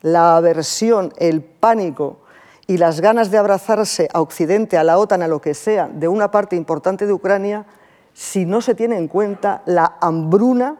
la 0.00 0.36
aversión, 0.36 1.12
el 1.18 1.42
pánico 1.42 2.18
y 2.66 2.76
las 2.76 3.00
ganas 3.00 3.30
de 3.30 3.38
abrazarse 3.38 4.08
a 4.12 4.20
Occidente, 4.20 4.76
a 4.76 4.84
la 4.84 4.98
OTAN, 4.98 5.22
a 5.22 5.28
lo 5.28 5.40
que 5.40 5.54
sea, 5.54 5.88
de 5.88 6.08
una 6.08 6.30
parte 6.30 6.56
importante 6.56 7.06
de 7.06 7.12
Ucrania, 7.12 7.66
si 8.12 8.44
no 8.44 8.60
se 8.60 8.74
tiene 8.74 8.96
en 8.98 9.08
cuenta 9.08 9.62
la 9.64 9.96
hambruna 10.00 10.76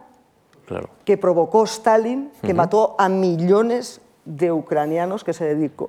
que 1.04 1.16
provocó 1.16 1.64
Stalin, 1.64 2.30
que 2.42 2.52
mató 2.52 2.94
a 2.98 3.08
millones 3.08 4.02
de 4.26 4.52
ucranianos 4.52 5.24
que 5.24 5.32
se 5.32 5.44
dedicó. 5.44 5.88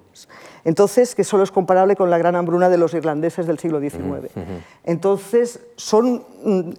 Entonces, 0.63 1.13
que 1.13 1.25
solo 1.25 1.43
es 1.43 1.51
comparable 1.51 1.97
con 1.97 2.09
la 2.09 2.17
gran 2.17 2.37
hambruna 2.37 2.69
de 2.69 2.77
los 2.77 2.93
irlandeses 2.93 3.45
del 3.45 3.59
siglo 3.59 3.81
XIX. 3.81 4.31
Entonces, 4.85 5.59
son 5.75 6.23
mm, 6.43 6.69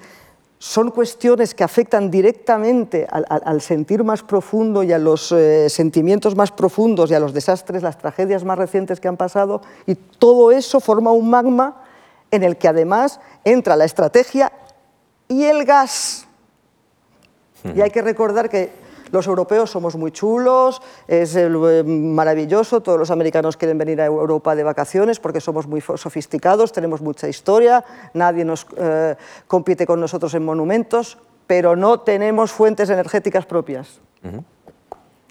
son 0.63 0.91
cuestiones 0.91 1.55
que 1.55 1.65
afectan 1.65 2.11
directamente 2.11 3.07
al, 3.11 3.63
sentir 3.63 4.05
más 4.05 4.23
profundo 4.23 4.83
y 4.83 4.93
a 4.93 4.99
los 4.99 5.33
eh, 5.33 5.71
sentimientos 5.71 6.37
más 6.37 6.53
profundos 6.53 7.11
y 7.11 7.15
a 7.15 7.19
los 7.19 7.33
desastres, 7.33 7.83
las 7.83 7.97
tragedias 7.97 8.45
más 8.45 8.59
recientes 8.59 9.01
que 9.01 9.09
han 9.09 9.17
pasado, 9.17 9.63
y 9.87 9.95
todo 9.95 10.53
eso 10.53 10.79
forma 10.79 11.13
un 11.13 11.31
magma 11.31 11.83
en 12.31 12.45
el 12.45 12.59
que 12.59 12.69
además 12.69 13.21
entra 13.43 13.75
la 13.75 13.87
estrategia 13.87 14.53
y 15.29 15.45
el 15.45 15.65
gas. 15.65 16.27
Y 17.75 17.81
hay 17.81 17.91
que 17.91 18.03
recordar 18.03 18.51
que 18.51 18.71
los 19.13 19.27
europeos 19.27 19.71
somos 19.71 19.97
muy 19.97 20.13
chulos, 20.13 20.81
es 21.09 21.37
eh, 21.37 21.49
maravilloso, 21.85 22.81
todos 22.81 22.99
los 22.99 23.11
americanos 23.11 23.57
quieren 23.57 23.79
venir 23.79 24.01
a 24.01 24.07
Europa 24.07 24.55
de 24.55 24.63
vacaciones 24.63 25.21
porque 25.21 25.41
somos 25.41 25.67
muy 25.67 25.81
sofisticados, 25.81 26.73
tenemos 26.73 27.01
mucha 27.01 27.29
historia, 27.29 27.85
nadie 28.15 28.45
nos 28.45 28.67
eh, 28.77 29.17
compite 29.47 29.87
con 29.87 30.01
nosotros 30.01 30.35
en 30.35 30.45
monumentos, 30.45 31.19
pero 31.47 31.77
no 31.77 32.01
tenemos 32.01 32.53
fuentes 32.53 32.91
energéticas 32.91 33.47
propias. 33.47 34.01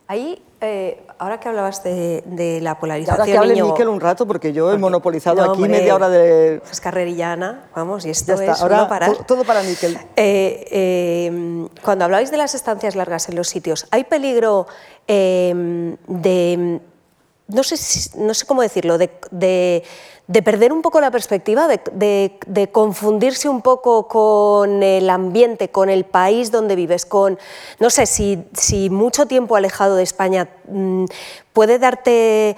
Ahí, 0.10 0.41
eh, 0.60 1.06
ahora 1.19 1.39
que 1.39 1.50
hablabas 1.50 1.84
de, 1.84 2.60
la 2.63 2.80
polarización... 2.80 3.19
ahora 3.19 3.32
que 3.32 3.38
hable 3.38 3.62
Miquel 3.62 3.88
un 3.88 4.02
rato, 4.02 4.26
porque 4.26 4.52
yo 4.52 4.74
he 4.74 4.78
monopolizado 4.80 5.52
aquí 5.52 5.62
media 5.62 5.93
hora 5.93 6.10
de... 6.10 6.63
Es 6.72 6.82
carrerillana, 6.82 7.69
vamos, 7.76 8.08
y 8.08 8.10
esto 8.10 8.34
es 8.34 8.60
ahora, 8.60 8.89
Todo 9.28 9.43
para 9.43 9.62
Miquel. 9.62 10.00
Eh, 10.15 10.65
eh, 10.72 11.67
cuando 11.84 12.06
habláis 12.06 12.32
de 12.32 12.38
las 12.38 12.56
estancias 12.56 12.95
largas 12.95 13.30
en 13.30 13.36
los 13.36 13.50
sitios, 13.50 13.86
¿hay 13.91 14.04
peligro 14.06 14.65
de... 15.08 16.80
No 17.50 17.64
sé, 17.64 17.76
no 18.18 18.34
sé 18.34 18.46
cómo 18.46 18.62
decirlo, 18.62 18.98
de 18.98 19.84
de 20.30 20.44
perder 20.44 20.72
un 20.72 20.84
poco 20.84 21.02
la 21.02 21.10
perspectiva, 21.10 21.68
de, 21.68 22.70
confundirse 22.72 23.50
un 23.50 23.64
poco 23.64 24.08
con 24.08 24.84
el 24.84 25.10
ambiente, 25.10 25.70
con 25.70 25.90
el 25.90 26.06
país 26.06 26.52
donde 26.52 26.76
vives, 26.76 27.08
con, 27.08 27.40
no 27.80 27.90
sé, 27.90 28.06
si, 28.06 28.46
si 28.54 28.92
mucho 28.92 29.26
tiempo 29.26 29.56
alejado 29.56 29.96
de 29.96 30.04
España 30.04 30.48
mm, 30.68 31.06
puede 31.52 31.80
darte 31.80 32.56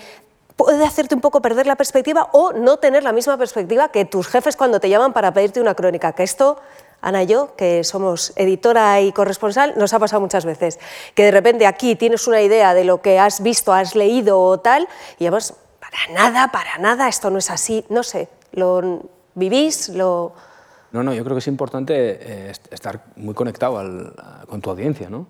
puede 0.58 0.84
hacerte 0.84 1.16
un 1.16 1.22
poco 1.22 1.42
perder 1.42 1.66
la 1.66 1.78
perspectiva 1.78 2.28
o 2.34 2.52
no 2.52 2.76
tener 2.76 3.04
la 3.04 3.14
misma 3.14 3.38
perspectiva 3.38 3.88
que 3.88 4.04
tus 4.04 4.28
jefes 4.28 4.58
cuando 4.58 4.82
te 4.82 4.90
llaman 4.90 5.14
para 5.14 5.34
pedirte 5.34 5.62
una 5.62 5.74
crónica, 5.74 6.12
que 6.12 6.24
esto 6.24 6.58
Ana 7.02 7.24
y 7.24 7.28
yo, 7.28 7.56
que 7.56 7.84
somos 7.84 8.34
editora 8.36 9.02
y 9.02 9.12
corresponsal, 9.12 9.74
nos 9.78 9.94
ha 9.94 10.00
pasado 10.00 10.22
muchas 10.22 10.46
veces, 10.46 10.80
que 11.16 11.24
de 11.24 11.32
repente 11.32 11.66
aquí 11.66 11.96
tienes 11.96 12.28
una 12.28 12.42
idea 12.42 12.74
de 12.74 12.84
lo 12.84 13.02
que 13.02 13.20
has 13.20 13.42
visto, 13.42 13.74
has 13.74 13.96
leído 13.96 14.40
o 14.40 14.60
tal, 14.60 14.88
y 15.18 15.26
además 15.26 15.56
para 15.80 16.14
nada, 16.14 16.52
para 16.52 16.78
nada, 16.78 17.08
esto 17.08 17.30
no 17.30 17.40
es 17.40 17.50
así, 17.50 17.84
no 17.90 18.04
sé, 18.04 18.30
lo 18.54 19.02
vivís, 19.34 19.90
lo... 19.90 20.34
No, 20.92 21.04
no, 21.04 21.14
yo 21.14 21.24
creo 21.24 21.36
que 21.36 21.40
es 21.40 21.48
importante 21.48 21.94
eh, 21.96 22.54
estar 22.70 23.06
muy 23.16 23.34
conectado 23.34 23.82
con 24.48 24.62
tu 24.62 24.70
audiencia, 24.70 25.10
¿no? 25.10 25.26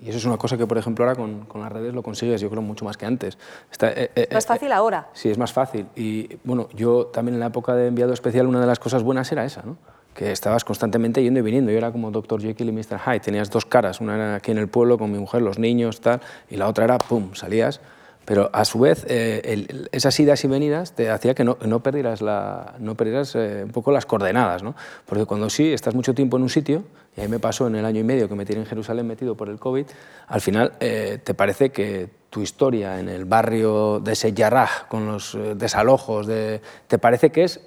Y 0.00 0.08
eso 0.08 0.18
es 0.18 0.24
una 0.24 0.36
cosa 0.36 0.56
que, 0.56 0.66
por 0.66 0.78
ejemplo, 0.78 1.04
ahora 1.04 1.16
con, 1.16 1.46
las 1.54 1.72
redes 1.72 1.94
lo 1.94 2.02
consigues, 2.02 2.40
yo 2.40 2.50
creo, 2.50 2.62
mucho 2.62 2.84
más 2.84 2.96
que 2.96 3.06
antes. 3.06 3.38
Está, 3.70 3.90
eh, 3.90 4.10
eh, 4.14 4.28
¿Más 4.32 4.46
fácil 4.46 4.72
ahora? 4.72 5.08
Sí, 5.12 5.30
es 5.30 5.38
más 5.38 5.52
fácil. 5.52 5.86
Y 5.94 6.36
bueno, 6.44 6.68
yo 6.74 7.06
también 7.06 7.34
en 7.34 7.40
la 7.40 7.46
época 7.46 7.74
de 7.74 7.86
enviado 7.86 8.12
especial, 8.12 8.46
una 8.46 8.60
de 8.60 8.66
las 8.66 8.78
cosas 8.78 9.02
buenas 9.02 9.30
era 9.32 9.44
esa, 9.44 9.62
¿no? 9.62 9.76
Que 10.14 10.32
estabas 10.32 10.64
constantemente 10.64 11.22
yendo 11.22 11.40
y 11.40 11.42
viniendo. 11.42 11.70
Yo 11.72 11.78
era 11.78 11.92
como 11.92 12.10
Dr. 12.10 12.40
Jekyll 12.40 12.68
y 12.68 12.72
Mr. 12.72 13.00
Hyde, 13.04 13.20
tenías 13.20 13.50
dos 13.50 13.66
caras, 13.66 14.00
una 14.00 14.14
era 14.14 14.34
aquí 14.36 14.50
en 14.50 14.58
el 14.58 14.68
pueblo 14.68 14.98
con 14.98 15.10
mi 15.10 15.18
mujer, 15.18 15.42
los 15.42 15.58
niños, 15.58 16.00
tal, 16.00 16.20
y 16.48 16.56
la 16.56 16.68
otra 16.68 16.84
era, 16.84 16.98
pum, 16.98 17.34
salías 17.34 17.80
pero 18.24 18.50
a 18.52 18.64
su 18.64 18.78
vez, 18.78 19.04
eh, 19.08 19.86
esas 19.92 20.18
idas 20.18 20.42
y 20.44 20.48
venidas 20.48 20.92
te 20.94 21.10
hacía 21.10 21.34
que 21.34 21.44
no, 21.44 21.58
no 21.64 21.82
perdieras, 21.82 22.22
la, 22.22 22.74
no 22.78 22.94
perdieras 22.94 23.34
eh, 23.34 23.62
un 23.64 23.70
poco 23.70 23.92
las 23.92 24.06
coordenadas, 24.06 24.62
¿no? 24.62 24.74
Porque 25.04 25.26
cuando 25.26 25.50
sí 25.50 25.72
estás 25.72 25.94
mucho 25.94 26.14
tiempo 26.14 26.36
en 26.36 26.44
un 26.44 26.48
sitio, 26.48 26.84
y 27.16 27.20
ahí 27.20 27.28
me 27.28 27.38
pasó 27.38 27.66
en 27.66 27.76
el 27.76 27.84
año 27.84 28.00
y 28.00 28.04
medio 28.04 28.28
que 28.28 28.34
me 28.34 28.44
tiré 28.44 28.60
en 28.60 28.66
Jerusalén 28.66 29.06
metido 29.06 29.36
por 29.36 29.48
el 29.48 29.58
COVID, 29.58 29.86
al 30.26 30.40
final 30.40 30.72
eh, 30.80 31.18
te 31.22 31.34
parece 31.34 31.70
que 31.70 32.08
tu 32.30 32.40
historia 32.40 32.98
en 32.98 33.08
el 33.08 33.26
barrio 33.26 34.00
de 34.00 34.16
Seyarraj, 34.16 34.88
con 34.88 35.06
los 35.06 35.38
desalojos, 35.54 36.26
de, 36.26 36.60
te 36.88 36.98
parece 36.98 37.30
que 37.30 37.44
es... 37.44 37.60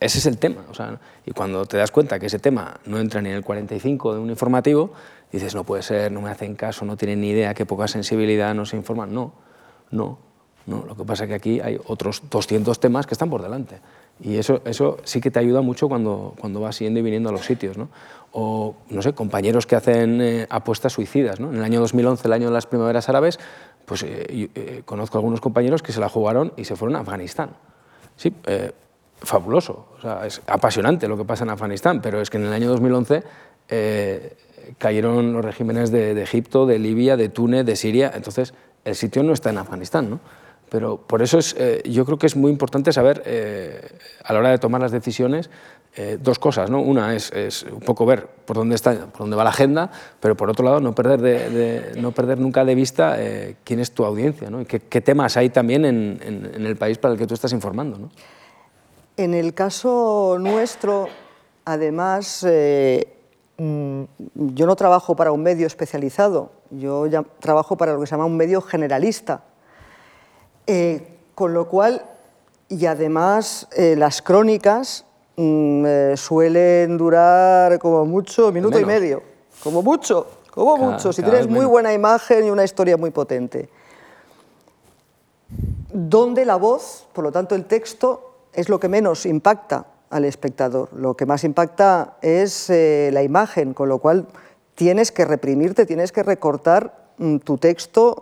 ese 0.00 0.18
es 0.18 0.26
el 0.26 0.38
tema. 0.38 0.64
O 0.70 0.74
sea, 0.74 1.00
y 1.26 1.32
cuando 1.32 1.64
te 1.66 1.76
das 1.76 1.90
cuenta 1.90 2.18
que 2.18 2.26
ese 2.26 2.38
tema 2.38 2.80
no 2.86 2.98
entra 2.98 3.20
ni 3.20 3.30
en 3.30 3.36
el 3.36 3.44
45 3.44 4.14
de 4.14 4.20
un 4.20 4.30
informativo, 4.30 4.92
dices, 5.32 5.54
no 5.54 5.64
puede 5.64 5.82
ser, 5.82 6.12
no 6.12 6.20
me 6.20 6.30
hacen 6.30 6.54
caso, 6.54 6.84
no 6.84 6.96
tienen 6.96 7.20
ni 7.20 7.30
idea, 7.30 7.54
qué 7.54 7.66
poca 7.66 7.88
sensibilidad, 7.88 8.54
no 8.54 8.66
se 8.66 8.76
informan. 8.76 9.12
No, 9.12 9.32
no, 9.90 10.18
no. 10.66 10.84
Lo 10.86 10.96
que 10.96 11.04
pasa 11.04 11.24
es 11.24 11.28
que 11.28 11.34
aquí 11.34 11.60
hay 11.60 11.78
otros 11.86 12.22
200 12.30 12.78
temas 12.78 13.06
que 13.06 13.14
están 13.14 13.30
por 13.30 13.42
delante. 13.42 13.80
Y 14.20 14.36
eso, 14.36 14.60
eso 14.64 14.98
sí 15.04 15.20
que 15.20 15.30
te 15.30 15.40
ayuda 15.40 15.60
mucho 15.60 15.88
cuando, 15.88 16.34
cuando 16.38 16.60
vas 16.60 16.78
yendo 16.78 17.00
y 17.00 17.02
viniendo 17.02 17.30
a 17.30 17.32
los 17.32 17.44
sitios. 17.44 17.76
¿no? 17.76 17.88
O, 18.32 18.76
no 18.90 19.02
sé, 19.02 19.12
compañeros 19.12 19.66
que 19.66 19.74
hacen 19.74 20.20
eh, 20.20 20.46
apuestas 20.50 20.92
suicidas. 20.92 21.40
¿no? 21.40 21.50
En 21.50 21.56
el 21.56 21.64
año 21.64 21.80
2011, 21.80 22.28
el 22.28 22.32
año 22.32 22.46
de 22.46 22.52
las 22.52 22.66
primaveras 22.66 23.08
árabes, 23.08 23.40
pues 23.86 24.04
eh, 24.04 24.50
eh, 24.54 24.82
conozco 24.84 25.18
algunos 25.18 25.40
compañeros 25.40 25.82
que 25.82 25.92
se 25.92 26.00
la 26.00 26.08
jugaron 26.08 26.52
y 26.56 26.64
se 26.64 26.76
fueron 26.76 26.96
a 26.96 27.00
Afganistán. 27.00 27.50
Sí, 28.16 28.32
fabuloso. 29.24 29.86
Es 30.24 30.42
apasionante 30.46 31.08
lo 31.08 31.16
que 31.16 31.24
pasa 31.24 31.44
en 31.44 31.50
Afganistán, 31.50 32.00
pero 32.00 32.20
es 32.20 32.30
que 32.30 32.38
en 32.38 32.46
el 32.46 32.52
año 32.52 32.68
2011 32.68 33.22
cayeron 34.78 35.32
los 35.32 35.44
regímenes 35.44 35.90
de, 35.90 36.20
Egipto, 36.22 36.66
de 36.66 36.78
Libia, 36.78 37.16
de 37.16 37.28
Túnez, 37.28 37.66
de 37.66 37.76
Siria, 37.76 38.12
entonces 38.14 38.54
el 38.84 38.94
sitio 38.94 39.22
no 39.22 39.32
está 39.32 39.50
en 39.50 39.58
Afganistán, 39.58 40.10
¿no? 40.10 40.20
Pero 40.70 40.96
por 40.96 41.22
eso 41.22 41.38
es, 41.38 41.54
eh, 41.56 41.82
yo 41.84 42.04
creo 42.04 42.18
que 42.18 42.26
es 42.26 42.34
muy 42.34 42.50
importante 42.50 42.92
saber, 42.92 43.22
eh, 43.26 43.80
a 44.24 44.32
la 44.32 44.38
hora 44.40 44.50
de 44.50 44.58
tomar 44.58 44.80
las 44.80 44.90
decisiones, 44.90 45.48
eh, 45.94 46.18
dos 46.20 46.40
cosas. 46.40 46.68
¿no? 46.68 46.80
Una 46.80 47.14
es, 47.14 47.64
un 47.70 47.78
poco 47.78 48.04
ver 48.04 48.26
por 48.26 48.56
dónde, 48.56 48.74
está, 48.74 49.06
por 49.06 49.20
dónde 49.20 49.36
va 49.36 49.44
la 49.44 49.50
agenda, 49.50 49.92
pero 50.18 50.36
por 50.36 50.50
otro 50.50 50.64
lado 50.64 50.80
no 50.80 50.92
perder, 50.92 51.20
de, 51.20 51.92
no 52.00 52.10
perder 52.10 52.40
nunca 52.40 52.64
de 52.64 52.74
vista 52.74 53.16
quién 53.62 53.78
es 53.78 53.92
tu 53.92 54.04
audiencia 54.04 54.50
¿no? 54.50 54.62
y 54.62 54.64
qué, 54.64 55.00
temas 55.00 55.36
hay 55.36 55.50
también 55.50 55.84
en, 55.84 56.18
en, 56.20 56.66
el 56.66 56.74
país 56.74 56.98
para 56.98 57.12
el 57.14 57.20
que 57.20 57.28
tú 57.28 57.34
estás 57.34 57.52
informando. 57.52 57.96
¿no? 57.96 58.10
En 59.16 59.34
el 59.34 59.54
caso 59.54 60.36
nuestro, 60.40 61.08
además, 61.64 62.44
Mm, 63.56 64.04
yo 64.34 64.66
no 64.66 64.74
trabajo 64.74 65.14
para 65.14 65.30
un 65.30 65.42
medio 65.42 65.68
especializado, 65.68 66.50
yo 66.70 67.06
ya 67.06 67.22
trabajo 67.38 67.76
para 67.76 67.92
lo 67.92 68.00
que 68.00 68.06
se 68.06 68.10
llama 68.10 68.24
un 68.24 68.36
medio 68.36 68.60
generalista. 68.60 69.42
Eh, 70.66 71.18
con 71.36 71.54
lo 71.54 71.68
cual, 71.68 72.04
y 72.68 72.86
además 72.86 73.68
eh, 73.76 73.94
las 73.96 74.22
crónicas 74.22 75.04
mm, 75.36 75.84
eh, 75.86 76.14
suelen 76.16 76.96
durar 76.96 77.78
como 77.78 78.04
mucho 78.04 78.50
minuto 78.50 78.78
y 78.80 78.84
medio, 78.84 79.22
como 79.62 79.82
mucho, 79.82 80.26
como 80.50 80.76
mucho, 80.76 81.12
si 81.12 81.22
tienes 81.22 81.46
muy 81.46 81.64
buena 81.64 81.92
imagen 81.92 82.46
y 82.46 82.50
una 82.50 82.64
historia 82.64 82.96
muy 82.96 83.10
potente. 83.10 83.68
Donde 85.92 86.44
la 86.44 86.56
voz, 86.56 87.06
por 87.12 87.22
lo 87.22 87.30
tanto 87.30 87.54
el 87.54 87.66
texto, 87.66 88.33
es 88.54 88.68
lo 88.68 88.80
que 88.80 88.88
menos 88.88 89.26
impacta 89.26 89.86
al 90.14 90.24
espectador. 90.24 90.90
Lo 90.94 91.16
que 91.16 91.26
más 91.26 91.42
impacta 91.42 92.18
es 92.22 92.70
eh, 92.70 93.10
la 93.12 93.24
imagen, 93.24 93.74
con 93.74 93.88
lo 93.88 93.98
cual 93.98 94.28
tienes 94.76 95.10
que 95.10 95.24
reprimirte, 95.24 95.86
tienes 95.86 96.12
que 96.12 96.22
recortar 96.22 97.10
mm, 97.18 97.38
tu 97.38 97.58
texto, 97.58 98.16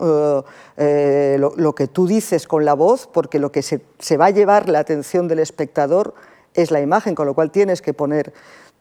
eh, 0.79 1.35
eh, 1.35 1.37
lo, 1.39 1.75
que 1.75 1.89
tú 1.89 2.07
dices 2.07 2.47
con 2.47 2.65
la 2.65 2.73
voz, 2.73 3.07
porque 3.07 3.39
lo 3.39 3.53
que 3.53 3.61
se, 3.63 4.17
va 4.17 4.27
a 4.27 4.31
llevar 4.31 4.71
la 4.71 4.79
atención 4.79 5.29
del 5.29 5.41
espectador 5.41 6.15
es 6.55 6.71
la 6.71 6.81
imagen, 6.81 7.15
con 7.15 7.27
lo 7.27 7.35
cual 7.35 7.51
tienes 7.51 7.83
que 7.83 7.93
poner 7.93 8.33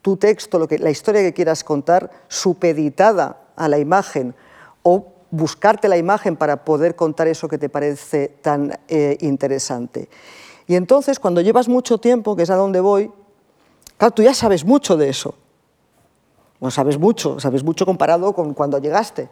tu 0.01 0.15
texto, 0.15 0.65
la 0.79 0.89
historia 0.89 1.21
que 1.21 1.33
quieras 1.33 1.65
contar, 1.65 2.11
supeditada 2.29 3.41
a 3.57 3.67
la 3.67 3.77
imagen 3.77 4.35
o 4.83 5.13
buscarte 5.31 5.89
la 5.89 5.97
imagen 5.97 6.37
para 6.37 6.63
poder 6.63 6.95
contar 6.95 7.27
eso 7.27 7.47
que 7.47 7.57
te 7.57 7.69
parece 7.69 8.29
tan 8.41 8.79
interesante. 9.19 10.09
Y 10.67 10.75
entonces, 10.75 11.19
cuando 11.19 11.41
llevas 11.41 11.67
mucho 11.67 11.97
tiempo, 11.97 12.35
que 12.35 12.43
es 12.43 12.49
a 12.49 12.55
donde 12.55 12.79
voy, 12.79 13.11
Claro, 14.01 14.15
tú 14.15 14.23
ya 14.23 14.33
sabes 14.33 14.65
mucho 14.65 14.97
de 14.97 15.09
eso. 15.09 15.35
No 16.59 16.71
sabes 16.71 16.97
mucho, 16.97 17.39
sabes 17.39 17.63
mucho 17.63 17.85
comparado 17.85 18.33
con 18.33 18.55
cuando 18.55 18.79
llegaste. 18.79 19.29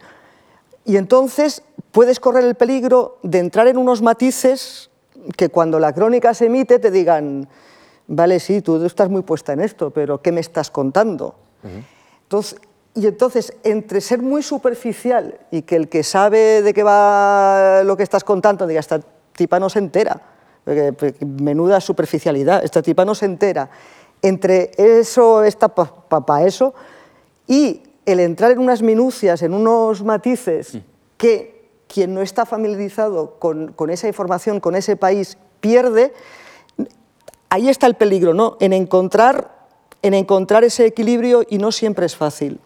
Y 0.84 0.96
entonces 0.96 1.64
puedes 1.90 2.20
correr 2.20 2.44
el 2.44 2.54
peligro 2.54 3.18
de 3.24 3.40
entrar 3.40 3.66
en 3.66 3.76
unos 3.76 4.00
matices 4.00 4.90
que 5.36 5.48
cuando 5.48 5.80
la 5.80 5.92
crónica 5.92 6.34
se 6.34 6.46
emite 6.46 6.78
te 6.78 6.92
digan, 6.92 7.48
vale, 8.06 8.38
sí, 8.38 8.62
tú 8.62 8.84
estás 8.84 9.10
muy 9.10 9.22
puesta 9.22 9.54
en 9.54 9.60
esto, 9.60 9.90
pero 9.90 10.22
¿qué 10.22 10.30
me 10.30 10.40
estás 10.40 10.70
contando? 10.70 11.34
entonces, 12.22 12.60
y 12.94 13.08
entonces, 13.08 13.52
entre 13.64 14.00
ser 14.00 14.22
muy 14.22 14.44
superficial 14.44 15.40
y 15.50 15.62
que 15.62 15.74
el 15.74 15.88
que 15.88 16.04
sabe 16.04 16.62
de 16.62 16.72
qué 16.72 16.84
va 16.84 17.82
lo 17.82 17.96
que 17.96 18.04
estás 18.04 18.22
contando 18.22 18.68
diga, 18.68 18.78
esta 18.78 19.00
tipa 19.34 19.58
no 19.58 19.68
se 19.68 19.80
entera, 19.80 20.22
menuda 21.20 21.80
superficialidad, 21.80 22.64
esta 22.64 22.82
tipa 22.82 23.04
no 23.04 23.14
se 23.14 23.26
entera, 23.26 23.70
entre 24.22 24.70
eso, 24.76 25.44
esta 25.44 25.68
para 25.68 26.46
eso, 26.46 26.74
y 27.46 27.82
el 28.06 28.20
entrar 28.20 28.50
en 28.52 28.58
unas 28.58 28.82
minucias, 28.82 29.42
en 29.42 29.54
unos 29.54 30.02
matices 30.02 30.78
que 31.16 31.60
quien 31.92 32.14
no 32.14 32.22
está 32.22 32.46
familiarizado 32.46 33.38
con, 33.38 33.90
esa 33.90 34.06
información, 34.06 34.60
con 34.60 34.76
ese 34.76 34.96
país, 34.96 35.36
pierde, 35.60 36.12
ahí 37.48 37.68
está 37.68 37.86
el 37.86 37.94
peligro, 37.94 38.32
¿no? 38.32 38.56
En 38.60 38.72
encontrar, 38.72 39.66
en 40.02 40.14
encontrar 40.14 40.62
ese 40.64 40.86
equilibrio 40.86 41.44
y 41.48 41.58
no 41.58 41.72
siempre 41.72 42.06
es 42.06 42.16
fácil. 42.16 42.60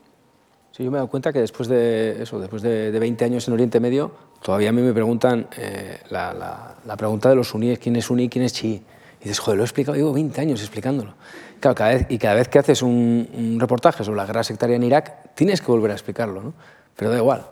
Sí, 0.73 0.85
yo 0.85 0.91
me 0.91 0.97
he 0.97 0.99
dado 0.99 1.09
cuenta 1.09 1.33
que 1.33 1.41
después 1.41 1.69
de 1.69 2.23
eso, 2.23 2.39
después 2.39 2.61
de, 2.61 2.91
20 2.91 3.25
años 3.25 3.49
en 3.49 3.55
Oriente 3.55 3.81
Medio, 3.81 4.11
todavía 4.45 4.69
a 4.69 4.73
mí 4.73 4.83
me 4.83 4.93
preguntan 4.93 5.49
eh, 5.57 6.01
la, 6.11 6.77
pregunta 6.99 7.31
de 7.31 7.35
los 7.35 7.49
suníes, 7.49 7.79
¿quién 7.79 7.97
es 7.97 8.05
suní, 8.05 8.29
quién 8.29 8.45
es 8.45 8.53
chií? 8.53 8.75
Y 9.21 9.25
dices, 9.25 9.39
joder, 9.39 9.57
lo 9.57 9.63
he 9.63 9.65
explicado, 9.65 9.97
llevo 9.97 10.13
20 10.13 10.39
años 10.39 10.61
explicándolo. 10.61 11.15
Claro, 11.61 11.75
cada 11.75 11.95
vez, 11.95 12.07
y 12.11 12.19
cada 12.19 12.35
vez 12.35 12.49
que 12.49 12.59
haces 12.59 12.83
un, 12.83 13.27
un, 13.33 13.59
reportaje 13.59 14.05
sobre 14.05 14.19
la 14.19 14.27
guerra 14.27 14.45
sectaria 14.45 14.77
en 14.77 14.83
Irak, 14.83 15.33
tienes 15.35 15.63
que 15.63 15.69
volver 15.69 15.93
a 15.93 15.95
explicarlo, 15.95 16.43
¿no? 16.43 16.53
Pero 16.95 17.11
da 17.11 17.17
igual, 17.17 17.47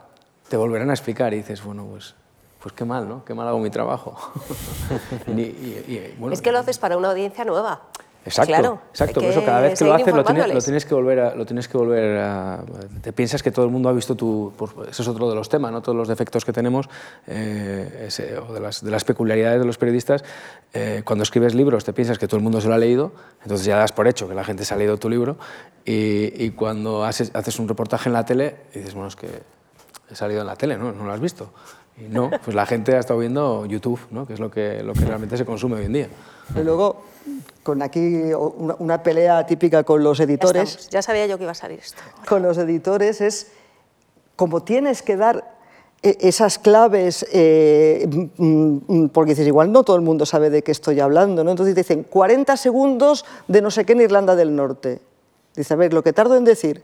te 0.47 0.55
volverán 0.55 0.91
a 0.91 0.93
explicar 0.93 1.33
y 1.33 1.37
dices, 1.37 1.63
bueno, 1.63 1.87
pues, 1.89 2.13
pues 2.59 2.73
qué 2.75 2.85
mal, 2.85 3.09
¿no? 3.09 3.25
Qué 3.25 3.33
mal 3.33 3.47
hago 3.47 3.57
mi 3.57 3.71
trabajo. 3.71 4.15
es 6.31 6.41
que 6.43 6.51
lo 6.51 6.59
haces 6.59 6.77
para 6.77 6.95
una 6.95 7.09
audiencia 7.09 7.43
nueva. 7.43 7.81
Exacto, 8.25 8.53
claro, 8.53 8.81
exacto. 8.89 9.19
Por 9.19 9.29
eso 9.29 9.43
cada 9.43 9.61
vez 9.61 9.77
que 9.77 9.85
lo 9.85 9.93
haces 9.93 10.13
lo 10.13 10.23
tienes, 10.61 10.85
que 10.85 10.93
volver 10.93 11.19
a, 11.19 11.35
lo 11.35 11.45
tienes 11.45 11.67
que 11.67 11.77
volver 11.77 12.17
a, 12.19 12.63
Te 13.01 13.11
piensas 13.11 13.43
que 13.43 13.51
todo 13.51 13.65
el 13.65 13.71
mundo 13.71 13.89
ha 13.89 13.91
visto 13.93 14.15
tu... 14.15 14.53
Pues, 14.57 14.71
ese 14.89 15.01
es 15.01 15.07
otro 15.07 15.29
de 15.29 15.35
los 15.35 15.49
temas, 15.49 15.71
¿no? 15.71 15.81
Todos 15.81 15.97
los 15.97 16.07
defectos 16.07 16.45
que 16.45 16.53
tenemos, 16.53 16.89
eh, 17.27 18.09
o 18.47 18.53
de 18.53 18.59
las, 18.61 18.83
de 18.83 18.91
las, 18.91 19.03
peculiaridades 19.03 19.59
de 19.59 19.65
los 19.65 19.77
periodistas. 19.77 20.23
Eh, 20.73 21.01
cuando 21.03 21.23
escribes 21.23 21.53
libros 21.53 21.83
te 21.83 21.91
piensas 21.91 22.17
que 22.17 22.27
todo 22.27 22.37
el 22.37 22.43
mundo 22.43 22.61
se 22.61 22.69
lo 22.69 22.73
ha 22.73 22.77
leído, 22.77 23.11
entonces 23.41 23.65
ya 23.65 23.77
das 23.77 23.91
por 23.91 24.07
hecho 24.07 24.29
que 24.29 24.35
la 24.35 24.45
gente 24.45 24.63
se 24.63 24.73
ha 24.73 24.77
leído 24.77 24.97
tu 24.97 25.09
libro, 25.09 25.37
y, 25.83 26.43
y 26.43 26.51
cuando 26.51 27.03
haces, 27.03 27.31
haces 27.33 27.59
un 27.59 27.67
reportaje 27.67 28.07
en 28.07 28.13
la 28.13 28.25
tele, 28.25 28.55
dices, 28.73 28.93
bueno, 28.93 29.09
es 29.09 29.17
que 29.17 29.27
he 30.09 30.15
salido 30.15 30.41
en 30.41 30.47
la 30.47 30.55
tele, 30.55 30.77
¿no? 30.77 30.93
No 30.93 31.05
lo 31.05 31.11
has 31.11 31.19
visto. 31.19 31.51
Y 31.97 32.09
no, 32.09 32.31
pues 32.43 32.55
la 32.55 32.65
gente 32.65 32.95
ha 32.95 32.99
estado 32.99 33.19
viendo 33.19 33.65
YouTube, 33.65 33.99
¿no? 34.09 34.25
que 34.25 34.33
es 34.33 34.39
lo 34.39 34.49
que, 34.49 34.81
lo 34.83 34.93
que 34.93 35.05
realmente 35.05 35.37
se 35.37 35.45
consume 35.45 35.75
hoy 35.77 35.85
en 35.85 35.93
día. 35.93 36.07
Y 36.55 36.63
luego, 36.63 37.03
con 37.61 37.81
aquí 37.81 38.31
una, 38.79 39.03
pelea 39.03 39.45
típica 39.45 39.83
con 39.83 40.03
los 40.03 40.19
editores. 40.19 40.89
Ya, 40.89 41.01
sabía 41.01 41.27
yo 41.27 41.37
que 41.37 41.43
iba 41.43 41.51
a 41.51 41.55
salir 41.55 41.79
esto. 41.79 42.01
Con 42.27 42.41
los 42.41 42.57
editores 42.57 43.21
es 43.21 43.51
como 44.35 44.63
tienes 44.63 45.03
que 45.03 45.15
dar 45.15 45.53
e, 46.01 46.17
esas 46.21 46.57
claves, 46.57 47.25
eh, 47.31 48.07
mm, 48.37 48.77
mm, 48.87 49.09
porque 49.09 49.31
dices, 49.31 49.47
igual 49.47 49.71
no 49.71 49.83
todo 49.83 49.95
el 49.95 50.01
mundo 50.01 50.25
sabe 50.25 50.49
de 50.49 50.63
qué 50.63 50.71
estoy 50.71 50.99
hablando, 50.99 51.43
¿no? 51.43 51.51
entonces 51.51 51.75
dicen 51.75 52.03
40 52.03 52.57
segundos 52.57 53.23
de 53.47 53.61
no 53.61 53.69
sé 53.69 53.85
qué 53.85 53.93
en 53.93 54.01
Irlanda 54.01 54.35
del 54.35 54.55
Norte. 54.55 54.99
Dice, 55.55 55.75
a 55.75 55.77
ver, 55.77 55.93
lo 55.93 56.03
que 56.03 56.11
tardo 56.11 56.35
en 56.35 56.43
decir, 56.43 56.83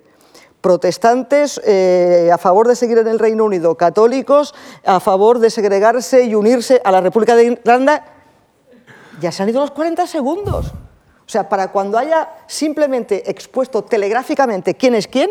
protestantes 0.61 1.59
eh, 1.65 2.29
a 2.33 2.37
favor 2.37 2.67
de 2.67 2.75
seguir 2.75 2.97
en 2.97 3.07
el 3.07 3.19
Reino 3.19 3.45
Unido, 3.45 3.75
católicos 3.75 4.53
a 4.85 4.99
favor 4.99 5.39
de 5.39 5.49
segregarse 5.49 6.23
y 6.23 6.35
unirse 6.35 6.81
a 6.83 6.91
la 6.91 7.01
República 7.01 7.35
de 7.35 7.45
Irlanda, 7.45 8.05
ya 9.21 9.31
se 9.31 9.43
han 9.43 9.49
ido 9.49 9.61
los 9.61 9.71
40 9.71 10.07
segundos. 10.07 10.67
O 10.67 11.31
sea, 11.31 11.47
para 11.47 11.71
cuando 11.71 11.97
haya 11.97 12.29
simplemente 12.47 13.29
expuesto 13.29 13.83
telegráficamente 13.83 14.75
quién 14.75 14.95
es 14.95 15.07
quién, 15.07 15.29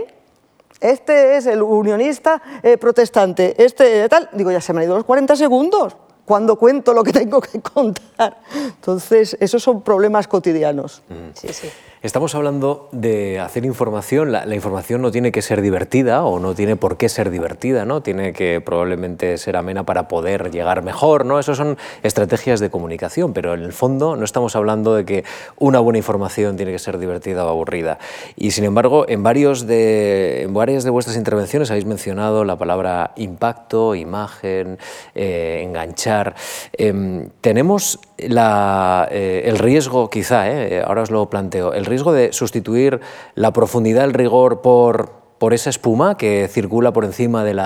este 0.81 1.37
es 1.37 1.47
el 1.47 1.61
unionista 1.63 2.41
eh, 2.63 2.79
protestante, 2.79 3.63
este 3.63 4.09
tal, 4.09 4.29
digo, 4.33 4.53
ya 4.53 4.61
se 4.61 4.73
me 4.73 4.81
han 4.81 4.85
ido 4.85 4.95
los 4.95 5.05
40 5.05 5.35
segundos 5.35 5.97
cuando 6.25 6.57
cuento 6.57 6.93
lo 6.93 7.03
que 7.03 7.13
tengo 7.13 7.41
que 7.41 7.61
contar. 7.75 8.39
Entonces, 8.55 9.37
esos 9.41 9.63
son 9.63 9.83
problemas 9.83 10.29
cotidianos. 10.29 11.03
Sí, 11.35 11.53
sí. 11.53 11.69
Estamos 12.01 12.37
hablando 12.37 12.89
de 12.93 13.41
hacer 13.41 13.65
información. 13.65 14.31
La, 14.31 14.55
información 14.55 15.03
no 15.03 15.11
tiene 15.11 15.33
que 15.33 15.43
ser 15.43 15.61
divertida 15.63 16.25
o 16.25 16.39
no 16.39 16.55
tiene 16.55 16.77
por 16.77 16.97
qué 16.97 17.09
ser 17.09 17.29
divertida, 17.29 17.85
¿no? 17.85 18.03
Tiene 18.03 18.33
que 18.33 18.61
probablemente 18.61 19.37
ser 19.37 19.57
amena 19.57 19.83
para 19.83 20.07
poder 20.07 20.53
llegar 20.53 20.83
mejor, 20.83 21.25
¿no? 21.25 21.41
Esas 21.41 21.57
son 21.57 21.77
estrategias 22.05 22.61
de 22.61 22.71
comunicación, 22.71 23.33
pero 23.33 23.55
en 23.55 23.65
el 23.65 23.73
fondo 23.73 24.15
no 24.15 24.25
estamos 24.25 24.55
hablando 24.55 24.95
de 24.95 25.05
que 25.05 25.25
una 25.57 25.81
buena 25.81 25.99
información 25.99 26.57
tiene 26.57 26.71
que 26.71 26.79
ser 26.79 26.99
divertida 26.99 27.45
o 27.45 27.49
aburrida. 27.49 27.99
Y 28.37 28.53
sin 28.53 28.63
embargo, 28.63 29.05
en, 29.09 29.25
varios 29.25 29.67
de, 29.67 30.43
en 30.43 30.55
varias 30.55 30.85
de 30.85 30.91
vuestras 30.91 31.17
intervenciones 31.17 31.73
habéis 31.73 31.87
mencionado 31.87 32.45
la 32.45 32.55
palabra 32.55 33.11
impacto, 33.17 33.97
imagen, 33.97 34.79
eh, 35.17 35.63
enganchar. 35.65 36.37
Em, 36.75 37.31
tenemos 37.41 37.99
eh, 38.19 39.43
el 39.45 39.59
riesgo, 39.59 40.11
quizá, 40.11 40.49
eh, 40.49 40.83
ahora 40.85 41.03
os 41.03 41.11
lo 41.11 41.29
planteo, 41.31 41.75
riesgo 41.89 42.13
de 42.13 42.33
sustituir 42.33 43.01
la 43.35 43.53
profundidad, 43.53 44.05
el 44.05 44.15
rigor 44.15 44.61
por, 44.61 45.13
por 45.39 45.55
esa 45.55 45.71
espuma 45.71 46.17
que 46.17 46.49
circula 46.51 46.93
por 46.93 47.05
encima 47.05 47.45
del 47.45 47.59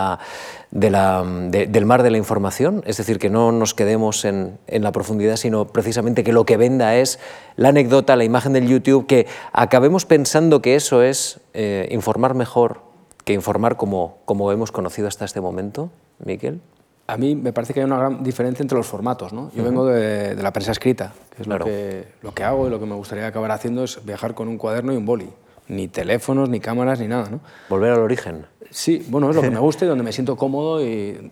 mar 1.86 2.02
de 2.02 2.10
la 2.10 2.18
información, 2.18 2.82
es 2.86 2.96
decir, 2.96 3.18
que 3.18 3.30
no 3.30 3.52
nos 3.52 3.74
quedemos 3.74 4.24
en, 4.24 4.58
la 4.68 4.92
profundidad, 4.92 5.36
sino 5.36 5.66
precisamente 5.66 6.24
que 6.24 6.32
lo 6.32 6.44
que 6.44 6.56
venda 6.56 6.96
es 6.96 7.18
la 7.56 7.70
anécdota, 7.70 8.16
la 8.16 8.24
imagen 8.24 8.52
del 8.52 8.68
YouTube, 8.68 9.06
que 9.06 9.26
acabemos 9.52 10.06
pensando 10.06 10.62
que 10.62 10.74
eso 10.74 11.02
es 11.02 11.40
eh, 11.54 11.88
informar 11.90 12.34
mejor 12.34 12.92
que 13.24 13.34
informar 13.34 13.76
como, 13.76 14.18
como 14.24 14.50
hemos 14.50 14.72
conocido 14.72 15.06
hasta 15.06 15.24
este 15.24 15.40
momento, 15.40 15.90
Miquel 16.18 16.60
a 17.07 17.16
mí 17.16 17.34
me 17.34 17.53
parece 17.53 17.74
que 17.74 17.80
hay 17.80 17.86
una 17.86 17.98
gran 17.98 18.22
diferencia 18.22 18.62
entre 18.62 18.78
los 18.78 18.86
formatos. 18.86 19.32
¿no? 19.32 19.50
Yo 19.55 19.64
vengo 19.64 19.86
de, 19.86 20.34
la 20.34 20.53
prensa 20.53 20.72
escrita, 20.72 21.12
que 21.34 21.42
es 21.42 21.48
lo, 21.48 21.59
que, 21.59 22.07
lo 22.22 22.32
que 22.32 22.44
hago 22.44 22.66
y 22.66 22.70
lo 22.70 22.78
que 22.78 22.86
me 22.86 22.94
gustaría 22.94 23.26
acabar 23.26 23.50
haciendo 23.50 23.84
es 23.84 24.05
viajar 24.05 24.34
con 24.34 24.48
un 24.48 24.59
cuaderno 24.59 24.92
y 24.92 24.96
un 24.96 25.07
boli. 25.07 25.28
Ni 25.68 25.88
teléfonos, 25.88 26.48
ni 26.48 26.61
cámaras, 26.61 27.00
ni 27.00 27.09
nada. 27.09 27.28
¿no? 27.30 27.40
Volver 27.68 27.92
al 27.92 28.00
origen. 28.00 28.46
Sí, 28.70 29.05
bueno, 29.09 29.30
es 29.30 29.36
lo 29.36 29.42
que 29.42 29.50
me 29.50 29.59
gusta 29.61 29.84
y 29.84 29.88
donde 29.88 30.03
me 30.03 30.12
siento 30.12 30.36
cómodo 30.36 30.84
y, 30.84 31.30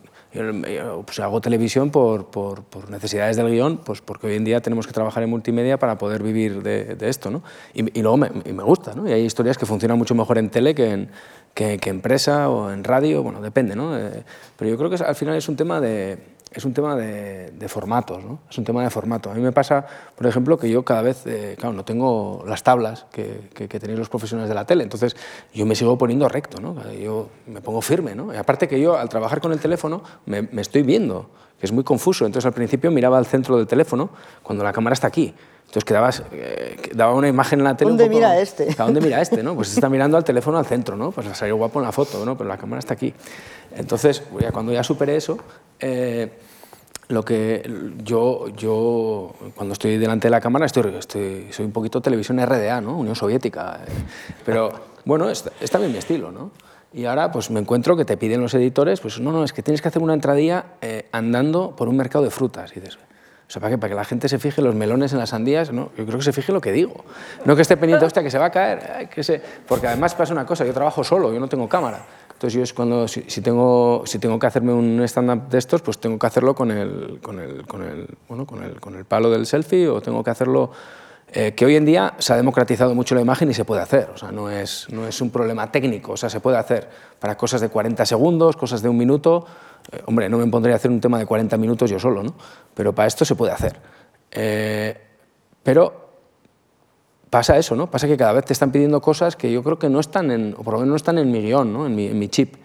pues, 1.05 1.19
hago 1.21 1.41
televisión 1.41 1.91
por, 1.91 2.27
por, 2.27 2.63
por, 2.65 2.91
necesidades 2.91 3.37
del 3.37 3.51
guion, 3.51 3.79
pues 3.79 4.01
porque 4.03 4.27
hoy 4.27 4.37
en 4.37 4.45
día 4.45 4.61
tenemos 4.61 4.87
que 4.87 4.93
trabajar 4.93 5.23
en 5.23 5.31
multimedia 5.31 5.79
para 5.79 5.97
poder 5.99 6.23
vivir 6.23 6.63
de, 6.63 6.97
de 6.97 7.09
esto. 7.09 7.31
¿no? 7.31 7.43
Y, 7.75 7.99
y 7.99 8.03
luego 8.03 8.19
me, 8.19 8.31
y 8.45 8.53
me 8.53 8.63
gusta, 8.63 8.95
¿no? 8.95 9.09
y 9.09 9.13
hay 9.13 9.25
historias 9.25 9.57
que 9.57 9.67
funcionan 9.67 9.99
mucho 9.99 10.15
mejor 10.15 10.39
en 10.39 10.51
tele 10.51 10.75
que 10.75 10.91
en, 10.91 11.11
que, 11.55 11.79
empresa 11.85 12.49
o 12.49 12.71
en 12.71 12.85
radio, 12.85 13.23
bueno, 13.23 13.41
depende, 13.41 13.77
¿no? 13.77 13.99
Eh, 13.99 14.25
pero 14.57 14.71
yo 14.71 14.79
creo 14.79 14.91
que 14.91 15.03
al 15.03 15.15
final 15.15 15.37
es 15.37 15.49
un 15.49 15.57
tema 15.57 15.81
de, 15.81 16.19
es 16.53 16.65
un 16.65 16.73
tema 16.73 16.97
de, 16.97 17.69
formatos, 17.69 18.25
¿no? 18.25 18.41
Es 18.51 18.59
un 18.59 18.65
tema 18.65 18.83
de 18.83 18.91
formato. 18.91 19.31
A 19.31 19.35
mí 19.35 19.41
me 19.41 19.53
pasa, 19.53 19.87
por 20.17 20.27
ejemplo, 20.27 20.59
que 20.59 20.69
yo 20.69 20.85
cada 20.85 21.03
vez, 21.03 21.25
eh, 21.27 21.55
claro, 21.59 21.75
no 21.75 21.85
tengo 21.85 22.43
las 22.47 22.63
tablas 22.63 23.07
que, 23.13 23.51
que, 23.55 23.69
tenéis 23.69 23.99
los 23.99 24.09
profesionales 24.09 24.49
de 24.49 24.55
la 24.55 24.65
tele, 24.65 24.83
entonces 24.83 25.15
yo 25.55 25.65
me 25.65 25.77
sigo 25.77 25.97
poniendo 25.97 26.29
recto, 26.29 26.61
¿no? 26.61 26.77
Yo 26.93 27.29
me 27.47 27.61
pongo 27.61 27.81
firme, 27.81 28.15
¿no? 28.15 28.35
Y 28.35 28.37
aparte 28.37 28.67
que 28.67 28.81
yo, 28.81 28.99
al 28.99 29.09
trabajar 29.09 29.41
con 29.41 29.53
el 29.53 29.61
teléfono, 29.61 30.03
me, 30.27 30.43
me 30.43 30.63
estoy 30.63 30.83
viendo, 30.83 31.31
que 31.61 31.67
es 31.67 31.73
muy 31.73 31.85
confuso. 31.85 32.27
Entonces 32.27 32.47
al 32.47 32.55
principio 32.55 32.91
miraba 32.91 33.19
al 33.19 33.27
centro 33.27 33.57
del 33.57 33.67
teléfono 33.67 34.11
cuando 34.43 34.65
la 34.65 34.73
cámara 34.73 34.95
está 34.95 35.07
aquí. 35.07 35.33
Entonces 35.71 35.85
quedabas, 35.85 36.25
eh, 36.33 36.77
daba 36.95 37.15
una 37.15 37.29
imagen 37.29 37.61
en 37.61 37.65
la 37.65 37.77
tele. 37.77 37.91
¿Dónde 37.91 38.09
mira 38.09 38.41
este? 38.41 38.75
¿A 38.77 38.85
dónde 38.85 39.01
mira 39.01 39.21
este? 39.21 39.41
¿no? 39.41 39.55
Pues 39.61 39.73
está 39.73 39.89
mirando 39.89 40.17
al 40.17 40.25
teléfono 40.25 40.59
al 40.59 40.67
centro, 40.67 40.97
¿no? 40.97 41.13
Pues 41.13 41.29
salió 41.37 41.57
guapo 41.57 41.79
en 41.79 41.87
la 41.87 41.93
foto, 41.93 42.25
¿no? 42.25 42.37
Pero 42.37 42.49
la 42.49 42.57
cámara 42.57 42.81
está 42.81 42.95
aquí. 42.95 43.15
Entonces, 43.77 44.25
ya 44.41 44.51
cuando 44.51 44.73
ya 44.73 44.83
superé 44.83 45.15
eso, 45.15 45.39
eh, 45.81 46.31
lo 47.09 47.25
que 47.25 47.69
yo, 48.03 48.49
yo, 48.57 49.35
cuando 49.55 49.73
estoy 49.73 49.99
delante 49.99 50.29
de 50.29 50.31
la 50.31 50.41
cámara, 50.41 50.67
estoy, 50.67 50.95
estoy, 50.95 51.49
soy 51.51 51.67
un 51.67 51.73
poquito 51.73 52.01
televisión 52.01 52.39
RDA, 52.45 52.81
¿no? 52.81 52.99
Unión 52.99 53.17
Soviética. 53.17 53.81
Eh. 53.87 53.91
pero 54.45 54.71
bueno, 55.05 55.29
está, 55.29 55.51
está, 55.61 55.79
bien 55.79 55.93
mi 55.93 55.99
estilo, 55.99 56.31
¿no? 56.31 56.51
Y 56.93 57.05
ahora 57.05 57.31
pues 57.31 57.51
me 57.51 57.61
encuentro 57.61 57.97
que 57.97 58.05
te 58.05 58.17
piden 58.17 58.41
los 58.41 58.55
editores, 58.55 59.01
pues 59.01 59.21
no, 59.21 59.33
no, 59.33 59.45
es 59.45 59.53
que 59.53 59.63
tienes 59.63 59.81
que 59.81 59.89
hacer 59.89 60.03
una 60.03 60.15
entradilla 60.15 60.67
andando 61.13 61.77
por 61.77 61.89
un 61.89 61.97
mercado 61.97 62.25
de 62.25 62.31
frutas. 62.31 62.73
Y 62.77 62.81
dices, 62.81 62.99
o 63.51 63.53
sea, 63.53 63.61
¿para 63.61 63.75
qué? 63.75 63.79
Para 63.79 63.89
que 63.89 63.95
la 63.97 64.05
gente 64.05 64.29
se 64.29 64.39
fije 64.39 64.63
los 64.63 64.77
melones 64.77 65.13
en 65.13 65.19
las 65.19 65.31
sandías, 65.31 65.73
¿no? 65.73 65.91
Yo 65.97 66.07
creo 66.07 66.19
que 66.19 66.25
se 66.25 66.33
fije 66.33 66.53
lo 66.53 66.61
que 66.61 66.71
digo. 66.71 67.05
No 67.45 67.57
que 67.57 67.63
esté 67.63 67.77
pendiente, 67.77 68.07
hostia, 68.07 68.23
que 68.23 68.31
se 68.31 68.39
va 68.39 68.47
a 68.47 68.51
caer, 68.51 69.09
que 69.09 69.25
se... 69.25 69.43
Porque 69.67 69.89
además 69.89 70.15
pasa 70.15 70.33
una 70.33 70.47
cosa, 70.47 70.65
yo 70.65 70.73
trabajo 70.73 71.03
solo, 71.03 71.33
yo 71.33 71.41
no 71.41 71.49
tengo 71.49 71.69
cámara. 71.69 72.07
Entonces 72.41 72.57
yo 72.57 72.63
es 72.63 72.73
cuando, 72.73 73.07
si, 73.07 73.43
tengo, 73.43 74.03
si 74.07 74.19
tengo 74.19 74.39
que 74.39 74.47
hacerme 74.47 74.73
un 74.73 75.03
stand-up 75.03 75.51
de 75.51 75.59
estos, 75.59 75.83
pues 75.83 75.99
tengo 75.99 76.19
que 76.19 76.27
hacerlo 76.27 76.55
con 76.55 76.71
el, 76.71 77.19
con 77.21 77.39
el, 77.39 77.63
bueno, 78.29 78.47
con 78.47 78.63
el, 78.63 78.81
con 78.81 78.97
el 78.97 79.05
palo 79.05 79.29
del 79.29 79.45
selfie 79.45 79.87
o 79.89 80.01
tengo 80.01 80.25
que 80.25 80.31
hacerlo 80.31 80.71
eh, 81.35 81.53
que 81.53 81.67
hoy 81.67 81.77
en 81.77 81.85
día 81.85 82.15
se 82.17 82.33
ha 82.33 82.37
democratizado 82.37 82.95
mucho 82.95 83.15
la 83.15 83.21
imagen 83.21 83.51
y 83.51 83.53
se 83.53 83.67
puede 83.67 83.83
hacer, 83.83 84.09
o 84.15 84.17
sea, 84.17 84.33
no 84.33 84.49
es, 84.49 84.87
no 84.91 85.07
es 85.07 85.21
un 85.21 85.29
problema 85.29 85.71
técnico, 85.71 86.13
o 86.13 86.17
sea, 86.17 86.31
se 86.31 86.41
puede 86.41 86.57
hacer 86.57 86.89
para 87.19 87.37
cosas 87.37 87.61
de 87.61 87.69
40 87.69 88.07
segundos, 88.07 88.57
cosas 88.57 88.81
de 88.81 88.89
un 88.89 88.97
minuto, 88.97 89.45
eh, 89.93 90.01
hombre, 90.07 90.31
no 90.31 90.39
me 90.39 90.47
pondría 90.47 90.77
a 90.77 90.77
hacer 90.77 90.91
un 90.91 91.03
tema 91.03 91.19
de 91.19 91.27
40 91.27 91.59
minutos 91.59 91.91
yo 91.91 91.99
solo, 91.99 92.23
¿no? 92.23 92.33
pero 92.73 92.95
para 92.95 93.07
esto 93.07 93.27
se 93.27 93.35
puede 93.35 93.53
hacer. 93.53 93.77
Eh, 94.31 94.99
pero 95.63 96.10
pasa 97.31 97.57
eso, 97.57 97.77
¿no? 97.77 97.91
Pasa 97.91 98.09
que 98.09 98.17
cada 98.17 98.33
vez 98.33 98.45
te 98.45 98.53
están 98.53 98.73
pidiendo 98.73 99.01
cosas 99.01 99.37
que 99.37 99.51
yo 99.51 99.63
creo 99.63 99.79
que 99.79 99.89
no 99.89 100.01
están 100.01 100.31
en, 100.31 100.55
o 100.59 100.63
por 100.63 100.75
lo 100.75 100.81
menos 100.81 100.91
no 100.91 100.97
están 100.97 101.19
en 101.19 101.31
mi 101.31 101.41
guion, 101.41 101.73
¿no? 101.73 101.87
en, 101.87 101.95
mi, 101.95 102.07
en 102.07 102.19
mi 102.19 102.29
chip. 102.29 102.57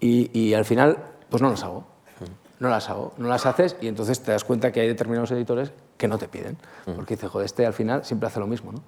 y, 0.00 0.30
y, 0.38 0.54
al 0.54 0.64
final, 0.64 0.96
pues 1.28 1.42
no 1.42 1.50
las 1.50 1.62
hago. 1.62 1.84
No 2.58 2.68
las 2.68 2.88
hago, 2.88 3.12
no 3.18 3.26
las 3.28 3.44
haces 3.44 3.76
y 3.80 3.88
entonces 3.88 4.20
te 4.20 4.30
das 4.30 4.44
cuenta 4.44 4.70
que 4.70 4.80
hay 4.80 4.86
determinados 4.86 5.32
editores 5.32 5.72
que 5.96 6.06
no 6.06 6.16
te 6.16 6.28
piden. 6.28 6.56
Porque 6.84 7.16
dice, 7.16 7.26
joder, 7.26 7.44
este 7.44 7.66
al 7.66 7.72
final 7.72 8.04
siempre 8.04 8.28
hace 8.28 8.38
lo 8.38 8.46
mismo, 8.46 8.70
¿no? 8.70 8.80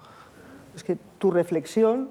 Es 0.76 0.84
que 0.84 0.96
tu 1.18 1.32
reflexión, 1.32 2.10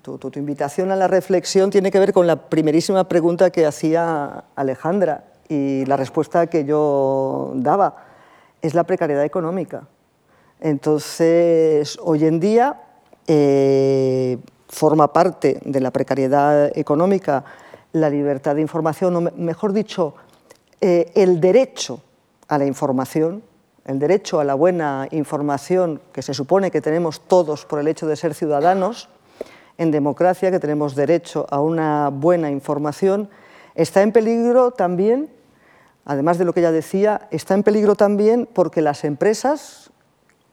tu, 0.00 0.16
tu, 0.18 0.30
tu 0.30 0.38
invitación 0.38 0.92
a 0.92 0.96
la 0.96 1.08
reflexión 1.08 1.70
tiene 1.70 1.90
que 1.90 1.98
ver 1.98 2.12
con 2.12 2.28
la 2.28 2.48
primerísima 2.48 3.08
pregunta 3.08 3.50
que 3.50 3.66
hacía 3.66 4.44
Alejandra 4.54 5.24
y 5.48 5.84
la 5.86 5.96
respuesta 5.96 6.46
que 6.46 6.64
yo 6.64 7.52
daba 7.56 7.96
es 8.62 8.74
la 8.74 8.84
precariedad 8.84 9.24
económica. 9.24 9.88
Entonces, 10.64 11.98
hoy 12.00 12.24
en 12.24 12.38
día 12.38 12.80
eh, 13.26 14.38
forma 14.68 15.12
parte 15.12 15.58
de 15.64 15.80
la 15.80 15.90
precariedad 15.90 16.70
económica 16.78 17.44
la 17.90 18.08
libertad 18.08 18.54
de 18.54 18.60
información, 18.60 19.16
o 19.16 19.20
mejor 19.20 19.72
dicho, 19.72 20.14
eh, 20.80 21.10
el 21.16 21.40
derecho 21.40 22.00
a 22.46 22.58
la 22.58 22.64
información, 22.64 23.42
el 23.86 23.98
derecho 23.98 24.38
a 24.38 24.44
la 24.44 24.54
buena 24.54 25.08
información 25.10 26.00
que 26.12 26.22
se 26.22 26.32
supone 26.32 26.70
que 26.70 26.80
tenemos 26.80 27.22
todos 27.22 27.66
por 27.66 27.80
el 27.80 27.88
hecho 27.88 28.06
de 28.06 28.14
ser 28.14 28.32
ciudadanos, 28.32 29.08
en 29.78 29.90
democracia, 29.90 30.52
que 30.52 30.60
tenemos 30.60 30.94
derecho 30.94 31.44
a 31.50 31.60
una 31.60 32.08
buena 32.08 32.52
información, 32.52 33.28
está 33.74 34.02
en 34.02 34.12
peligro 34.12 34.70
también, 34.70 35.28
además 36.04 36.38
de 36.38 36.44
lo 36.44 36.52
que 36.52 36.60
ella 36.60 36.70
decía, 36.70 37.26
está 37.32 37.54
en 37.54 37.64
peligro 37.64 37.96
también 37.96 38.48
porque 38.52 38.80
las 38.80 39.02
empresas 39.02 39.91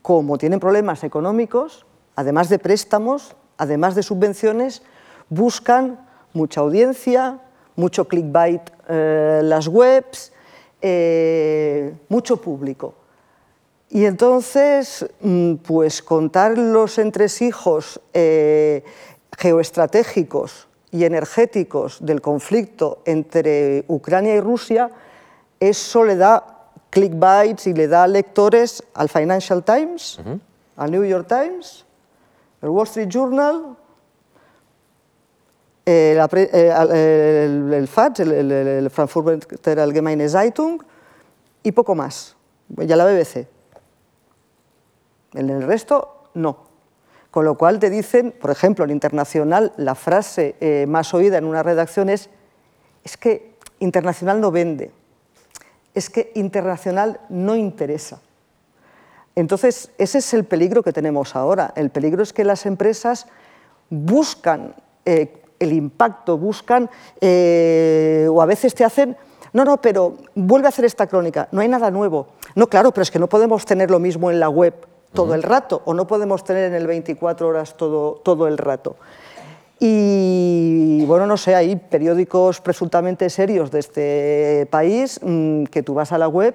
como 0.01 0.37
tienen 0.37 0.59
problemas 0.59 1.03
económicos, 1.03 1.85
además 2.15 2.49
de 2.49 2.59
préstamos, 2.59 3.35
además 3.57 3.95
de 3.95 4.03
subvenciones, 4.03 4.81
buscan 5.29 6.07
mucha 6.33 6.61
audiencia, 6.61 7.39
mucho 7.75 8.07
clickbait 8.07 8.61
eh, 8.87 9.41
las 9.43 9.67
webs, 9.67 10.31
eh, 10.81 11.93
mucho 12.09 12.37
público. 12.37 12.95
Y 13.89 14.05
entonces, 14.05 15.05
mm, 15.21 15.55
pues 15.55 16.01
contar 16.03 16.57
los 16.57 16.99
entresijos 16.99 17.99
eh, 18.13 18.83
geoestratégicos 19.37 20.67
y 20.91 21.05
energéticos 21.05 21.97
del 22.05 22.21
conflicto 22.21 23.01
entre 23.05 23.85
Ucrania 23.87 24.35
y 24.35 24.39
Rusia, 24.39 24.91
eso 25.59 26.03
le 26.03 26.15
da 26.15 26.58
clickbaits 26.89 27.67
y 27.67 27.73
le 27.73 27.87
da 27.87 28.07
lectores 28.07 28.83
al 28.93 29.09
Financial 29.09 29.63
Times, 29.63 30.19
uh 30.19 30.23
-huh. 30.23 30.39
al 30.77 30.91
New 30.91 31.03
York 31.03 31.27
Times, 31.27 31.85
el 32.61 32.69
Wall 32.69 32.85
Street 32.85 33.09
Journal, 33.09 33.75
eh, 35.85 36.13
la, 36.15 36.29
eh, 36.33 37.45
el, 37.45 37.73
el, 37.73 37.87
FATS, 37.87 38.19
el, 38.19 38.31
el, 38.31 38.51
el 38.51 38.89
Frankfurter 38.89 39.79
Allgemeine 39.79 40.27
Zeitung 40.29 40.81
y 41.63 41.71
poco 41.71 41.95
más, 41.95 42.35
ya 42.69 42.95
la 42.95 43.05
BBC. 43.05 43.47
En 45.33 45.49
el 45.49 45.63
resto, 45.63 46.29
no. 46.33 46.69
Con 47.31 47.45
lo 47.45 47.55
cual 47.57 47.79
te 47.79 47.89
dicen, 47.89 48.33
por 48.39 48.49
ejemplo, 48.49 48.85
en 48.85 48.91
Internacional, 48.91 49.73
la 49.77 49.93
frase 49.93 50.55
eh, 50.59 50.85
más 50.87 51.13
oída 51.13 51.37
en 51.37 51.45
una 51.45 51.61
redacción 51.61 52.09
es, 52.09 52.29
es 53.03 53.17
que 53.17 53.55
Internacional 53.79 54.41
no 54.41 54.51
vende 54.51 54.91
es 55.93 56.09
que 56.09 56.31
internacional 56.35 57.19
no 57.29 57.55
interesa. 57.55 58.19
Entonces, 59.35 59.91
ese 59.97 60.17
es 60.17 60.33
el 60.33 60.45
peligro 60.45 60.83
que 60.83 60.93
tenemos 60.93 61.35
ahora. 61.35 61.73
El 61.75 61.89
peligro 61.89 62.23
es 62.23 62.33
que 62.33 62.43
las 62.43 62.65
empresas 62.65 63.27
buscan 63.89 64.75
eh, 65.05 65.41
el 65.59 65.73
impacto, 65.73 66.37
buscan, 66.37 66.89
eh, 67.21 68.27
o 68.31 68.41
a 68.41 68.45
veces 68.45 68.73
te 68.73 68.83
hacen, 68.83 69.17
no, 69.53 69.65
no, 69.65 69.81
pero 69.81 70.15
vuelve 70.35 70.67
a 70.67 70.69
hacer 70.69 70.85
esta 70.85 71.07
crónica, 71.07 71.47
no 71.51 71.61
hay 71.61 71.67
nada 71.67 71.91
nuevo. 71.91 72.27
No, 72.55 72.67
claro, 72.67 72.91
pero 72.91 73.03
es 73.03 73.11
que 73.11 73.19
no 73.19 73.27
podemos 73.27 73.65
tener 73.65 73.91
lo 73.91 73.99
mismo 73.99 74.31
en 74.31 74.39
la 74.39 74.49
web 74.49 74.73
todo 75.13 75.27
uh 75.27 75.29
-huh. 75.31 75.35
el 75.35 75.43
rato, 75.43 75.81
o 75.85 75.93
no 75.93 76.05
podemos 76.05 76.43
tener 76.43 76.65
en 76.65 76.75
el 76.75 76.85
24 76.85 77.47
horas 77.47 77.75
todo, 77.75 78.21
todo 78.23 78.47
el 78.47 78.57
rato. 78.57 78.95
Y 79.79 81.05
bueno, 81.05 81.25
no 81.25 81.37
sé, 81.37 81.55
hay 81.55 81.77
periódicos 81.77 82.59
presuntamente 82.59 83.29
serios 83.29 83.71
de 83.71 83.79
este 83.79 84.67
país 84.69 85.21
mmm, 85.23 85.63
que 85.65 85.83
tú 85.83 85.93
vas 85.93 86.11
a 86.11 86.17
la 86.17 86.27
web 86.27 86.53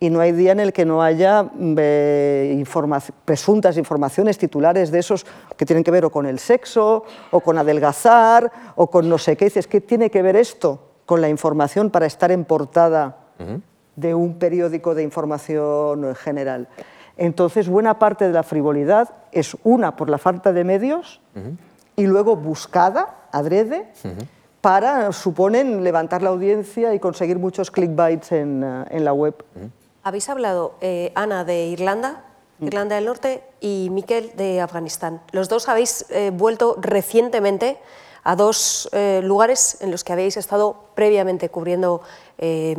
y 0.00 0.10
no 0.10 0.20
hay 0.20 0.32
día 0.32 0.52
en 0.52 0.60
el 0.60 0.72
que 0.74 0.84
no 0.84 1.02
haya 1.02 1.50
eh, 1.58 2.54
informa 2.56 3.02
presuntas 3.24 3.78
informaciones, 3.78 4.36
titulares 4.36 4.90
de 4.90 4.98
esos 4.98 5.26
que 5.56 5.64
tienen 5.64 5.82
que 5.82 5.90
ver 5.90 6.04
o 6.04 6.10
con 6.10 6.26
el 6.26 6.38
sexo, 6.38 7.04
o 7.30 7.40
con 7.40 7.58
adelgazar, 7.58 8.52
o 8.76 8.88
con 8.88 9.08
no 9.08 9.18
sé 9.18 9.36
qué. 9.36 9.46
Dices, 9.46 9.66
¿qué 9.66 9.80
tiene 9.80 10.10
que 10.10 10.22
ver 10.22 10.36
esto 10.36 10.78
con 11.06 11.20
la 11.20 11.28
información 11.28 11.90
para 11.90 12.06
estar 12.06 12.30
en 12.30 12.44
portada 12.44 13.16
uh 13.40 13.42
-huh. 13.42 13.62
de 13.96 14.14
un 14.14 14.38
periódico 14.38 14.94
de 14.94 15.02
información 15.02 16.14
general? 16.14 16.68
Entonces, 17.16 17.68
buena 17.68 17.98
parte 17.98 18.26
de 18.26 18.32
la 18.32 18.44
frivolidad 18.44 19.08
es 19.32 19.56
una 19.64 19.96
por 19.96 20.10
la 20.10 20.18
falta 20.18 20.52
de 20.52 20.62
medios, 20.62 21.20
uh 21.34 21.40
-huh 21.40 21.67
y 21.98 22.06
luego 22.06 22.36
buscada, 22.36 23.28
adrede, 23.32 23.90
uh 24.04 24.08
-huh. 24.08 24.26
para, 24.60 25.12
suponen, 25.12 25.82
levantar 25.82 26.22
la 26.22 26.30
audiencia 26.30 26.94
y 26.94 27.00
conseguir 27.00 27.38
muchos 27.38 27.70
clickbaits 27.70 28.32
en, 28.32 28.62
uh, 28.62 28.84
en 28.88 29.04
la 29.04 29.12
web. 29.12 29.34
Uh 29.54 29.60
-huh. 29.60 29.70
Habéis 30.04 30.28
hablado, 30.28 30.74
eh, 30.80 31.12
Ana, 31.14 31.44
de 31.44 31.66
Irlanda, 31.66 32.22
Irlanda 32.60 32.94
del 32.94 33.04
Norte, 33.04 33.42
y 33.60 33.88
Miquel 33.90 34.30
de 34.36 34.60
Afganistán. 34.60 35.20
Los 35.32 35.48
dos 35.48 35.68
habéis 35.68 36.06
eh, 36.10 36.30
vuelto 36.32 36.76
recientemente 36.80 37.78
a 38.24 38.36
dos 38.36 38.88
eh, 38.92 39.20
lugares 39.22 39.78
en 39.80 39.90
los 39.90 40.04
que 40.04 40.12
habéis 40.12 40.36
estado 40.36 40.74
previamente 40.94 41.48
cubriendo 41.48 42.00
eh, 42.38 42.76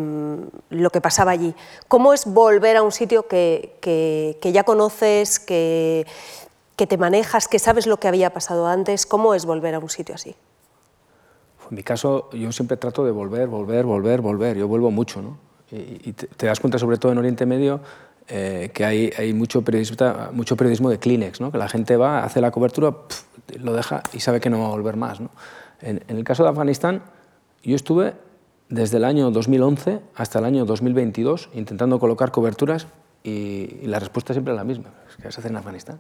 lo 0.70 0.90
que 0.90 1.02
pasaba 1.02 1.32
allí. 1.32 1.54
¿Cómo 1.88 2.14
es 2.14 2.26
volver 2.26 2.78
a 2.78 2.84
un 2.84 2.92
sitio 2.92 3.28
que, 3.28 3.78
que, 3.82 4.38
que 4.42 4.52
ya 4.52 4.64
conoces, 4.64 5.40
que, 5.40 6.06
que 6.80 6.88
te 6.88 6.98
manejas, 6.98 7.50
que 7.50 7.60
sabes 7.60 7.88
lo 7.88 7.98
que 7.98 8.08
había 8.08 8.30
pasado 8.30 8.66
antes, 8.66 9.06
¿cómo 9.06 9.34
es 9.34 9.46
volver 9.46 9.76
a 9.76 9.80
un 9.80 9.90
sitio 9.90 10.16
así? 10.16 10.34
En 11.70 11.76
mi 11.76 11.84
caso, 11.84 12.30
yo 12.32 12.54
siempre 12.54 12.78
trato 12.78 13.04
de 13.04 13.12
volver, 13.12 13.50
volver, 13.50 13.86
volver, 13.86 14.22
volver. 14.22 14.58
Yo 14.58 14.66
vuelvo 14.70 14.90
mucho, 14.90 15.22
¿no? 15.22 15.38
Y, 15.74 16.14
te, 16.14 16.46
das 16.46 16.62
cuenta, 16.62 16.80
sobre 16.80 16.98
todo 16.98 17.12
en 17.12 17.18
Oriente 17.18 17.46
Medio, 17.46 17.82
eh, 18.30 18.72
que 18.74 18.86
hay, 18.86 19.34
mucho, 19.34 19.62
periodismo, 19.62 20.90
de 20.90 21.00
Kleenex, 21.00 21.42
¿no? 21.42 21.52
Que 21.52 21.58
la 21.58 21.68
gente 21.68 21.98
va, 21.98 22.24
hace 22.24 22.40
la 22.40 22.50
cobertura, 22.50 22.96
lo 23.60 23.74
deja 23.74 24.02
y 24.14 24.22
sabe 24.22 24.40
que 24.40 24.50
no 24.50 24.62
va 24.62 24.68
a 24.68 24.70
volver 24.70 24.96
más. 24.96 25.20
En, 25.82 26.02
el 26.08 26.24
caso 26.24 26.44
de 26.44 26.50
Afganistán, 26.50 27.04
yo 27.62 27.76
estuve 27.76 28.14
desde 28.70 28.96
el 28.96 29.04
año 29.04 29.32
2011 29.32 30.00
hasta 30.16 30.40
el 30.40 30.46
año 30.46 30.64
2022 30.64 31.50
intentando 31.56 32.00
colocar 32.00 32.32
coberturas 32.32 32.88
y, 33.22 33.86
la 33.86 34.00
respuesta 34.00 34.32
siempre 34.34 34.54
es 34.54 34.58
la 34.58 34.64
misma. 34.64 34.92
¿Qué 35.22 35.30
se 35.30 35.42
hace 35.42 35.50
en 35.50 35.58
Afganistán? 35.58 36.00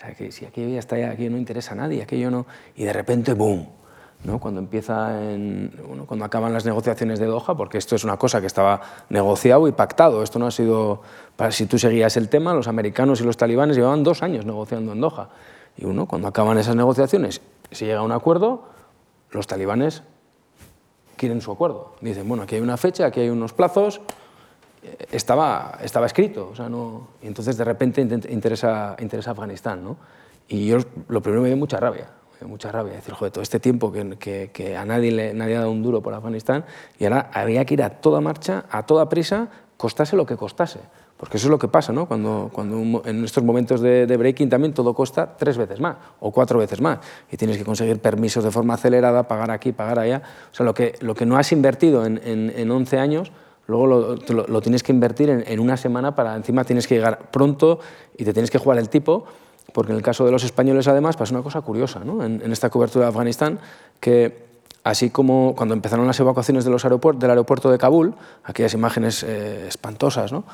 Sea, 0.00 0.14
que 0.14 0.32
si 0.32 0.46
aquello 0.46 0.70
ya 0.70 0.78
está, 0.78 0.96
aquello 0.96 1.30
no 1.30 1.36
interesa 1.36 1.72
a 1.72 1.74
nadie, 1.74 2.02
aquello 2.02 2.30
no... 2.30 2.46
Y 2.74 2.84
de 2.84 2.92
repente, 2.92 3.34
¡boom! 3.34 3.66
¿no? 4.24 4.38
Cuando, 4.38 4.60
empieza 4.60 5.22
en, 5.22 5.72
bueno, 5.86 6.06
cuando 6.06 6.24
acaban 6.24 6.54
las 6.54 6.64
negociaciones 6.64 7.18
de 7.18 7.26
Doha, 7.26 7.54
porque 7.54 7.76
esto 7.76 7.96
es 7.96 8.04
una 8.04 8.16
cosa 8.16 8.40
que 8.40 8.46
estaba 8.46 8.80
negociado 9.10 9.68
y 9.68 9.72
pactado, 9.72 10.22
esto 10.22 10.38
no 10.38 10.46
ha 10.46 10.50
sido... 10.50 11.02
Para, 11.36 11.52
si 11.52 11.66
tú 11.66 11.78
seguías 11.78 12.16
el 12.16 12.30
tema, 12.30 12.54
los 12.54 12.66
americanos 12.66 13.20
y 13.20 13.24
los 13.24 13.36
talibanes 13.36 13.76
llevaban 13.76 14.02
dos 14.02 14.22
años 14.22 14.46
negociando 14.46 14.92
en 14.92 15.02
Doha. 15.02 15.28
Y 15.76 15.84
uno, 15.84 16.06
cuando 16.06 16.28
acaban 16.28 16.56
esas 16.56 16.76
negociaciones, 16.76 17.42
si 17.70 17.84
llega 17.84 18.00
a 18.00 18.02
un 18.02 18.12
acuerdo, 18.12 18.64
los 19.30 19.46
talibanes 19.46 20.02
quieren 21.16 21.42
su 21.42 21.52
acuerdo. 21.52 21.92
Dicen, 22.00 22.26
bueno, 22.26 22.44
aquí 22.44 22.54
hay 22.54 22.62
una 22.62 22.78
fecha, 22.78 23.04
aquí 23.04 23.20
hay 23.20 23.28
unos 23.28 23.52
plazos, 23.52 24.00
estaba, 25.10 25.78
estaba 25.82 26.06
escrito. 26.06 26.50
O 26.52 26.56
sea, 26.56 26.68
no, 26.68 27.08
y 27.22 27.26
entonces 27.26 27.56
de 27.56 27.64
repente 27.64 28.00
interesa, 28.00 28.96
interesa 28.98 29.32
Afganistán. 29.32 29.84
¿no? 29.84 29.96
Y 30.48 30.66
yo 30.66 30.78
lo 31.08 31.20
primero 31.20 31.42
me 31.42 31.48
dio 31.48 31.56
mucha 31.56 31.78
rabia. 31.78 32.08
Me 32.32 32.38
dio 32.40 32.48
mucha 32.48 32.72
rabia. 32.72 32.94
Decir, 32.94 33.14
joder, 33.14 33.32
todo 33.32 33.42
este 33.42 33.60
tiempo 33.60 33.92
que, 33.92 34.16
que, 34.16 34.50
que, 34.52 34.76
a 34.76 34.84
nadie 34.84 35.12
le 35.12 35.34
nadie 35.34 35.56
ha 35.56 35.60
dado 35.60 35.70
un 35.70 35.82
duro 35.82 36.02
por 36.02 36.14
Afganistán 36.14 36.64
y 36.98 37.04
ahora 37.04 37.30
había 37.32 37.64
que 37.64 37.74
ir 37.74 37.82
a 37.82 37.90
toda 38.00 38.20
marcha, 38.20 38.64
a 38.70 38.86
toda 38.86 39.08
prisa, 39.08 39.48
costase 39.76 40.16
lo 40.16 40.26
que 40.26 40.36
costase. 40.36 40.80
Porque 41.20 41.36
eso 41.36 41.48
es 41.48 41.50
lo 41.50 41.58
que 41.58 41.68
pasa, 41.68 41.92
¿no? 41.92 42.06
Cuando, 42.06 42.48
cuando 42.50 43.02
en 43.04 43.24
estos 43.24 43.44
momentos 43.44 43.82
de, 43.82 44.06
de, 44.06 44.16
breaking 44.16 44.48
también 44.48 44.72
todo 44.72 44.94
cuesta 44.94 45.36
tres 45.36 45.58
veces 45.58 45.78
más 45.78 45.96
o 46.18 46.30
cuatro 46.30 46.58
veces 46.58 46.80
más. 46.80 47.00
Y 47.30 47.36
tienes 47.36 47.58
que 47.58 47.64
conseguir 47.64 48.00
permisos 48.00 48.42
de 48.42 48.50
forma 48.50 48.72
acelerada, 48.72 49.28
pagar 49.28 49.50
aquí, 49.50 49.72
pagar 49.72 49.98
allá. 49.98 50.22
O 50.50 50.54
sea, 50.54 50.64
lo 50.64 50.72
que, 50.72 50.94
lo 51.00 51.14
que 51.14 51.26
no 51.26 51.36
has 51.36 51.52
invertido 51.52 52.06
en, 52.06 52.18
en, 52.24 52.50
en 52.56 52.70
11 52.70 52.98
años, 52.98 53.32
luego 53.70 53.86
lo, 53.86 54.46
lo, 54.46 54.60
tienes 54.60 54.82
que 54.82 54.92
invertir 54.92 55.30
en, 55.30 55.44
en, 55.46 55.60
una 55.60 55.76
semana 55.76 56.14
para 56.14 56.36
encima 56.36 56.64
tienes 56.64 56.86
que 56.86 56.96
llegar 56.96 57.30
pronto 57.30 57.80
y 58.18 58.24
te 58.24 58.32
tienes 58.32 58.50
que 58.50 58.58
jugar 58.58 58.78
el 58.78 58.88
tipo, 58.88 59.24
porque 59.72 59.92
en 59.92 59.96
el 59.96 60.02
caso 60.02 60.26
de 60.26 60.32
los 60.32 60.44
españoles 60.44 60.88
además 60.88 61.16
pasa 61.16 61.34
una 61.34 61.42
cosa 61.42 61.60
curiosa 61.62 62.00
¿no? 62.04 62.24
en, 62.24 62.42
en, 62.42 62.52
esta 62.52 62.68
cobertura 62.68 63.06
de 63.06 63.08
Afganistán, 63.10 63.60
que 64.00 64.50
así 64.84 65.10
como 65.10 65.54
cuando 65.56 65.74
empezaron 65.74 66.06
las 66.06 66.18
evacuaciones 66.20 66.64
de 66.64 66.70
los 66.70 66.84
aeropuertos, 66.84 67.20
del 67.20 67.30
aeropuerto 67.30 67.70
de 67.70 67.78
Kabul, 67.78 68.14
aquellas 68.44 68.74
imágenes 68.74 69.22
eh, 69.22 69.66
espantosas, 69.68 70.32
¿no? 70.32 70.44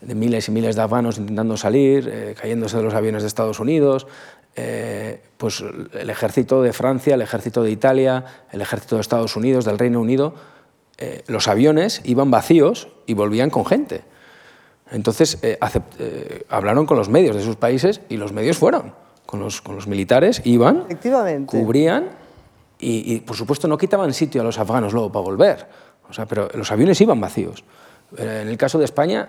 de 0.00 0.14
miles 0.14 0.48
y 0.48 0.50
miles 0.50 0.76
de 0.76 0.82
afganos 0.82 1.18
intentando 1.18 1.56
salir, 1.56 2.08
eh, 2.12 2.34
cayéndose 2.38 2.76
de 2.76 2.82
los 2.82 2.94
aviones 2.94 3.22
de 3.22 3.28
Estados 3.28 3.60
Unidos, 3.60 4.06
eh, 4.54 5.22
pues 5.36 5.62
el 5.92 6.10
ejército 6.10 6.62
de 6.62 6.72
Francia, 6.72 7.14
el 7.14 7.22
ejército 7.22 7.62
de 7.62 7.70
Italia, 7.70 8.24
el 8.52 8.60
ejército 8.60 8.96
de 8.96 9.02
Estados 9.02 9.36
Unidos, 9.36 9.64
del 9.64 9.78
Reino 9.78 10.00
Unido, 10.00 10.34
eh, 10.98 11.22
los 11.26 11.48
aviones 11.48 12.00
iban 12.04 12.30
vacíos 12.30 12.88
y 13.06 13.14
volvían 13.14 13.50
con 13.50 13.66
gente. 13.66 14.04
Entonces 14.90 15.38
hablaron 16.48 16.86
con 16.86 16.96
los 16.96 17.08
medios 17.08 17.34
de 17.34 17.42
sus 17.42 17.56
países 17.56 18.00
y 18.08 18.18
los 18.18 18.32
medios 18.32 18.56
fueron. 18.56 18.94
Con 19.26 19.40
los, 19.40 19.60
con 19.60 19.74
los 19.74 19.88
militares 19.88 20.40
iban, 20.44 20.86
cubrían 21.46 22.10
y, 22.78 23.14
y, 23.14 23.20
por 23.20 23.36
supuesto, 23.36 23.66
no 23.66 23.76
quitaban 23.76 24.14
sitio 24.14 24.42
a 24.42 24.44
los 24.44 24.60
afganos 24.60 24.92
luego 24.92 25.10
para 25.10 25.24
volver. 25.24 25.66
O 26.08 26.12
sea, 26.12 26.26
pero 26.26 26.48
los 26.54 26.70
aviones 26.70 27.00
iban 27.00 27.20
vacíos. 27.20 27.64
En 28.16 28.46
el 28.48 28.56
caso 28.56 28.78
de 28.78 28.84
España, 28.84 29.28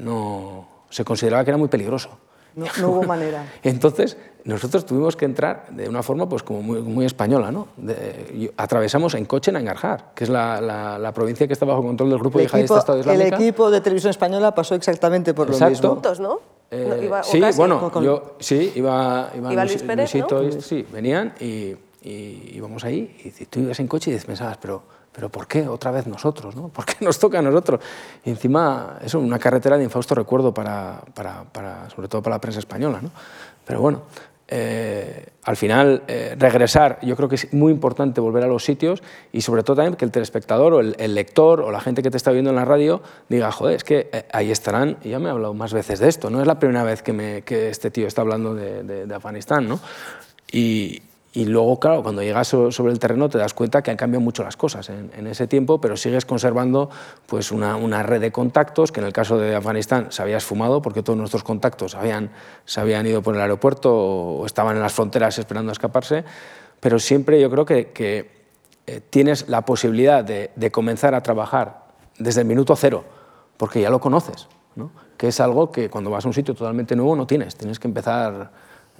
no, 0.00 0.68
se 0.90 1.04
consideraba 1.04 1.44
que 1.44 1.50
era 1.50 1.58
muy 1.58 1.68
peligroso. 1.68 2.18
No, 2.54 2.66
no, 2.80 2.88
hubo 2.90 3.02
manera. 3.06 3.46
Entonces, 3.62 4.16
nosotros 4.44 4.84
tuvimos 4.84 5.16
que 5.16 5.24
entrar 5.24 5.66
de 5.70 5.88
una 5.88 6.02
forma 6.02 6.28
pues, 6.28 6.42
como 6.42 6.62
muy, 6.62 6.82
muy 6.82 7.06
española. 7.06 7.52
¿no? 7.52 7.68
De, 7.76 8.52
atravesamos 8.56 9.14
en 9.14 9.24
coche 9.24 9.50
en 9.50 9.58
Engarjar, 9.58 10.12
que 10.14 10.24
es 10.24 10.30
la, 10.30 10.60
la, 10.60 10.98
la, 10.98 11.12
provincia 11.12 11.46
que 11.46 11.52
está 11.52 11.64
bajo 11.64 11.82
control 11.82 12.10
del 12.10 12.18
grupo 12.18 12.40
el 12.40 12.46
yihadista 12.46 12.78
Estado 12.78 13.00
Islámico. 13.00 13.24
El 13.24 13.32
equipo 13.32 13.70
de 13.70 13.80
televisión 13.80 14.10
española 14.10 14.54
pasó 14.54 14.74
exactamente 14.74 15.32
por 15.34 15.48
Exacto. 15.48 15.64
lo 15.64 15.70
mismo. 15.70 15.90
Juntos, 15.90 16.20
¿no? 16.20 16.40
Eh, 16.70 17.02
iba, 17.04 17.22
sí, 17.22 17.38
casi, 17.38 17.58
bueno, 17.58 17.92
yo, 18.00 18.36
sí, 18.40 18.72
iba, 18.74 19.30
iba, 19.36 19.52
¿Iba 19.52 19.64
Luis 19.66 19.82
Pérez, 19.82 20.14
Luisito, 20.14 20.42
¿no? 20.42 20.60
sí, 20.62 20.86
venían 20.90 21.34
y, 21.38 21.76
y 22.02 22.52
íbamos 22.54 22.82
ahí 22.84 23.14
y 23.22 23.44
tú 23.44 23.60
ibas 23.60 23.78
en 23.78 23.86
coche 23.86 24.10
y 24.10 24.18
pensabas, 24.18 24.56
pero 24.56 24.82
pero 25.12 25.28
¿por 25.28 25.46
qué 25.46 25.68
otra 25.68 25.90
vez 25.90 26.06
nosotros? 26.06 26.56
¿no? 26.56 26.68
¿Por 26.72 26.84
qué 26.84 27.04
nos 27.04 27.18
toca 27.18 27.38
a 27.38 27.42
nosotros? 27.42 27.80
Y 28.24 28.30
encima 28.30 28.98
es 29.04 29.14
una 29.14 29.38
carretera 29.38 29.76
de 29.76 29.84
infausto 29.84 30.14
recuerdo, 30.14 30.52
para, 30.54 31.02
para, 31.14 31.44
para, 31.44 31.90
sobre 31.90 32.08
todo 32.08 32.22
para 32.22 32.36
la 32.36 32.40
prensa 32.40 32.60
española. 32.60 33.00
¿no? 33.02 33.10
Pero 33.64 33.80
bueno, 33.80 34.02
eh, 34.54 35.28
al 35.44 35.56
final 35.56 36.02
eh, 36.08 36.36
regresar, 36.38 36.98
yo 37.00 37.16
creo 37.16 37.26
que 37.26 37.36
es 37.36 37.54
muy 37.54 37.72
importante 37.72 38.20
volver 38.20 38.44
a 38.44 38.46
los 38.46 38.62
sitios 38.62 39.02
y 39.32 39.40
sobre 39.40 39.62
todo 39.62 39.76
también 39.76 39.96
que 39.96 40.04
el 40.04 40.10
telespectador 40.10 40.74
o 40.74 40.80
el, 40.80 41.14
lector 41.14 41.62
o 41.62 41.70
la 41.70 41.80
gente 41.80 42.02
que 42.02 42.10
te 42.10 42.18
está 42.18 42.32
viendo 42.32 42.50
en 42.50 42.56
la 42.56 42.66
radio 42.66 43.00
diga, 43.30 43.50
joder, 43.50 43.76
es 43.76 43.84
que 43.84 44.10
eh, 44.12 44.26
ahí 44.30 44.50
estarán, 44.50 44.98
ya 45.02 45.18
me 45.18 45.28
he 45.28 45.32
hablado 45.32 45.54
más 45.54 45.72
veces 45.72 46.00
de 46.00 46.08
esto, 46.08 46.28
no 46.28 46.42
es 46.42 46.46
la 46.46 46.58
primera 46.58 46.84
vez 46.84 47.02
que, 47.02 47.42
este 47.70 47.90
tío 47.90 48.06
está 48.06 48.20
hablando 48.20 48.54
de, 48.54 48.82
de, 48.82 49.06
de 49.06 49.14
Afganistán, 49.14 49.66
¿no? 49.66 49.80
Y, 50.52 51.00
y 51.34 51.46
luego, 51.46 51.80
claro, 51.80 52.02
cuando 52.02 52.22
llegas 52.22 52.48
sobre 52.48 52.92
el 52.92 52.98
terreno 52.98 53.30
te 53.30 53.38
das 53.38 53.54
cuenta 53.54 53.82
que 53.82 53.90
han 53.90 53.96
cambiado 53.96 54.20
mucho 54.20 54.44
las 54.44 54.56
cosas 54.58 54.90
en, 54.90 55.26
ese 55.26 55.46
tiempo, 55.46 55.80
pero 55.80 55.96
sigues 55.96 56.26
conservando 56.26 56.90
pues, 57.26 57.50
una, 57.50 58.02
red 58.02 58.20
de 58.20 58.30
contactos 58.30 58.92
que 58.92 59.00
en 59.00 59.06
el 59.06 59.14
caso 59.14 59.38
de 59.38 59.56
Afganistán 59.56 60.08
se 60.10 60.20
había 60.20 60.36
esfumado 60.36 60.82
porque 60.82 61.02
todos 61.02 61.18
nuestros 61.18 61.42
contactos 61.42 61.94
habían, 61.94 62.30
se 62.66 62.80
habían 62.80 63.06
ido 63.06 63.22
por 63.22 63.34
el 63.34 63.40
aeropuerto 63.40 63.94
o 63.94 64.44
estaban 64.44 64.76
en 64.76 64.82
las 64.82 64.92
fronteras 64.92 65.38
esperando 65.38 65.70
a 65.70 65.72
escaparse, 65.72 66.24
pero 66.80 66.98
siempre 66.98 67.40
yo 67.40 67.50
creo 67.50 67.64
que, 67.64 67.92
que 67.92 68.42
eh, 68.86 69.00
tienes 69.00 69.48
la 69.48 69.64
posibilidad 69.64 70.22
de, 70.22 70.50
de, 70.54 70.70
comenzar 70.70 71.14
a 71.14 71.22
trabajar 71.22 71.86
desde 72.18 72.42
el 72.42 72.46
minuto 72.46 72.76
cero, 72.76 73.04
porque 73.56 73.80
ya 73.80 73.88
lo 73.88 74.00
conoces, 74.00 74.48
¿no? 74.76 74.90
que 75.16 75.28
es 75.28 75.40
algo 75.40 75.72
que 75.72 75.88
cuando 75.88 76.10
vas 76.10 76.26
a 76.26 76.28
un 76.28 76.34
sitio 76.34 76.52
totalmente 76.52 76.94
nuevo 76.94 77.16
no 77.16 77.26
tienes, 77.26 77.56
tienes 77.56 77.78
que 77.78 77.88
empezar 77.88 78.50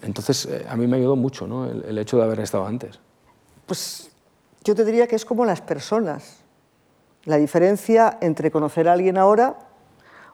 entonces, 0.02 0.46
eh, 0.46 0.66
a 0.68 0.76
mí 0.76 0.86
me 0.86 0.96
ayudó 0.96 1.16
mucho 1.16 1.46
el, 1.66 1.84
el, 1.84 1.98
hecho 1.98 2.16
de 2.16 2.24
haber 2.24 2.40
estado 2.40 2.66
antes. 2.66 2.98
Pues 3.66 4.10
yo 4.64 4.74
te 4.74 4.84
diría 4.84 5.06
que 5.06 5.16
es 5.16 5.24
como 5.24 5.44
las 5.44 5.60
personas. 5.60 6.38
La 7.24 7.36
diferencia 7.36 8.18
entre 8.20 8.50
conocer 8.50 8.88
a 8.88 8.92
alguien 8.92 9.16
ahora 9.16 9.56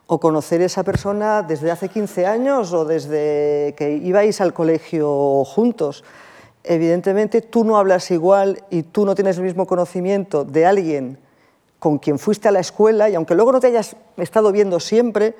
o 0.06 0.18
conocer 0.18 0.62
a 0.62 0.64
esa 0.64 0.82
persona 0.84 1.42
desde 1.42 1.70
hace 1.70 1.90
15 1.90 2.26
años 2.26 2.72
o 2.72 2.86
desde 2.86 3.74
que 3.76 4.00
ibais 4.02 4.40
al 4.40 4.54
colegio 4.54 5.44
juntos. 5.44 6.02
Evidentemente, 6.64 7.42
tú 7.42 7.62
no 7.62 7.76
hablas 7.76 8.10
igual 8.10 8.64
y 8.70 8.84
tú 8.84 9.04
no 9.04 9.14
tienes 9.14 9.36
el 9.36 9.44
mismo 9.44 9.66
conocimiento 9.66 10.44
de 10.44 10.64
alguien 10.64 11.18
con 11.78 11.98
quien 11.98 12.18
fuiste 12.18 12.48
a 12.48 12.52
la 12.52 12.60
escuela 12.60 13.08
y 13.10 13.14
aunque 13.14 13.34
luego 13.34 13.52
no 13.52 13.60
te 13.60 13.68
hayas 13.68 13.96
estado 14.16 14.50
viendo 14.50 14.80
siempre, 14.80 15.36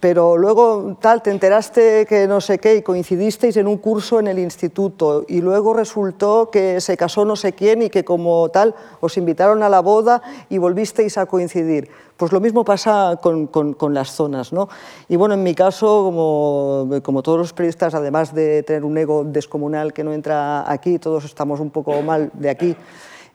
pero 0.00 0.36
luego 0.36 0.96
tal, 1.00 1.22
te 1.22 1.30
enteraste 1.30 2.04
que 2.06 2.26
no 2.26 2.40
sé 2.40 2.58
qué 2.58 2.76
y 2.76 2.82
coincidisteis 2.82 3.56
en 3.56 3.66
un 3.66 3.78
curso 3.78 4.20
en 4.20 4.26
el 4.26 4.38
instituto 4.38 5.24
y 5.26 5.40
luego 5.40 5.72
resultó 5.72 6.50
que 6.50 6.80
se 6.82 6.96
casó 6.96 7.24
no 7.24 7.34
sé 7.34 7.54
quién 7.54 7.82
y 7.82 7.88
que 7.88 8.04
como 8.04 8.50
tal 8.50 8.74
os 9.00 9.16
invitaron 9.16 9.62
a 9.62 9.70
la 9.70 9.80
boda 9.80 10.20
y 10.50 10.58
volvisteis 10.58 11.16
a 11.16 11.26
coincidir. 11.26 11.88
Pues 12.16 12.32
lo 12.32 12.40
mismo 12.40 12.64
pasa 12.64 13.18
con, 13.22 13.46
con, 13.46 13.94
las 13.94 14.10
zonas. 14.12 14.52
¿no? 14.52 14.68
Y 15.08 15.16
bueno, 15.16 15.34
en 15.34 15.42
mi 15.42 15.54
caso, 15.54 16.04
como, 16.04 16.88
como, 17.02 17.22
todos 17.22 17.38
los 17.38 17.52
periodistas, 17.52 17.94
además 17.94 18.34
de 18.34 18.62
tener 18.62 18.84
un 18.84 18.96
ego 18.96 19.22
descomunal 19.24 19.92
que 19.92 20.02
no 20.02 20.14
entra 20.14 20.70
aquí, 20.70 20.98
todos 20.98 21.24
estamos 21.24 21.60
un 21.60 21.70
poco 21.70 22.00
mal 22.00 22.30
de 22.32 22.48
aquí, 22.48 22.76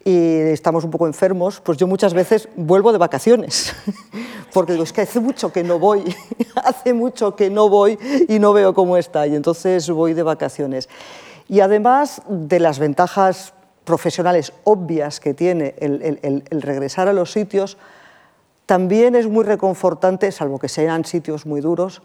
y 0.04 0.40
estamos 0.50 0.84
un 0.84 0.92
poco 0.92 1.08
enfermos, 1.08 1.62
pues 1.62 1.78
yo 1.78 1.88
muchas 1.88 2.14
veces 2.14 2.50
vuelvo 2.56 2.92
de 2.92 2.98
vacaciones, 2.98 3.74
porque 4.54 4.74
digo, 4.74 4.84
es 4.84 4.94
que 4.94 5.02
hace 5.02 5.20
mucho 5.20 5.52
que 5.52 5.64
no 5.64 5.80
voy, 5.80 6.16
hace 6.64 6.94
mucho 6.94 7.36
que 7.36 7.50
no 7.50 7.70
voy 7.70 7.98
y 8.28 8.40
no 8.40 8.54
veo 8.54 8.74
cómo 8.74 8.98
está, 8.98 9.28
y 9.28 9.36
entonces 9.36 9.90
voy 9.90 10.14
de 10.14 10.24
vacaciones. 10.24 10.90
Y 11.48 11.60
además 11.60 12.22
de 12.28 12.60
las 12.60 12.80
ventajas 12.80 13.54
profesionales 13.84 14.54
obvias 14.64 15.20
que 15.20 15.34
tiene 15.34 15.76
el, 15.80 16.02
el, 16.02 16.44
el 16.50 16.62
regresar 16.62 17.08
a 17.08 17.14
los 17.14 17.32
sitios, 17.32 17.78
también 18.66 19.16
es 19.16 19.28
muy 19.28 19.44
reconfortante, 19.44 20.32
salvo 20.32 20.58
que 20.58 20.70
sean 20.70 21.04
sitios 21.04 21.46
muy 21.46 21.62
duros, 21.62 22.02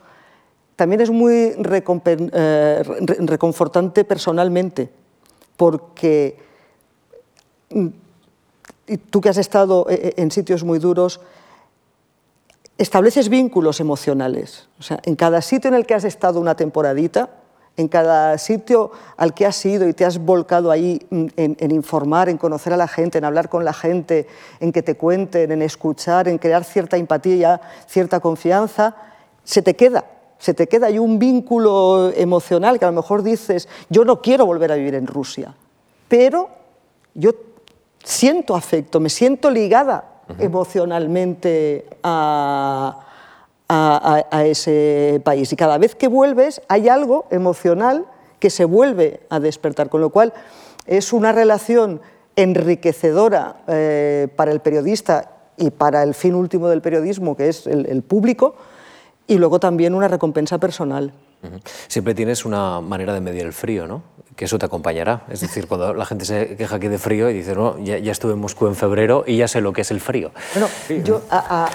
también 0.76 1.00
es 1.00 1.10
muy 1.10 1.54
eh, 1.56 2.82
reconfortante 3.18 4.04
personalmente, 4.04 4.90
porque 5.56 6.38
tú 9.10 9.20
que 9.20 9.28
has 9.28 9.38
estado 9.38 9.86
eh, 9.90 10.14
en 10.16 10.30
sitios 10.30 10.64
muy 10.64 10.78
duros, 10.78 11.20
estableces 12.78 13.28
vínculos 13.28 13.80
emocionales. 13.80 14.68
O 14.78 14.82
sea, 14.82 15.00
en 15.04 15.16
cada 15.16 15.40
sitio 15.42 15.68
en 15.68 15.74
el 15.74 15.86
que 15.86 15.94
has 15.94 16.04
estado 16.04 16.40
una 16.40 16.54
temporadita, 16.54 17.30
en 17.76 17.88
cada 17.88 18.38
sitio 18.38 18.90
al 19.16 19.34
que 19.34 19.44
has 19.44 19.64
ido 19.64 19.86
y 19.86 19.92
te 19.92 20.04
has 20.04 20.18
volcado 20.18 20.70
ahí 20.70 21.06
en, 21.10 21.32
en, 21.36 21.70
informar, 21.70 22.28
en 22.28 22.38
conocer 22.38 22.72
a 22.72 22.76
la 22.76 22.88
gente, 22.88 23.18
en 23.18 23.24
hablar 23.24 23.48
con 23.48 23.64
la 23.64 23.74
gente, 23.74 24.26
en 24.60 24.72
que 24.72 24.82
te 24.82 24.96
cuenten, 24.96 25.52
en 25.52 25.60
escuchar, 25.62 26.28
en 26.28 26.38
crear 26.38 26.64
cierta 26.64 26.96
empatía, 26.96 27.60
cierta 27.86 28.20
confianza, 28.20 28.96
se 29.44 29.60
te 29.60 29.76
queda, 29.76 30.06
se 30.38 30.54
te 30.54 30.66
queda 30.68 30.86
ahí 30.86 30.98
un 30.98 31.18
vínculo 31.18 32.10
emocional 32.14 32.78
que 32.78 32.86
a 32.86 32.90
lo 32.90 32.96
mejor 32.96 33.22
dices, 33.22 33.68
yo 33.90 34.04
no 34.04 34.22
quiero 34.22 34.46
volver 34.46 34.72
a 34.72 34.76
vivir 34.76 34.94
en 34.94 35.06
Rusia, 35.06 35.54
pero 36.08 36.48
yo 37.14 37.32
siento 38.06 38.54
afecto, 38.54 39.00
me 39.00 39.08
siento 39.08 39.50
ligada 39.50 40.04
uh 40.28 40.32
-huh. 40.32 40.44
emocionalmente 40.44 41.86
a, 42.02 43.00
a, 43.68 44.24
a, 44.30 44.44
ese 44.44 45.20
país. 45.24 45.52
Y 45.52 45.56
cada 45.56 45.76
vez 45.76 45.94
que 45.96 46.06
vuelves 46.08 46.62
hay 46.68 46.88
algo 46.88 47.26
emocional 47.30 48.06
que 48.38 48.48
se 48.50 48.64
vuelve 48.64 49.20
a 49.28 49.40
despertar, 49.40 49.88
con 49.88 50.00
lo 50.00 50.10
cual 50.10 50.32
es 50.86 51.12
una 51.12 51.32
relación 51.32 52.00
enriquecedora 52.36 53.56
eh, 53.66 54.28
para 54.36 54.52
el 54.52 54.60
periodista 54.60 55.32
y 55.56 55.70
para 55.70 56.02
el 56.02 56.14
fin 56.14 56.34
último 56.34 56.68
del 56.68 56.82
periodismo, 56.82 57.36
que 57.36 57.48
es 57.48 57.66
el, 57.66 57.86
el 57.86 58.02
público, 58.02 58.54
y 59.26 59.38
luego 59.38 59.58
también 59.58 59.94
una 59.94 60.06
recompensa 60.06 60.58
personal. 60.58 61.12
Siempre 61.88 62.14
tienes 62.14 62.44
una 62.44 62.80
manera 62.80 63.12
de 63.12 63.20
medir 63.20 63.44
el 63.44 63.52
frío, 63.52 63.86
¿no? 63.86 64.02
Que 64.34 64.44
eso 64.44 64.58
te 64.58 64.66
acompañará. 64.66 65.24
Es 65.30 65.40
decir, 65.40 65.66
cuando 65.66 65.94
la 65.94 66.04
gente 66.04 66.24
se 66.24 66.56
queja 66.56 66.76
aquí 66.76 66.88
de 66.88 66.98
frío 66.98 67.30
y 67.30 67.34
dice, 67.34 67.54
no, 67.54 67.78
ya, 67.78 67.98
ya 67.98 68.12
estuve 68.12 68.32
en 68.32 68.38
Moscú 68.38 68.66
en 68.66 68.74
febrero 68.74 69.24
y 69.26 69.36
ya 69.36 69.48
sé 69.48 69.60
lo 69.60 69.72
que 69.72 69.80
es 69.80 69.90
el 69.90 70.00
frío. 70.00 70.32
Bueno, 70.54 70.68
sí. 70.86 71.02
yo, 71.04 71.22
a, 71.30 71.68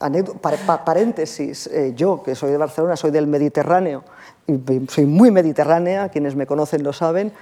a, 0.00 0.06
a, 0.06 0.84
paréntesis, 0.84 1.66
eh, 1.68 1.92
yo 1.96 2.22
que 2.22 2.34
soy 2.34 2.50
de 2.50 2.56
Barcelona, 2.56 2.96
soy 2.96 3.10
del 3.10 3.26
Mediterráneo, 3.26 4.04
y 4.46 4.60
soy 4.88 5.06
muy 5.06 5.30
mediterránea, 5.30 6.08
quienes 6.08 6.36
me 6.36 6.46
conocen 6.46 6.84
lo 6.84 6.92
saben, 6.92 7.32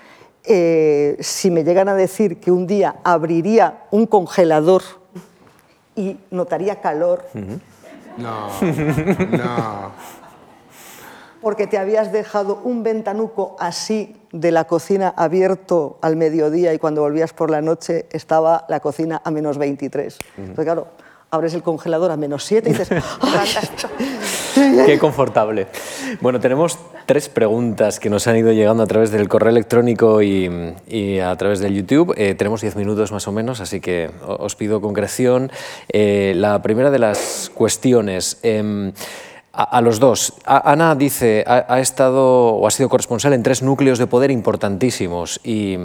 eh, 0.45 1.17
si 1.21 1.51
me 1.51 1.65
llegan 1.65 1.89
a 1.89 1.95
decir 1.95 2.39
que 2.41 2.51
un 2.51 2.67
día 2.67 2.97
abriría 3.05 3.85
un 3.91 4.07
congelador 4.07 4.83
y 5.97 6.17
notaría 6.31 6.81
calor, 6.81 7.27
uh 7.35 7.39
-huh. 7.39 7.61
No, 8.17 8.49
no. 9.37 9.93
Porque 11.45 11.69
te 11.69 11.79
habías 11.79 12.11
dejado 12.11 12.61
un 12.65 12.83
ventanuco 12.83 13.55
así 13.61 14.17
de 14.33 14.51
la 14.51 14.65
cocina 14.65 15.15
abierto 15.17 15.99
al 16.01 16.17
mediodía 16.17 16.75
y 16.75 16.79
cuando 16.79 17.03
volvías 17.03 17.33
por 17.33 17.51
la 17.51 17.61
noche 17.61 18.07
estaba 18.11 18.65
la 18.69 18.81
cocina 18.81 19.21
a 19.23 19.31
menos 19.31 19.59
23. 19.59 20.17
Uh 20.17 20.19
-huh. 20.19 20.25
Entonces, 20.39 20.65
claro, 20.65 20.89
abres 21.35 21.55
el 21.55 21.63
congelador 21.63 22.11
a 22.11 22.17
menos 22.17 22.45
7 22.45 22.71
y 22.71 22.73
dices, 22.73 22.89
Qué 24.87 24.99
confortable. 24.99 25.67
Bueno, 26.21 26.41
tenemos 26.41 26.79
tres 27.07 27.29
preguntas 27.29 27.99
que 27.99 28.09
nos 28.09 28.27
han 28.27 28.37
ido 28.37 28.53
llegando 28.53 28.83
a 28.83 28.87
través 28.87 29.11
del 29.11 29.29
correo 29.29 29.51
electrónico 29.51 30.23
y, 30.23 31.19
a 31.21 31.37
través 31.37 31.59
del 31.61 31.75
YouTube. 31.75 32.15
Eh, 32.17 32.35
tenemos 32.35 32.61
diez 32.61 32.77
minutos 32.77 33.13
más 33.13 33.27
o 33.27 33.33
menos, 33.33 33.61
así 33.61 33.81
que 33.81 34.11
os 34.27 34.55
pido 34.57 34.81
concreción. 34.81 35.51
Eh, 35.89 36.33
la 36.37 36.63
primera 36.63 36.91
de 36.91 37.01
las 37.01 37.51
cuestiones. 37.53 38.39
Em, 38.43 38.93
a, 39.57 39.81
los 39.81 40.01
dos. 40.01 40.35
Ana 40.45 40.95
dice, 40.95 41.45
ha, 41.47 41.81
estado 41.81 42.55
o 42.55 42.67
ha 42.67 42.71
sido 42.71 42.89
corresponsal 42.89 43.33
en 43.33 43.43
tres 43.43 43.63
núcleos 43.63 43.99
de 43.99 44.07
poder 44.07 44.31
importantísimos 44.31 45.41
y, 45.45 45.77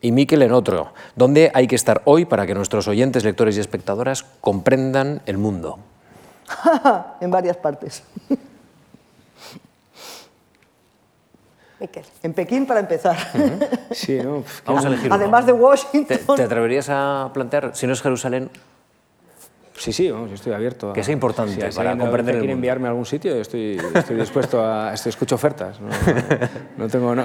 y 0.00 0.12
Miquel 0.12 0.42
en 0.42 0.52
otro. 0.52 0.92
¿Dónde 1.16 1.50
hay 1.54 1.66
que 1.66 1.76
estar 1.76 2.02
hoy 2.04 2.24
para 2.24 2.46
que 2.46 2.54
nuestros 2.54 2.88
oyentes, 2.88 3.24
lectores 3.24 3.56
y 3.56 3.60
espectadoras 3.60 4.24
comprendan 4.40 5.22
el 5.26 5.38
mundo? 5.38 5.78
en 7.20 7.30
varias 7.30 7.56
partes. 7.56 8.02
Miquel. 11.78 12.04
En 12.22 12.34
Pekín 12.34 12.66
para 12.66 12.80
empezar. 12.80 13.16
Sí, 13.92 14.18
¿no? 14.22 14.44
Vamos 14.66 14.84
a 14.84 14.88
elegir 14.88 15.12
Además 15.12 15.46
de 15.46 15.52
Washington. 15.52 16.36
¿Te, 16.36 16.42
atreverías 16.42 16.88
a 16.90 17.30
plantear, 17.32 17.74
si 17.74 17.86
no 17.86 17.92
es 17.92 18.02
Jerusalén, 18.02 18.50
Sí, 19.80 19.94
sí, 19.94 20.10
vamos, 20.10 20.28
yo 20.28 20.34
estoy 20.34 20.52
abierto. 20.52 20.92
Que 20.92 21.02
sea 21.02 21.14
importante 21.14 21.70
para 21.74 21.96
comprender 21.96 22.34
el 22.34 22.40
quiere 22.42 22.52
enviarme 22.52 22.86
a 22.86 22.90
algún 22.90 23.06
sitio, 23.06 23.34
estoy, 23.36 23.80
estoy 23.94 24.16
dispuesto 24.16 24.62
a... 24.62 24.92
Estoy, 24.92 25.08
escucho 25.08 25.36
ofertas. 25.36 25.80
No, 25.80 25.88
no 26.76 26.88
tengo... 26.88 27.14
No. 27.14 27.24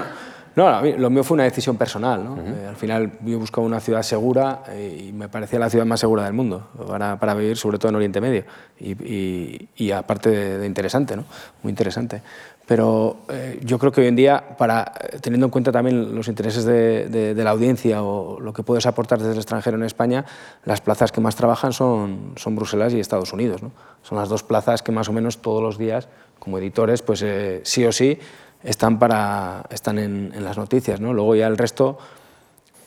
No, 0.56 0.80
lo 0.80 1.10
mío 1.10 1.22
fue 1.22 1.34
una 1.34 1.44
decisión 1.44 1.76
personal. 1.76 2.24
¿no? 2.24 2.38
Eh, 2.38 2.66
al 2.66 2.76
final 2.76 3.12
yo 3.22 3.38
buscaba 3.38 3.66
una 3.66 3.78
ciudad 3.78 4.00
segura 4.02 4.62
eh, 4.70 5.08
y 5.08 5.12
me 5.12 5.28
parecía 5.28 5.58
la 5.58 5.68
ciudad 5.68 5.84
más 5.84 6.00
segura 6.00 6.24
del 6.24 6.32
mundo 6.32 6.68
para, 6.88 7.18
para 7.18 7.34
vivir, 7.34 7.58
sobre 7.58 7.76
todo 7.76 7.90
en 7.90 7.96
Oriente 7.96 8.22
Medio. 8.22 8.44
Y, 8.80 9.68
y, 9.76 9.90
aparte 9.90 10.30
de, 10.30 10.66
interesante, 10.66 11.14
¿no? 11.14 11.24
muy 11.62 11.70
interesante. 11.70 12.22
Pero 12.66 13.18
eh, 13.28 13.60
yo 13.62 13.78
creo 13.78 13.92
que 13.92 14.00
hoy 14.00 14.08
en 14.08 14.16
día, 14.16 14.56
para, 14.58 14.92
teniendo 15.20 15.46
en 15.46 15.50
cuenta 15.50 15.70
también 15.70 16.14
los 16.16 16.26
intereses 16.26 16.64
de, 16.64 17.34
la 17.36 17.50
audiencia 17.50 18.02
o 18.02 18.40
lo 18.40 18.52
que 18.52 18.64
puedes 18.64 18.86
aportar 18.86 19.18
desde 19.18 19.32
el 19.32 19.38
extranjero 19.38 19.76
en 19.76 19.84
España, 19.84 20.24
las 20.64 20.80
plazas 20.80 21.12
que 21.12 21.20
más 21.20 21.36
trabajan 21.36 21.72
son, 21.72 22.32
son 22.36 22.56
Bruselas 22.56 22.92
y 22.92 22.98
Estados 22.98 23.32
Unidos. 23.32 23.60
Son 24.02 24.18
las 24.18 24.28
dos 24.28 24.42
plazas 24.42 24.82
que 24.82 24.90
más 24.90 25.08
o 25.08 25.12
menos 25.12 25.38
todos 25.38 25.62
los 25.62 25.78
días, 25.78 26.08
como 26.40 26.58
editores, 26.58 27.02
pues 27.02 27.24
sí 27.62 27.84
o 27.84 27.92
sí, 27.92 28.18
están, 28.64 28.98
para, 28.98 29.64
están 29.70 29.98
en, 29.98 30.44
las 30.44 30.58
noticias. 30.58 31.00
¿no? 31.00 31.14
Luego 31.14 31.34
ya 31.34 31.46
el 31.46 31.56
resto 31.56 31.98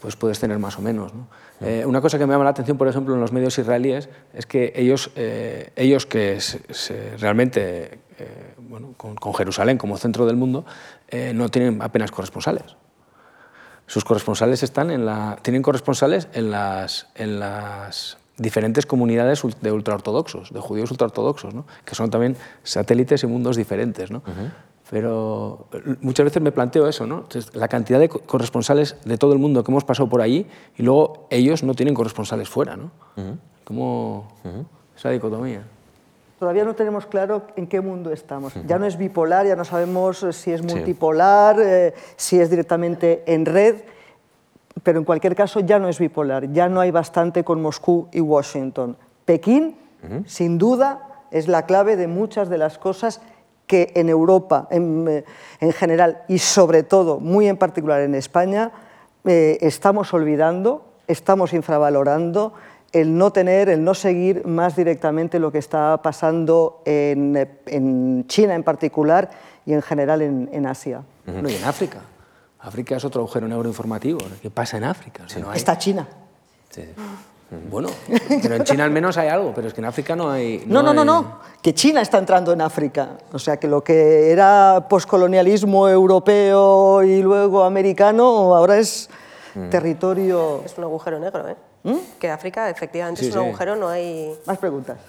pues 0.01 0.15
puedes 0.15 0.39
tener 0.39 0.59
más 0.59 0.77
o 0.77 0.81
menos. 0.81 1.11
Eh, 1.61 1.85
una 1.85 2.01
cosa 2.01 2.17
que 2.17 2.25
me 2.25 2.33
llama 2.33 2.45
la 2.45 2.51
atención, 2.51 2.77
por 2.77 2.87
ejemplo, 2.87 3.13
en 3.15 3.21
los 3.21 3.31
medios 3.31 3.57
israelíes 3.57 4.09
es 4.33 4.45
que 4.45 4.71
ellos, 4.75 5.11
eh, 5.15 5.71
ellos 5.75 6.05
que 6.05 6.39
se, 6.39 7.17
realmente, 7.17 7.99
eh, 8.17 8.53
bueno, 8.57 8.93
con, 8.95 9.33
Jerusalén 9.33 9.77
como 9.77 9.97
centro 9.97 10.25
del 10.25 10.35
mundo, 10.35 10.65
no 11.33 11.49
tienen 11.49 11.81
apenas 11.81 12.11
corresponsales. 12.11 12.75
Sus 13.87 14.05
corresponsales 14.05 14.61
están 14.61 14.91
en 14.91 15.05
la, 15.05 15.39
tienen 15.41 15.63
corresponsales 15.63 16.27
en 16.33 16.51
las, 16.51 17.07
en 17.15 17.39
las 17.39 18.17
diferentes 18.37 18.85
comunidades 18.85 19.41
de 19.61 19.71
ultraortodoxos, 19.71 20.53
de 20.53 20.59
judíos 20.59 20.91
ultraortodoxos, 20.91 21.53
¿no? 21.53 21.65
que 21.85 21.95
son 21.95 22.09
también 22.09 22.37
satélites 22.63 23.23
y 23.23 23.27
mundos 23.27 23.57
diferentes. 23.57 24.11
¿no? 24.11 24.23
Pero 24.89 25.67
muchas 26.01 26.25
veces 26.25 26.41
me 26.41 26.51
planteo 26.51 26.87
eso, 26.87 27.05
¿no? 27.05 27.25
la 27.53 27.67
cantidad 27.67 27.99
de 27.99 28.09
corresponsales 28.09 28.95
de 29.05 29.17
todo 29.17 29.33
el 29.33 29.39
mundo 29.39 29.63
que 29.63 29.71
hemos 29.71 29.83
pasado 29.83 30.09
por 30.09 30.21
allí 30.21 30.47
y 30.77 30.83
luego 30.83 31.27
ellos 31.29 31.63
no 31.63 31.75
tienen 31.75 31.93
corresponsales 31.93 32.49
fuera, 32.49 32.75
¿no? 32.75 32.89
Como 33.63 34.27
esa 34.97 35.11
dicotomía. 35.11 35.63
Todavía 36.39 36.63
no 36.63 36.73
tenemos 36.73 37.05
claro 37.05 37.43
en 37.55 37.67
qué 37.67 37.81
mundo 37.81 38.11
estamos. 38.11 38.53
Ya 38.65 38.79
no 38.79 38.85
es 38.85 38.97
bipolar, 38.97 39.45
ya 39.45 39.55
no 39.55 39.65
sabemos 39.65 40.25
si 40.31 40.51
es 40.51 40.63
multipolar, 40.63 41.57
eh, 41.59 41.93
si 42.15 42.39
es 42.39 42.49
directamente 42.49 43.23
en 43.27 43.45
red, 43.45 43.75
pero 44.81 44.97
en 44.97 45.05
cualquier 45.05 45.35
caso 45.35 45.59
ya 45.59 45.77
no 45.77 45.89
es 45.89 45.99
bipolar, 45.99 46.51
ya 46.51 46.67
no 46.69 46.79
hay 46.79 46.91
bastante 46.91 47.43
con 47.43 47.61
Moscú 47.61 48.07
y 48.11 48.21
Washington. 48.21 48.97
Pekín, 49.25 49.75
sin 50.25 50.57
duda, 50.57 51.25
es 51.29 51.47
la 51.47 51.65
clave 51.65 51.95
de 51.95 52.07
muchas 52.07 52.49
de 52.49 52.57
las 52.57 52.77
cosas 52.77 53.21
que 53.69 53.91
en 53.93 54.09
Europa 54.09 54.67
eh, 54.71 55.23
en, 55.59 55.73
general 55.73 56.23
y 56.27 56.39
sobre 56.39 56.81
todo, 56.81 57.19
muy 57.19 57.47
en 57.47 57.55
particular 57.55 58.01
en 58.01 58.15
España, 58.15 58.71
eh, 59.25 59.59
estamos 59.61 60.11
olvidando, 60.11 60.83
estamos 61.07 61.53
infravalorando 61.53 62.53
el 62.93 63.15
no 63.15 63.31
tener, 63.31 63.69
el 63.69 63.83
no 63.83 63.93
seguir 63.93 64.47
más 64.47 64.75
directamente 64.75 65.37
lo 65.37 65.51
que 65.51 65.59
está 65.59 66.01
pasando 66.01 66.81
en, 66.83 68.25
China 68.27 68.55
en 68.55 68.63
particular 68.63 69.29
y 69.67 69.73
en 69.73 69.83
general 69.83 70.23
en, 70.23 70.65
Asia. 70.65 71.03
y 71.27 71.53
en 71.53 71.63
África. 71.63 71.99
África 72.61 72.97
es 72.97 73.05
otro 73.05 73.21
agujero 73.21 73.47
negro 73.47 73.69
informativo. 73.69 74.17
¿Qué 74.41 74.49
pasa 74.49 74.77
en 74.77 74.85
África? 74.85 75.25
Está 75.53 75.77
China. 75.77 76.07
Sí. 76.71 76.85
Bueno, 77.69 77.89
pero 78.43 78.55
en 78.55 78.63
China 78.63 78.83
al 78.83 78.91
menos 78.91 79.17
hay 79.17 79.27
algo, 79.27 79.53
pero 79.55 79.67
es 79.67 79.73
que 79.73 79.81
en 79.81 79.85
África 79.85 80.15
no 80.15 80.29
hay... 80.29 80.63
No, 80.67 80.83
no, 80.83 80.93
no, 80.93 81.03
no, 81.03 81.39
que 81.61 81.73
China 81.73 82.01
está 82.01 82.19
entrando 82.19 82.53
en 82.53 82.61
África. 82.61 83.17
O 83.33 83.39
sea, 83.39 83.57
que 83.57 83.67
lo 83.67 83.83
que 83.83 84.31
era 84.31 84.85
poscolonialismo 84.87 85.89
europeo 85.89 87.01
y 87.03 87.23
luego 87.23 87.63
americano, 87.63 88.55
ahora 88.55 88.77
es 88.77 89.09
mm. 89.55 89.69
territorio... 89.69 90.61
Es 90.63 90.77
un 90.77 90.83
agujero 90.83 91.19
negro, 91.19 91.49
¿eh? 91.49 91.55
¿Mm? 91.83 91.97
Que 92.19 92.29
África 92.29 92.69
efectivamente 92.69 93.27
es 93.27 93.35
un 93.35 93.47
agujero, 93.47 93.75
no 93.75 93.89
hay... 93.89 94.31
Más 94.45 94.59
preguntas. 94.59 94.99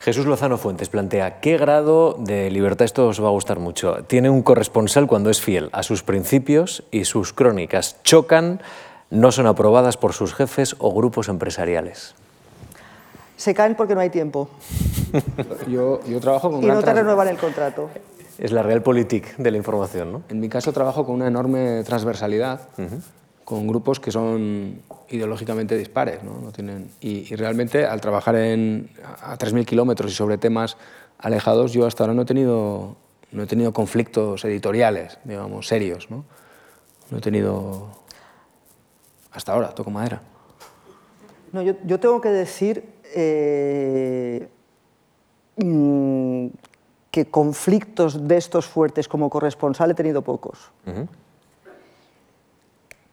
Jesús 0.00 0.26
Lozano 0.26 0.58
Fuentes 0.58 0.88
plantea, 0.88 1.40
¿qué 1.40 1.56
grado 1.56 2.14
de 2.18 2.50
libertad, 2.50 2.84
esto 2.84 3.08
os 3.08 3.22
va 3.22 3.28
a 3.28 3.32
gustar 3.32 3.58
mucho, 3.58 4.04
tiene 4.04 4.30
un 4.30 4.42
corresponsal 4.42 5.06
cuando 5.06 5.30
es 5.30 5.40
fiel 5.40 5.68
a 5.72 5.82
sus 5.82 6.02
principios 6.02 6.84
y 6.90 7.06
sus 7.06 7.32
crónicas 7.32 7.96
chocan 8.04 8.60
no 9.10 9.32
son 9.32 9.46
aprobadas 9.46 9.96
por 9.96 10.12
sus 10.12 10.34
jefes 10.34 10.76
o 10.78 10.92
grupos 10.92 11.28
empresariales? 11.28 12.14
Se 13.36 13.54
caen 13.54 13.74
porque 13.74 13.94
no 13.94 14.00
hay 14.00 14.10
tiempo. 14.10 14.48
yo, 15.68 16.00
trabajo 16.20 16.50
con... 16.50 16.62
Y 16.62 16.66
no 16.66 16.82
te 16.82 16.92
renuevan 16.92 17.28
el 17.28 17.36
contrato. 17.36 17.90
Es 18.38 18.52
la 18.52 18.62
realpolitik 18.62 19.36
de 19.36 19.50
la 19.50 19.56
información, 19.56 20.12
¿no? 20.12 20.22
En 20.28 20.40
mi 20.40 20.48
caso 20.48 20.72
trabajo 20.72 21.04
con 21.06 21.14
una 21.14 21.26
enorme 21.26 21.82
transversalidad, 21.84 22.68
con 23.44 23.66
grupos 23.66 24.00
que 24.00 24.10
son 24.10 24.82
ideológicamente 25.08 25.76
dispares, 25.76 26.22
¿no? 26.22 26.40
no 26.42 26.52
tienen... 26.52 26.90
y, 27.00 27.34
realmente 27.36 27.86
al 27.86 28.00
trabajar 28.00 28.36
en, 28.36 28.90
a 29.22 29.38
3.000 29.38 29.64
kilómetros 29.64 30.10
y 30.10 30.14
sobre 30.14 30.36
temas 30.36 30.76
alejados, 31.18 31.72
yo 31.72 31.86
hasta 31.86 32.04
ahora 32.04 32.14
no 32.14 32.22
he 32.22 32.26
tenido, 32.26 32.96
no 33.30 33.42
he 33.42 33.46
tenido 33.46 33.72
conflictos 33.72 34.44
editoriales, 34.44 35.18
digamos, 35.24 35.68
serios. 35.68 36.10
¿no? 36.10 36.24
no 37.10 37.18
he 37.18 37.20
tenido 37.20 37.88
hasta 39.36 39.52
ahora, 39.52 39.68
toco 39.68 39.90
madera. 39.90 40.22
No, 41.52 41.62
yo, 41.62 42.00
tengo 42.00 42.20
que 42.20 42.30
decir 42.30 42.84
eh, 43.14 44.48
mm, 45.56 46.46
que 47.10 47.26
conflictos 47.26 48.26
de 48.26 48.36
estos 48.36 48.66
fuertes 48.66 49.06
como 49.08 49.28
corresponsal 49.30 49.90
he 49.90 49.94
tenido 49.94 50.22
pocos. 50.22 50.70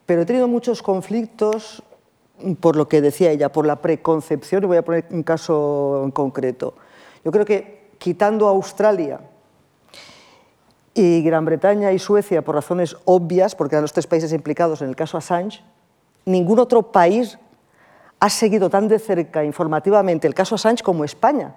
Pero 0.05 0.21
he 0.21 0.25
tenido 0.25 0.47
muchos 0.47 0.81
conflictos 0.81 1.83
por 2.59 2.75
lo 2.75 2.87
que 2.87 3.01
decía 3.01 3.31
ella, 3.31 3.51
por 3.51 3.65
la 3.65 3.81
preconcepción, 3.81 4.63
y 4.63 4.67
voy 4.67 4.77
a 4.77 4.83
poner 4.83 5.05
un 5.11 5.23
caso 5.23 6.01
en 6.03 6.11
concreto. 6.11 6.73
Yo 7.23 7.31
creo 7.31 7.45
que 7.45 7.91
quitando 7.97 8.47
a 8.47 8.51
Australia 8.51 9.21
y 10.93 11.21
Gran 11.21 11.45
Bretaña 11.45 11.91
y 11.91 11.99
Suecia 11.99 12.43
por 12.43 12.55
razones 12.55 12.97
obvias, 13.05 13.55
porque 13.55 13.75
eran 13.75 13.83
los 13.83 13.93
tres 13.93 14.07
países 14.07 14.33
implicados 14.33 14.81
en 14.81 14.89
el 14.89 14.95
caso 14.95 15.17
Assange, 15.17 15.63
ningún 16.25 16.59
otro 16.59 16.91
país 16.91 17.37
ha 18.19 18.29
seguido 18.29 18.69
tan 18.69 18.87
de 18.87 18.99
cerca 18.99 19.43
informativamente 19.43 20.27
el 20.27 20.33
caso 20.33 20.55
Assange 20.55 20.83
como 20.83 21.03
España. 21.03 21.53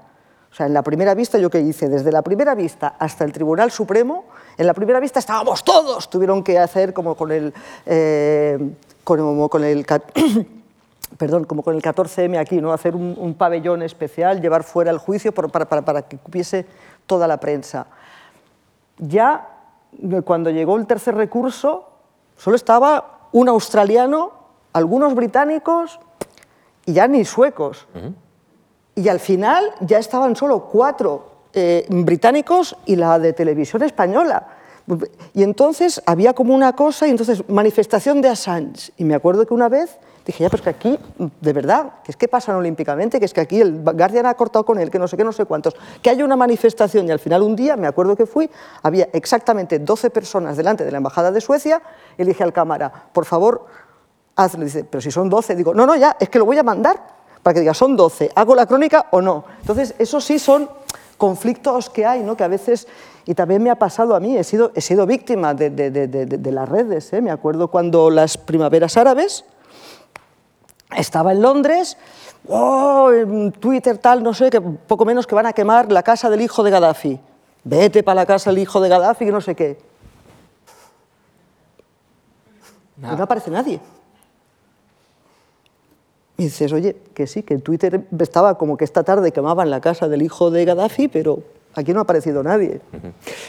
O 0.50 0.54
sea, 0.54 0.66
en 0.66 0.74
la 0.74 0.82
primera 0.82 1.14
vista, 1.14 1.38
¿yo 1.38 1.50
qué 1.50 1.60
hice? 1.60 1.88
Desde 1.88 2.10
la 2.10 2.22
primera 2.22 2.54
vista 2.54 2.96
hasta 2.98 3.24
el 3.24 3.32
Tribunal 3.32 3.70
Supremo, 3.70 4.24
en 4.56 4.66
la 4.66 4.74
primera 4.74 4.98
vista 5.00 5.18
estábamos 5.18 5.62
todos, 5.64 6.08
tuvieron 6.08 6.42
que 6.42 6.58
hacer 6.58 6.92
como 6.92 7.14
con 7.14 7.30
el, 7.30 7.52
eh, 7.84 8.58
con 9.04 9.64
el 9.64 9.86
perdón, 11.18 11.44
como 11.44 11.62
con 11.62 11.74
el 11.74 11.82
14M 11.82 12.38
aquí, 12.38 12.60
¿no? 12.60 12.72
hacer 12.72 12.94
un, 12.96 13.34
pabellón 13.34 13.82
especial, 13.82 14.40
llevar 14.40 14.64
fuera 14.64 14.90
el 14.90 14.98
juicio 14.98 15.32
para, 15.32 16.02
que 16.02 16.18
cupiese 16.18 16.66
toda 17.06 17.28
la 17.28 17.38
prensa. 17.38 17.86
Ya 18.98 19.48
cuando 20.24 20.50
llegó 20.50 20.76
el 20.76 20.86
tercer 20.86 21.14
recurso, 21.14 21.88
solo 22.36 22.56
estaba 22.56 23.28
un 23.32 23.48
australiano 23.48 24.32
algunos 24.76 25.14
británicos 25.14 25.98
y 26.84 26.92
ya 26.92 27.08
ni 27.08 27.24
suecos. 27.24 27.86
Y 28.94 29.08
al 29.08 29.20
final 29.20 29.72
ya 29.80 29.98
estaban 29.98 30.36
solo 30.36 30.66
cuatro 30.66 31.46
eh, 31.54 31.86
británicos 31.88 32.76
y 32.84 32.96
la 32.96 33.18
de 33.18 33.32
televisión 33.32 33.82
española. 33.82 34.48
Y 35.32 35.42
entonces 35.42 36.02
había 36.04 36.34
como 36.34 36.54
una 36.54 36.76
cosa, 36.76 37.08
y 37.08 37.10
entonces 37.10 37.42
manifestación 37.48 38.20
de 38.20 38.28
Assange. 38.28 38.92
Y 38.98 39.04
me 39.04 39.14
acuerdo 39.14 39.46
que 39.46 39.54
una 39.54 39.70
vez 39.70 39.98
Dije, 40.26 40.42
ya, 40.42 40.50
pues 40.50 40.60
que 40.60 40.70
aquí, 40.70 40.98
de 41.40 41.52
verdad, 41.52 42.02
que 42.02 42.10
es 42.10 42.16
que 42.16 42.26
pasan 42.26 42.56
olímpicamente, 42.56 43.20
que 43.20 43.26
es 43.26 43.32
que 43.32 43.40
aquí 43.40 43.60
el 43.60 43.80
Guardian 43.80 44.26
ha 44.26 44.34
cortado 44.34 44.66
con 44.66 44.80
él, 44.80 44.90
que 44.90 44.98
no 44.98 45.06
sé 45.06 45.16
qué, 45.16 45.22
no 45.22 45.30
sé 45.30 45.44
cuántos, 45.44 45.76
que 46.02 46.10
hay 46.10 46.20
una 46.20 46.34
manifestación 46.34 47.06
y 47.06 47.12
al 47.12 47.20
final 47.20 47.42
un 47.42 47.54
día, 47.54 47.76
me 47.76 47.86
acuerdo 47.86 48.16
que 48.16 48.26
fui, 48.26 48.50
había 48.82 49.08
exactamente 49.12 49.78
12 49.78 50.10
personas 50.10 50.56
delante 50.56 50.84
de 50.84 50.90
la 50.90 50.96
Embajada 50.96 51.30
de 51.30 51.40
Suecia 51.40 51.80
y 52.18 52.24
le 52.24 52.30
dije 52.30 52.42
al 52.42 52.52
cámara, 52.52 52.92
por 53.12 53.24
favor, 53.24 53.66
hazlo. 54.36 54.64
Dice, 54.64 54.84
pero 54.84 55.00
si 55.00 55.10
son 55.10 55.28
12, 55.28 55.56
digo, 55.56 55.74
no, 55.74 55.86
no, 55.86 55.96
ya, 55.96 56.16
es 56.20 56.28
que 56.28 56.38
lo 56.38 56.44
voy 56.44 56.58
a 56.58 56.62
mandar 56.62 57.16
para 57.42 57.54
que 57.54 57.60
diga, 57.60 57.74
son 57.74 57.96
12, 57.96 58.32
¿hago 58.34 58.54
la 58.54 58.66
crónica 58.66 59.06
o 59.12 59.20
no? 59.20 59.44
Entonces, 59.60 59.94
eso 59.98 60.20
sí 60.20 60.38
son 60.38 60.68
conflictos 61.16 61.88
que 61.88 62.04
hay, 62.04 62.22
¿no? 62.22 62.36
que 62.36 62.42
a 62.42 62.48
veces, 62.48 62.88
y 63.24 63.34
también 63.34 63.62
me 63.62 63.70
ha 63.70 63.76
pasado 63.76 64.14
a 64.14 64.20
mí, 64.20 64.36
he 64.36 64.42
sido, 64.42 64.72
he 64.74 64.80
sido 64.80 65.06
víctima 65.06 65.54
de, 65.54 65.70
de, 65.70 65.90
de, 65.90 66.26
de 66.26 66.52
las 66.52 66.68
redes. 66.68 67.12
¿eh? 67.12 67.20
Me 67.20 67.30
acuerdo 67.30 67.68
cuando 67.68 68.10
las 68.10 68.36
primaveras 68.36 68.96
árabes, 68.96 69.44
estaba 70.96 71.32
en 71.32 71.42
Londres, 71.42 71.96
oh, 72.48 73.10
Twitter 73.60 73.98
tal, 73.98 74.22
no 74.22 74.34
sé, 74.34 74.50
que 74.50 74.60
poco 74.60 75.04
menos 75.04 75.26
que 75.26 75.34
van 75.34 75.46
a 75.46 75.52
quemar 75.52 75.90
la 75.90 76.02
casa 76.02 76.28
del 76.28 76.40
hijo 76.40 76.62
de 76.62 76.70
Gaddafi. 76.70 77.20
Vete 77.64 78.02
para 78.02 78.16
la 78.16 78.26
casa 78.26 78.50
del 78.50 78.58
hijo 78.58 78.80
de 78.80 78.88
Gaddafi, 78.88 79.24
que 79.24 79.32
no 79.32 79.40
sé 79.40 79.54
qué. 79.54 79.78
Y 82.98 83.02
no 83.02 83.22
aparece 83.22 83.50
nadie. 83.50 83.80
Y 86.38 86.44
dices, 86.44 86.72
oye, 86.72 86.96
que 87.14 87.26
sí, 87.26 87.42
que 87.42 87.54
en 87.54 87.62
Twitter 87.62 88.06
estaba 88.18 88.58
como 88.58 88.76
que 88.76 88.84
esta 88.84 89.04
tarde 89.04 89.32
quemaban 89.32 89.70
la 89.70 89.80
casa 89.80 90.08
del 90.08 90.22
hijo 90.22 90.50
de 90.50 90.64
Gaddafi, 90.64 91.08
pero 91.08 91.42
aquí 91.74 91.92
no 91.92 92.00
ha 92.00 92.02
aparecido 92.02 92.42
nadie. 92.42 92.80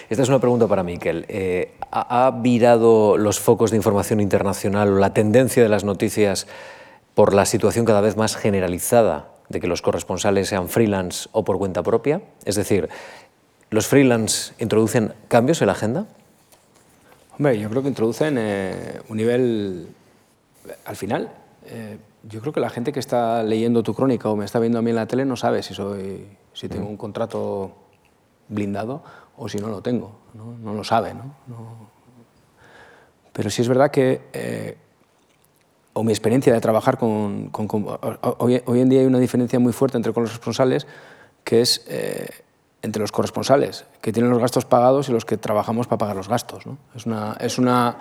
Esta 0.09 0.23
es 0.23 0.29
una 0.29 0.39
pregunta 0.39 0.67
para 0.67 0.83
Miquel. 0.83 1.25
Eh, 1.27 1.73
¿Ha 1.91 2.31
virado 2.41 3.17
los 3.17 3.39
focos 3.39 3.71
de 3.71 3.77
información 3.77 4.21
internacional 4.21 4.93
o 4.93 4.99
la 4.99 5.13
tendencia 5.13 5.61
de 5.63 5.69
las 5.69 5.83
noticias 5.83 6.47
por 7.13 7.33
la 7.33 7.45
situación 7.45 7.85
cada 7.85 7.99
vez 7.99 8.15
más 8.15 8.35
generalizada 8.35 9.31
de 9.49 9.59
que 9.59 9.67
los 9.67 9.81
corresponsales 9.81 10.49
sean 10.49 10.69
freelance 10.69 11.27
o 11.33 11.43
por 11.43 11.57
cuenta 11.57 11.83
propia? 11.83 12.21
Es 12.45 12.55
decir, 12.55 12.87
¿los 13.69 13.87
freelance 13.87 14.53
introducen 14.59 15.13
cambios 15.27 15.61
en 15.61 15.67
la 15.67 15.73
agenda? 15.73 16.05
Hombre, 17.37 17.59
yo 17.59 17.69
creo 17.69 17.81
que 17.81 17.89
introducen 17.89 18.35
eh, 18.39 18.99
un 19.09 19.17
nivel, 19.17 19.87
al 20.85 20.95
final, 20.95 21.29
eh, 21.67 21.97
yo 22.29 22.41
creo 22.41 22.53
que 22.53 22.59
la 22.59 22.69
gente 22.69 22.91
que 22.91 22.99
está 22.99 23.43
leyendo 23.43 23.83
tu 23.83 23.93
crónica 23.93 24.29
o 24.29 24.35
me 24.35 24.45
está 24.45 24.59
viendo 24.59 24.79
a 24.79 24.81
mí 24.81 24.89
en 24.89 24.95
la 24.95 25.07
tele 25.07 25.25
no 25.25 25.35
sabe 25.35 25.63
si, 25.63 25.73
soy, 25.73 26.27
si 26.53 26.67
tengo 26.67 26.87
un 26.87 26.97
contrato 26.97 27.71
blindado 28.49 29.03
o 29.37 29.47
si 29.47 29.57
no 29.59 29.67
lo 29.67 29.81
tengo, 29.81 30.19
no, 30.33 30.57
no 30.57 30.73
lo 30.73 30.83
sabe. 30.83 31.13
¿no? 31.13 31.35
Pero 33.33 33.49
sí 33.49 33.61
es 33.61 33.67
verdad 33.67 33.91
que 33.91 34.21
eh, 34.33 34.77
o 35.93 36.03
mi 36.03 36.11
experiencia 36.11 36.53
de 36.53 36.61
trabajar 36.61 36.97
con... 36.97 37.51
hoy, 38.37 38.61
en 38.67 38.89
día 38.89 38.99
hay 39.01 39.05
una 39.05 39.19
diferencia 39.19 39.59
muy 39.59 39.73
fuerte 39.73 39.97
entre 39.97 40.13
los 40.13 40.31
responsables, 40.31 40.85
que 41.43 41.61
es 41.61 41.85
eh, 41.87 42.29
entre 42.81 43.01
los 43.01 43.11
corresponsales, 43.11 43.85
que 44.01 44.11
tienen 44.11 44.31
los 44.31 44.39
gastos 44.39 44.65
pagados 44.65 45.09
y 45.09 45.11
los 45.11 45.25
que 45.25 45.37
trabajamos 45.37 45.87
para 45.87 45.97
pagar 45.97 46.15
los 46.15 46.29
gastos. 46.29 46.65
¿no? 46.65 46.77
Es, 46.95 47.05
una, 47.05 47.35
es, 47.39 47.57
una, 47.57 47.97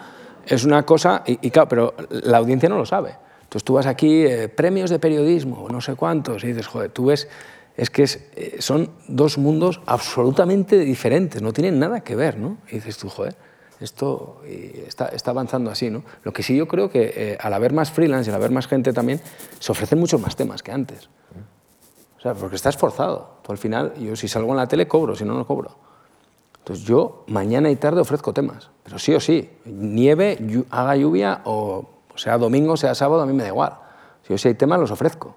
es 0.47 0.65
una 0.65 0.85
cosa, 0.85 1.23
y, 1.27 1.51
claro, 1.51 1.69
pero 1.69 1.95
la 2.11 2.39
audiencia 2.39 2.69
no 2.69 2.77
lo 2.77 2.87
sabe. 2.87 3.26
Entonces 3.47 3.65
tú 3.65 3.75
vas 3.75 3.87
aquí, 3.87 4.27
eh, 4.27 4.49
premios 4.49 4.91
de 4.91 4.99
periodismo, 4.99 5.69
no 5.71 5.81
sé 5.81 5.95
cuántos, 5.95 6.43
y 6.43 6.49
dices, 6.49 6.67
joder, 6.67 6.91
tú 6.91 7.07
ves, 7.07 7.29
es 7.77 7.91
que 7.91 8.03
eh, 8.03 8.57
son 8.59 8.91
dos 9.07 9.39
mundos 9.39 9.81
absolutamente 9.87 10.81
diferentes, 10.81 11.41
no 11.43 11.53
tienen 11.53 11.79
nada 11.79 12.01
que 12.01 12.17
ver, 12.17 12.39
¿no? 12.39 12.59
Y 12.69 12.77
dices 12.77 12.99
tú, 12.99 13.09
joder, 13.09 13.37
esto 13.81 14.41
está, 14.87 15.31
avanzando 15.31 15.71
así. 15.71 15.91
¿no? 15.91 16.03
Lo 16.25 16.33
que 16.33 16.43
sí 16.43 16.57
yo 16.57 16.67
creo 16.67 16.91
que 16.91 17.13
eh, 17.15 17.39
al 17.41 17.53
haber 17.53 17.73
más 17.73 17.91
freelance 17.91 18.29
y 18.29 18.33
al 18.33 18.37
haber 18.37 18.51
más 18.51 18.67
gente 18.67 18.93
también, 18.93 19.21
se 19.61 19.71
ofrecen 19.71 19.99
muchos 19.99 20.21
más 20.21 20.35
temas 20.35 20.63
que 20.63 20.73
antes. 20.73 21.09
O 22.19 22.21
sea, 22.21 22.35
porque 22.35 22.57
está 22.57 22.71
esforzado. 22.71 23.39
Tú 23.43 23.53
al 23.53 23.59
final, 23.59 23.95
yo 23.95 24.17
si 24.17 24.29
salgo 24.29 24.51
en 24.51 24.57
la 24.57 24.67
tele 24.67 24.89
cobro, 24.89 25.15
si 25.15 25.25
no, 25.25 25.35
no 25.35 25.47
cobro. 25.47 25.77
Entonces 26.59 26.85
yo 26.85 27.25
mañana 27.29 27.71
y 27.71 27.77
tarde 27.77 28.01
ofrezco 28.01 28.33
temas, 28.33 28.71
pero 28.83 28.99
sí 28.99 29.15
o 29.15 29.21
sí, 29.21 29.49
nieve, 29.67 30.37
haga 30.71 30.97
lluvia 30.97 31.43
o 31.45 31.96
sea 32.17 32.39
domingo, 32.39 32.77
sea 32.77 32.95
sábado, 32.95 33.23
a 33.23 33.27
mí 33.27 33.33
me 33.33 33.43
da 33.43 33.49
igual. 33.49 33.73
Si 34.27 34.35
yo 34.35 34.49
hay 34.49 34.55
temas, 34.55 34.81
los 34.81 34.91
ofrezco. 34.91 35.37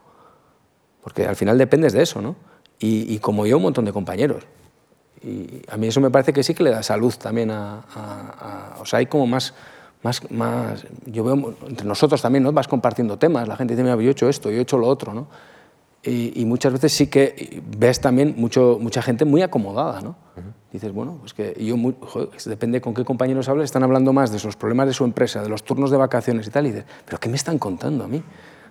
Porque 1.04 1.26
al 1.26 1.36
final 1.36 1.58
dependes 1.58 1.94
de 1.94 2.02
eso, 2.02 2.22
¿no? 2.22 2.36
Y, 2.80 3.14
y 3.14 3.20
como 3.20 3.46
yo, 3.46 3.58
un 3.58 3.64
montón 3.64 3.86
de 3.86 3.94
compañeros. 3.94 4.46
Y 5.24 5.62
a 5.70 5.78
mí 5.78 5.88
eso 5.88 6.00
me 6.00 6.10
parece 6.10 6.34
que 6.34 6.44
sí 6.44 6.54
que 6.54 6.64
le 6.64 6.72
da 6.72 6.82
salud 6.84 7.14
también 7.16 7.52
a... 7.52 8.76
o 8.80 8.86
sea, 8.86 9.00
hay 9.00 9.06
como 9.06 9.28
más, 9.28 9.54
más, 10.02 10.30
más... 10.32 10.86
Yo 11.06 11.24
veo 11.24 11.56
entre 11.68 11.86
nosotros 11.86 12.22
también, 12.22 12.44
¿no? 12.44 12.52
Vas 12.52 12.68
compartiendo 12.68 13.18
temas, 13.18 13.48
la 13.48 13.58
gente 13.58 13.74
dice, 13.76 13.84
mira, 13.84 13.96
yo 13.96 14.10
he 14.10 14.12
hecho 14.12 14.30
esto, 14.30 14.50
yo 14.50 14.58
he 14.58 14.62
hecho 14.62 14.78
lo 14.78 14.88
otro, 14.88 15.14
¿no? 15.14 15.28
Y, 16.02 16.46
muchas 16.46 16.72
veces 16.72 16.94
sí 16.94 17.08
que 17.08 17.62
ves 17.78 18.00
también 18.00 18.36
mucho, 18.38 18.78
mucha 18.80 19.02
gente 19.02 19.26
muy 19.26 19.42
acomodada, 19.42 20.02
¿no? 20.02 20.16
Dices, 20.72 20.94
bueno, 20.94 21.18
pues 21.20 21.34
que 21.34 21.54
yo, 21.60 21.76
joder, 22.02 22.30
depende 22.46 22.80
con 22.80 22.94
qué 22.94 23.04
compañeros 23.04 23.50
hables, 23.50 23.66
están 23.66 23.84
hablando 23.84 24.14
más 24.14 24.32
de 24.32 24.40
los 24.42 24.56
problemas 24.56 24.88
de 24.88 24.94
su 24.94 25.04
empresa, 25.04 25.42
de 25.44 25.50
los 25.50 25.64
turnos 25.64 25.92
de 25.92 25.98
vacaciones 25.98 26.48
y 26.48 26.52
tal, 26.52 26.68
y 26.68 26.72
dices, 26.72 26.86
pero 27.06 27.20
¿qué 27.20 27.28
me 27.28 27.36
están 27.36 27.58
contando 27.60 28.06
a 28.06 28.08
mí? 28.08 28.24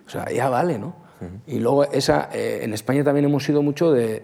O 0.07 0.11
sea, 0.11 0.31
ya 0.33 0.49
vale, 0.49 0.79
¿no? 0.79 1.09
Y 1.47 1.59
luego 1.59 1.85
esa, 1.85 2.29
eh, 2.33 2.61
en 2.63 2.73
España 2.73 3.03
también 3.03 3.25
hemos 3.25 3.43
sido 3.45 3.63
mucho 3.63 3.93
de, 3.93 4.23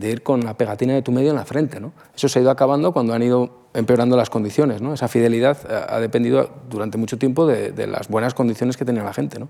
ir 0.00 0.22
con 0.22 0.44
la 0.44 0.54
pegatina 0.54 0.94
de 0.94 1.02
tu 1.02 1.10
medio 1.10 1.30
en 1.30 1.36
la 1.36 1.44
frente. 1.44 1.80
¿no? 1.80 1.92
Eso 2.14 2.28
se 2.28 2.38
ha 2.38 2.42
ido 2.42 2.50
acabando 2.50 2.92
cuando 2.92 3.14
han 3.14 3.22
ido 3.22 3.66
empeorando 3.74 4.16
las 4.16 4.30
condiciones. 4.30 4.80
¿no? 4.80 4.94
Esa 4.94 5.08
fidelidad 5.08 5.58
eh, 5.68 5.86
ha, 5.88 5.98
dependido 5.98 6.48
durante 6.70 6.98
mucho 6.98 7.18
tiempo 7.18 7.46
de, 7.46 7.86
las 7.86 8.08
buenas 8.08 8.34
condiciones 8.34 8.76
que 8.76 8.84
tenía 8.84 9.02
la 9.02 9.12
gente. 9.12 9.38
¿no? 9.40 9.48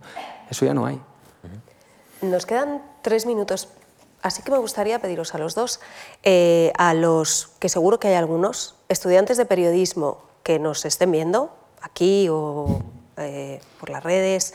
Eso 0.51 0.65
ya 0.65 0.73
no 0.73 0.87
hay. 0.87 0.99
Nos 2.23 2.47
quedan 2.47 2.83
tres 3.03 3.27
minutos, 3.27 3.69
así 4.23 4.43
que 4.43 4.51
me 4.51 4.59
gustaría 4.59 4.99
pediros 4.99 5.35
a 5.35 5.39
los 5.39 5.55
dos, 5.55 5.81
eh, 6.23 6.73
a 6.79 6.95
los 6.95 7.49
que 7.59 7.69
seguro 7.69 8.01
que 8.01 8.09
hay 8.09 8.15
algunos, 8.15 8.75
estudiantes 8.89 9.37
de 9.37 9.47
periodismo 9.47 10.23
que 10.43 10.59
nos 10.59 10.85
estén 10.85 11.13
viendo 11.13 11.51
aquí 11.81 12.29
o 12.31 12.83
por 13.81 13.89
las 13.89 14.05
redes, 14.05 14.53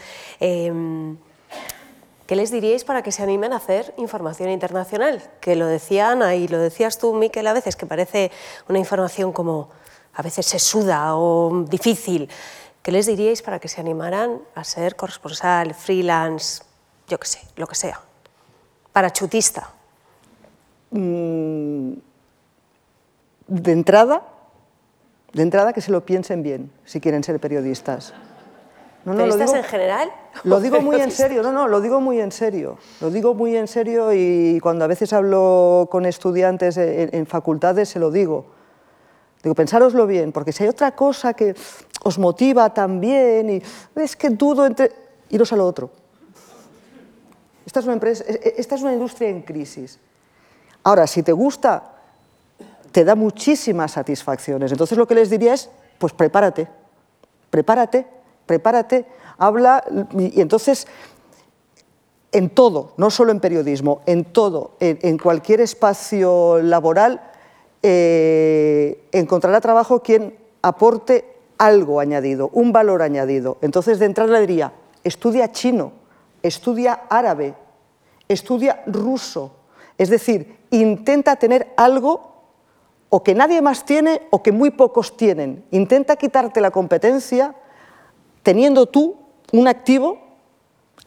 ¿Qué 2.32 2.38
les 2.38 2.50
diríais 2.50 2.86
para 2.86 3.04
que 3.04 3.12
se 3.12 3.24
animen 3.24 3.52
a 3.52 3.58
hacer 3.58 3.94
información 3.98 4.50
internacional? 4.52 5.22
Que 5.42 5.58
lo 5.58 5.68
decía 5.68 6.12
Ana 6.12 6.34
y 6.36 6.48
lo 6.48 6.60
decías 6.60 6.98
tú, 6.98 7.12
Miquel, 7.14 7.46
a 7.46 7.52
veces, 7.52 7.76
que 7.76 7.86
parece 7.86 8.32
una 8.70 8.80
información 8.80 9.34
como 9.34 9.68
a 10.14 10.22
veces 10.22 10.46
sesuda 10.46 11.18
o 11.18 11.66
difícil. 11.68 12.30
¿Qué 12.84 12.94
les 12.94 13.06
diríais 13.06 13.42
para 13.42 13.60
que 13.60 13.68
se 13.68 13.82
animaran 13.82 14.40
a 14.56 14.64
ser 14.64 14.96
corresponsal, 14.96 15.74
freelance, 15.74 16.64
yo 17.12 17.20
qué 17.20 17.28
sé, 17.28 17.42
lo 17.58 17.68
que 17.68 17.76
sea? 17.76 18.00
Parachutista. 18.94 19.70
Mm, 20.92 21.92
de 23.48 23.72
entrada, 23.74 24.22
de 25.34 25.44
entrada 25.44 25.74
que 25.74 25.82
se 25.82 25.92
lo 25.92 26.06
piensen 26.06 26.42
bien 26.42 26.72
si 26.86 27.02
quieren 27.02 27.22
ser 27.22 27.38
periodistas. 27.42 28.14
No, 29.04 29.12
no, 29.12 29.24
¿Periodistas 29.24 29.56
en 29.56 29.64
general? 29.64 30.10
Lo 30.46 30.62
digo 30.62 30.80
muy 30.80 31.02
en 31.02 31.12
serio, 31.12 31.44
no, 31.44 31.52
no, 31.52 31.68
lo 31.68 31.82
digo 31.82 32.00
muy 32.00 32.22
en 32.22 32.32
serio. 32.32 32.78
Lo 33.02 33.10
digo 33.10 33.34
muy 33.34 33.58
en 33.58 33.68
serio 33.68 34.14
y 34.14 34.60
cuando 34.62 34.86
a 34.86 34.88
veces 34.88 35.12
hablo 35.12 35.90
con 35.92 36.06
estudiantes 36.06 36.78
en, 36.78 37.26
facultades 37.26 37.90
se 37.90 38.00
lo 38.00 38.12
digo. 38.12 38.46
Digo, 39.44 39.56
pensároslo 39.56 40.08
bien, 40.08 40.32
porque 40.32 40.54
si 40.54 40.64
hay 40.64 40.70
otra 40.70 40.96
cosa 40.96 41.34
que 41.34 41.56
os 42.04 42.20
motiva 42.20 42.74
también 42.74 43.50
y 43.50 43.62
es 43.96 44.16
que 44.16 44.30
dudo 44.30 44.66
entre... 44.68 44.92
iros 45.30 45.52
a 45.52 45.56
lo 45.56 45.66
otro. 45.66 45.90
Esta 47.72 47.80
es 47.80 47.86
una, 47.86 47.94
empresa, 47.94 48.26
e, 48.28 48.34
e, 48.34 48.54
esta 48.58 48.76
es 48.76 48.82
una 48.82 48.92
industria 48.92 49.30
en 49.30 49.44
crisis. 49.44 49.98
Ahora, 50.84 51.08
si 51.08 51.24
te 51.24 51.32
gusta, 51.32 51.94
te 52.92 53.06
da 53.06 53.16
muchísimas 53.16 53.94
satisfacciones. 53.94 54.74
Entonces 54.74 54.98
lo 54.98 55.08
que 55.08 55.16
les 55.16 55.30
diría 55.30 55.54
es, 55.54 55.70
pues 55.98 56.12
prepárate, 56.12 56.68
prepárate, 57.50 58.06
prepárate, 58.46 59.06
habla, 59.38 59.86
y 60.20 60.42
entonces 60.42 60.86
en 62.34 62.50
todo, 62.50 62.92
no 62.98 63.10
solo 63.10 63.32
en 63.32 63.40
periodismo, 63.40 64.02
en 64.06 64.26
todo, 64.26 64.72
en, 64.82 65.18
cualquier 65.18 65.62
espacio 65.62 66.62
laboral, 66.62 67.22
eh, 67.84 69.02
encontrará 69.14 69.62
trabajo 69.62 70.02
quien 70.02 70.36
aporte 70.62 71.38
algo 71.58 72.02
añadido, 72.02 72.50
un 72.52 72.74
valor 72.74 73.02
añadido. 73.02 73.60
Entonces, 73.62 73.98
de 73.98 74.08
entrada 74.08 74.34
le 74.34 74.42
diría, 74.42 74.74
estudia 75.06 75.54
chino, 75.54 76.02
estudia 76.44 77.04
árabe, 77.10 77.56
estudia 78.34 78.84
ruso. 78.88 79.52
Es 79.98 80.10
decir, 80.10 80.58
intenta 80.72 81.36
tener 81.36 81.74
algo 81.78 82.32
o 83.10 83.24
que 83.24 83.36
nadie 83.36 83.62
más 83.62 83.86
tiene 83.86 84.22
o 84.30 84.42
que 84.42 84.52
muy 84.52 84.72
pocos 84.72 85.18
tienen. 85.18 85.64
Intenta 85.72 86.16
quitarte 86.16 86.62
la 86.62 86.72
competencia 86.72 87.54
teniendo 88.42 88.86
tú 88.86 89.18
un 89.52 89.68
activo, 89.68 90.20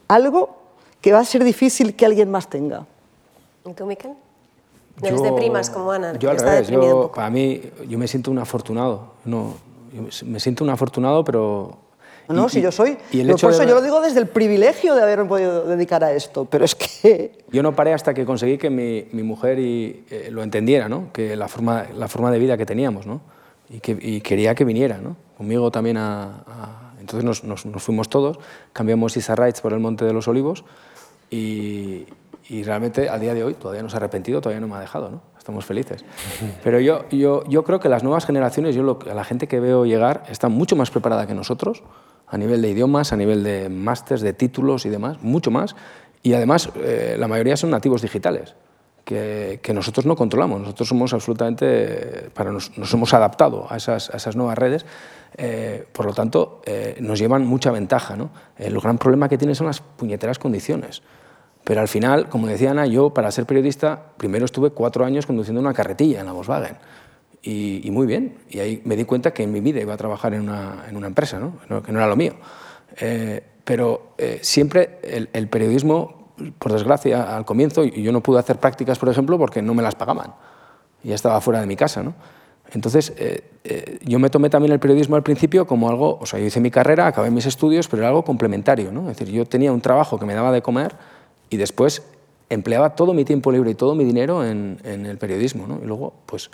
algo 0.07 0.55
que 1.01 1.11
va 1.11 1.19
a 1.19 1.25
ser 1.25 1.43
difícil 1.43 1.95
que 1.95 2.05
alguien 2.05 2.29
más 2.31 2.49
tenga. 2.49 2.85
¿Y 3.65 3.73
tú, 3.73 3.85
Miquel? 3.85 4.13
No 5.01 5.07
eres 5.07 5.21
de 5.21 5.31
primas 5.33 5.69
como 5.69 5.91
Ana. 5.91 6.17
Yo 6.17 6.29
al 6.29 6.37
revés, 6.37 6.71
para 7.13 7.29
mí, 7.29 7.61
yo 7.87 7.97
me 7.97 8.07
siento 8.07 8.31
un 8.31 8.39
afortunado. 8.39 9.13
No, 9.25 9.55
me 10.25 10.39
siento 10.39 10.63
un 10.63 10.69
afortunado, 10.69 11.23
pero 11.23 11.77
No, 12.27 12.45
Y- 12.47 12.49
si 12.49 12.61
yo 12.61 12.71
soy... 12.71 12.97
y 13.11 13.19
el 13.21 13.27
por 13.27 13.35
hecho 13.35 13.47
de 13.47 13.53
eso 13.53 13.63
yo 13.63 13.75
lo 13.75 13.81
digo 13.81 14.01
desde 14.01 14.19
el 14.19 14.27
privilegio 14.27 14.95
de 14.95 15.01
haberme 15.03 15.25
podido 15.25 15.63
dedicar 15.65 16.03
a 16.03 16.11
esto, 16.13 16.45
pero 16.45 16.65
es 16.65 16.75
que... 16.75 17.43
Yo 17.51 17.61
no 17.63 17.75
paré 17.75 17.93
hasta 17.93 18.13
que 18.13 18.25
conseguí 18.25 18.57
que 18.57 18.69
mi, 18.69 19.07
mi 19.11 19.23
mujer 19.23 19.59
y, 19.59 20.03
eh, 20.09 20.29
lo 20.31 20.41
entendiera, 20.43 20.89
¿no? 20.89 21.11
que 21.13 21.35
la 21.35 21.47
forma, 21.47 21.85
la 21.95 22.07
forma 22.07 22.31
de 22.31 22.39
vida 22.39 22.57
que 22.57 22.65
teníamos, 22.65 23.05
¿no? 23.07 23.21
y, 23.69 23.79
que, 23.79 23.97
y 23.99 24.21
quería 24.21 24.55
que 24.55 24.65
viniera 24.65 24.97
¿no? 24.97 25.15
conmigo 25.37 25.69
también 25.71 25.97
a... 25.97 26.23
a- 26.47 26.81
Entonces 26.99 27.23
nos, 27.23 27.43
nos- 27.43 27.65
nos 27.65 27.83
fuimos 27.83 28.09
todos, 28.09 28.39
cambiamos 28.73 29.15
Isarraitz 29.15 29.61
por 29.61 29.73
el 29.73 29.79
Monte 29.79 30.05
de 30.05 30.13
los 30.13 30.27
Olivos 30.27 30.63
y, 31.29 32.05
y 32.49 32.63
realmente 32.63 33.09
a 33.09 33.17
día 33.19 33.33
de 33.33 33.43
hoy 33.43 33.53
todavía 33.53 33.83
no 33.83 33.89
se 33.89 33.95
ha 33.95 33.99
arrepentido, 33.99 34.41
todavía 34.41 34.59
no 34.61 34.67
me 34.67 34.75
ha 34.75 34.79
dejado, 34.79 35.09
¿no? 35.09 35.21
estamos 35.37 35.65
felices. 35.65 36.03
Pero 36.63 36.79
yo, 36.79 37.05
yo, 37.11 37.43
yo 37.47 37.63
creo 37.63 37.79
que 37.79 37.89
las 37.89 38.03
nuevas 38.03 38.25
generaciones, 38.25 38.75
yo 38.75 38.81
lo, 38.83 38.99
a 39.09 39.13
la 39.13 39.23
gente 39.23 39.47
que 39.47 39.59
veo 39.59 39.85
llegar, 39.85 40.23
está 40.29 40.49
mucho 40.49 40.75
más 40.75 40.89
preparada 40.89 41.27
que 41.27 41.33
nosotros, 41.35 41.83
a 42.27 42.37
nivel 42.37 42.61
de 42.61 42.69
idiomas, 42.69 43.13
a 43.13 43.17
nivel 43.17 43.43
de 43.43 43.69
másters, 43.69 44.21
de 44.21 44.33
títulos 44.33 44.85
y 44.85 44.89
demás, 44.89 45.21
mucho 45.21 45.51
más. 45.51 45.75
Y 46.23 46.33
además, 46.33 46.69
eh, 46.77 47.15
la 47.19 47.27
mayoría 47.27 47.55
son 47.55 47.69
nativos 47.69 48.01
digitales, 48.01 48.55
que, 49.03 49.59
nosotros 49.73 50.05
no 50.05 50.15
controlamos. 50.15 50.59
Nosotros 50.59 50.89
somos 50.89 51.13
absolutamente, 51.13 52.31
para 52.33 52.51
nos, 52.51 52.75
nos 52.77 52.91
hemos 52.93 53.13
adaptado 53.13 53.67
a 53.69 53.77
esas, 53.77 54.35
nuevas 54.35 54.57
redes, 54.57 54.85
eh, 55.37 55.85
por 55.91 56.05
lo 56.05 56.13
tanto, 56.13 56.61
eh, 56.65 56.97
nos 56.99 57.19
llevan 57.19 57.45
mucha 57.45 57.71
ventaja. 57.71 58.15
¿no? 58.15 58.31
El 58.57 58.79
gran 58.79 58.97
problema 58.97 59.29
que 59.29 59.37
tienen 59.37 59.55
son 59.55 59.67
las 59.67 59.81
puñeteras 59.81 60.39
condiciones. 60.39 61.03
Pero 61.63 61.81
al 61.81 61.87
final, 61.87 62.29
como 62.29 62.47
decía 62.47 62.71
Ana, 62.71 62.85
yo 62.85 63.11
para 63.11 63.31
ser 63.31 63.45
periodista 63.45 63.99
primero 64.17 64.45
estuve 64.45 64.69
cuatro 64.69 65.03
años 65.03 65.25
conduciendo 65.25 65.61
una 65.61 65.73
carretilla 65.73 66.19
en 66.19 66.27
la 66.27 66.31
Volkswagen. 66.31 66.77
Y, 67.47 67.81
y 67.87 67.91
muy 67.91 68.07
bien. 68.07 68.33
Y 68.49 68.59
ahí 68.59 68.81
me 68.85 68.95
di 68.95 69.05
cuenta 69.05 69.31
que 69.31 69.43
en 69.43 69.51
mi 69.51 69.59
vida 69.61 69.79
iba 69.79 69.93
a 69.93 69.97
trabajar 69.97 70.33
en 70.33 70.41
una, 70.41 70.85
en 70.89 70.97
una 70.97 71.05
empresa, 71.05 71.39
¿no? 71.39 71.59
Que 71.83 71.91
no- 71.91 71.99
era 71.99 72.07
lo 72.07 72.15
mío. 72.15 72.33
Eh, 72.99 73.43
pero 73.63 74.13
eh, 74.17 74.39
siempre 74.41 74.99
el, 75.03 75.29
el 75.31 75.47
periodismo, 75.47 76.31
por 76.57 76.71
desgracia, 76.73 77.35
al 77.37 77.45
comienzo, 77.45 77.83
yo 77.83 78.11
no 78.11 78.21
pude 78.21 78.39
hacer 78.39 78.57
prácticas, 78.57 78.97
por 78.97 79.09
ejemplo, 79.09 79.37
porque 79.37 79.61
no 79.61 79.75
me 79.75 79.83
las 79.83 79.93
pagaban. 79.93 80.33
Ya 81.03 81.13
estaba 81.13 81.39
fuera 81.39 81.61
de 81.61 81.67
mi 81.67 81.75
casa, 81.75 82.01
¿no? 82.01 82.15
Entonces, 82.73 83.13
eh, 83.17 83.43
eh, 83.63 83.99
yo 84.03 84.17
me 84.17 84.31
tomé 84.31 84.49
también 84.49 84.71
el 84.73 84.79
periodismo 84.79 85.15
al 85.15 85.21
principio 85.23 85.67
como 85.67 85.87
algo, 85.87 86.17
o 86.19 86.25
sea, 86.25 86.39
yo 86.39 86.47
hice 86.47 86.59
mi 86.59 86.71
carrera, 86.71 87.05
acabé 87.05 87.29
mis 87.29 87.45
estudios, 87.45 87.87
pero 87.87 88.01
era 88.01 88.07
algo 88.09 88.23
complementario, 88.23 88.91
¿no? 88.91 89.01
Es 89.11 89.17
decir, 89.17 89.31
yo 89.33 89.45
tenía 89.45 89.71
un 89.71 89.81
trabajo 89.81 90.17
que 90.17 90.25
me 90.25 90.33
daba 90.33 90.51
de 90.51 90.63
comer 90.63 90.95
y 91.51 91.57
después 91.57 92.01
empleaba 92.49 92.95
todo 92.95 93.13
mi 93.13 93.23
tiempo 93.23 93.51
libre 93.51 93.69
y 93.69 93.75
todo 93.75 93.93
mi 93.93 94.03
dinero 94.03 94.43
en, 94.43 94.79
en 94.83 95.05
el 95.05 95.19
periodismo, 95.19 95.67
¿no? 95.67 95.79
Y 95.83 95.85
luego, 95.85 96.13
pues, 96.25 96.49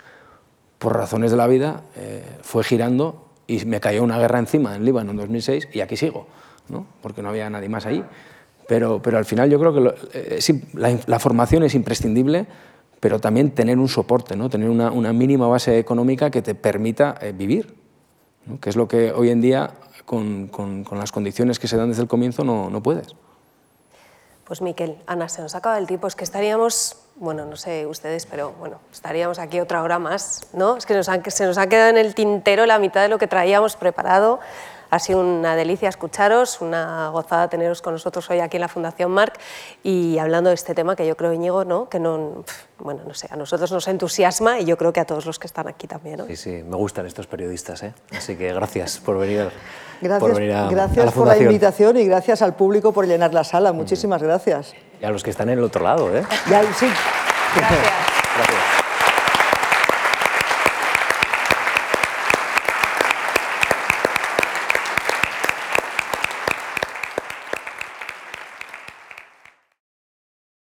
por 0.82 0.96
razones 0.96 1.30
de 1.30 1.36
la 1.36 1.46
vida, 1.46 1.82
eh, 1.94 2.24
fue 2.42 2.64
girando 2.64 3.24
y 3.46 3.64
me 3.66 3.78
cayó 3.78 4.02
una 4.02 4.18
guerra 4.18 4.40
encima 4.40 4.74
en 4.74 4.84
Líbano 4.84 5.12
en 5.12 5.16
2006 5.18 5.68
y 5.72 5.80
aquí 5.80 5.96
sigo, 5.96 6.26
¿no? 6.68 6.86
porque 7.00 7.22
no 7.22 7.28
había 7.28 7.48
nadie 7.48 7.68
más 7.68 7.86
ahí. 7.86 8.04
Pero, 8.66 9.00
pero 9.00 9.16
al 9.18 9.24
final 9.24 9.48
yo 9.48 9.60
creo 9.60 9.72
que 9.72 9.94
eh, 10.14 10.40
la, 11.06 11.18
formación 11.20 11.62
es 11.62 11.76
imprescindible, 11.76 12.46
pero 12.98 13.20
también 13.20 13.52
tener 13.52 13.78
un 13.78 13.88
soporte, 13.88 14.34
¿no? 14.34 14.50
tener 14.50 14.68
una, 14.70 15.12
mínima 15.12 15.46
base 15.46 15.78
económica 15.78 16.30
que 16.32 16.42
te 16.42 16.56
permita 16.56 17.16
eh, 17.20 17.32
vivir, 17.32 17.76
¿no? 18.46 18.58
que 18.58 18.68
es 18.68 18.74
lo 18.74 18.88
que 18.88 19.12
hoy 19.12 19.30
en 19.30 19.40
día, 19.40 19.74
con, 20.04 20.48
con- 20.48 20.82
con 20.82 20.98
las 20.98 21.12
condiciones 21.12 21.60
que 21.60 21.68
se 21.68 21.76
dan 21.76 21.90
desde 21.90 22.02
el 22.02 22.08
comienzo, 22.08 22.42
no, 22.42 22.70
no 22.70 22.82
puedes. 22.82 23.14
Pues 24.44 24.60
Miquel, 24.60 24.96
Ana, 25.06 25.28
se 25.28 25.42
nos 25.42 25.54
acaba 25.54 25.78
el 25.78 25.86
tiempo. 25.86 26.08
Es 26.08 26.16
que 26.16 26.24
estaríamos, 26.24 27.01
bueno, 27.22 27.44
no 27.44 27.54
sé 27.56 27.86
ustedes, 27.86 28.26
pero 28.26 28.52
bueno, 28.58 28.78
estaríamos 28.92 29.38
aquí 29.38 29.60
otra 29.60 29.82
hora 29.84 30.00
más, 30.00 30.40
¿no? 30.52 30.76
Es 30.76 30.86
que 30.86 30.94
nos 30.94 31.08
han- 31.08 31.22
se 31.30 31.46
nos 31.46 31.56
ha 31.56 31.68
quedado 31.68 31.90
en 31.90 31.96
el 31.98 32.14
tintero 32.16 32.66
la 32.66 32.80
mitad 32.80 33.00
de 33.00 33.08
lo 33.08 33.16
que 33.18 33.28
traíamos 33.28 33.76
preparado. 33.76 34.40
Ha 34.90 34.98
sido 34.98 35.20
una 35.20 35.54
delicia 35.56 35.88
escucharos, 35.88 36.60
una 36.60 37.08
gozada 37.10 37.48
teneros 37.48 37.80
con 37.80 37.94
nosotros 37.94 38.28
hoy 38.28 38.40
aquí 38.40 38.56
en 38.56 38.60
la 38.62 38.68
Fundación 38.68 39.10
Marc 39.12 39.38
y 39.84 40.18
hablando 40.18 40.50
de 40.50 40.54
este 40.54 40.74
tema 40.74 40.96
que 40.96 41.06
yo 41.06 41.16
creo, 41.16 41.32
Íñigo, 41.32 41.64
¿no? 41.64 41.88
que 41.88 41.98
no, 42.00 42.44
bueno, 42.78 43.00
no 43.06 43.14
sé, 43.14 43.28
a 43.30 43.36
nosotros 43.36 43.70
nos 43.72 43.86
entusiasma 43.88 44.58
y 44.60 44.64
yo 44.66 44.76
creo 44.76 44.92
que 44.92 45.00
a 45.00 45.06
todos 45.06 45.24
los 45.24 45.38
que 45.38 45.46
están 45.46 45.68
aquí 45.68 45.86
también. 45.86 46.18
¿no? 46.18 46.26
Sí, 46.26 46.36
sí, 46.36 46.50
me 46.68 46.76
gustan 46.76 47.06
estos 47.06 47.26
periodistas, 47.28 47.84
¿eh? 47.84 47.94
Así 48.14 48.36
que 48.36 48.52
gracias 48.52 48.98
por 48.98 49.16
venir, 49.18 49.48
Gracias, 50.02 50.20
por, 50.20 50.34
venir 50.34 50.52
a, 50.52 50.66
a 50.66 50.70
gracias 50.70 50.96
la 50.96 51.04
por 51.04 51.06
la 51.06 51.12
fundación. 51.34 51.46
invitación 51.46 51.96
y 51.96 52.04
gracias 52.04 52.42
al 52.42 52.54
público 52.54 52.92
por 52.92 53.06
llenar 53.06 53.32
la 53.32 53.44
sala. 53.44 53.72
Muchísimas 53.72 54.20
gracias. 54.22 54.74
Y 55.02 55.04
a 55.04 55.10
los 55.10 55.24
que 55.24 55.30
están 55.30 55.48
en 55.48 55.58
el 55.58 55.64
otro 55.64 55.82
lado, 55.82 56.16
¿eh? 56.16 56.22
Ya, 56.48 56.62
sí. 56.74 56.86
Gracias. 57.56 58.21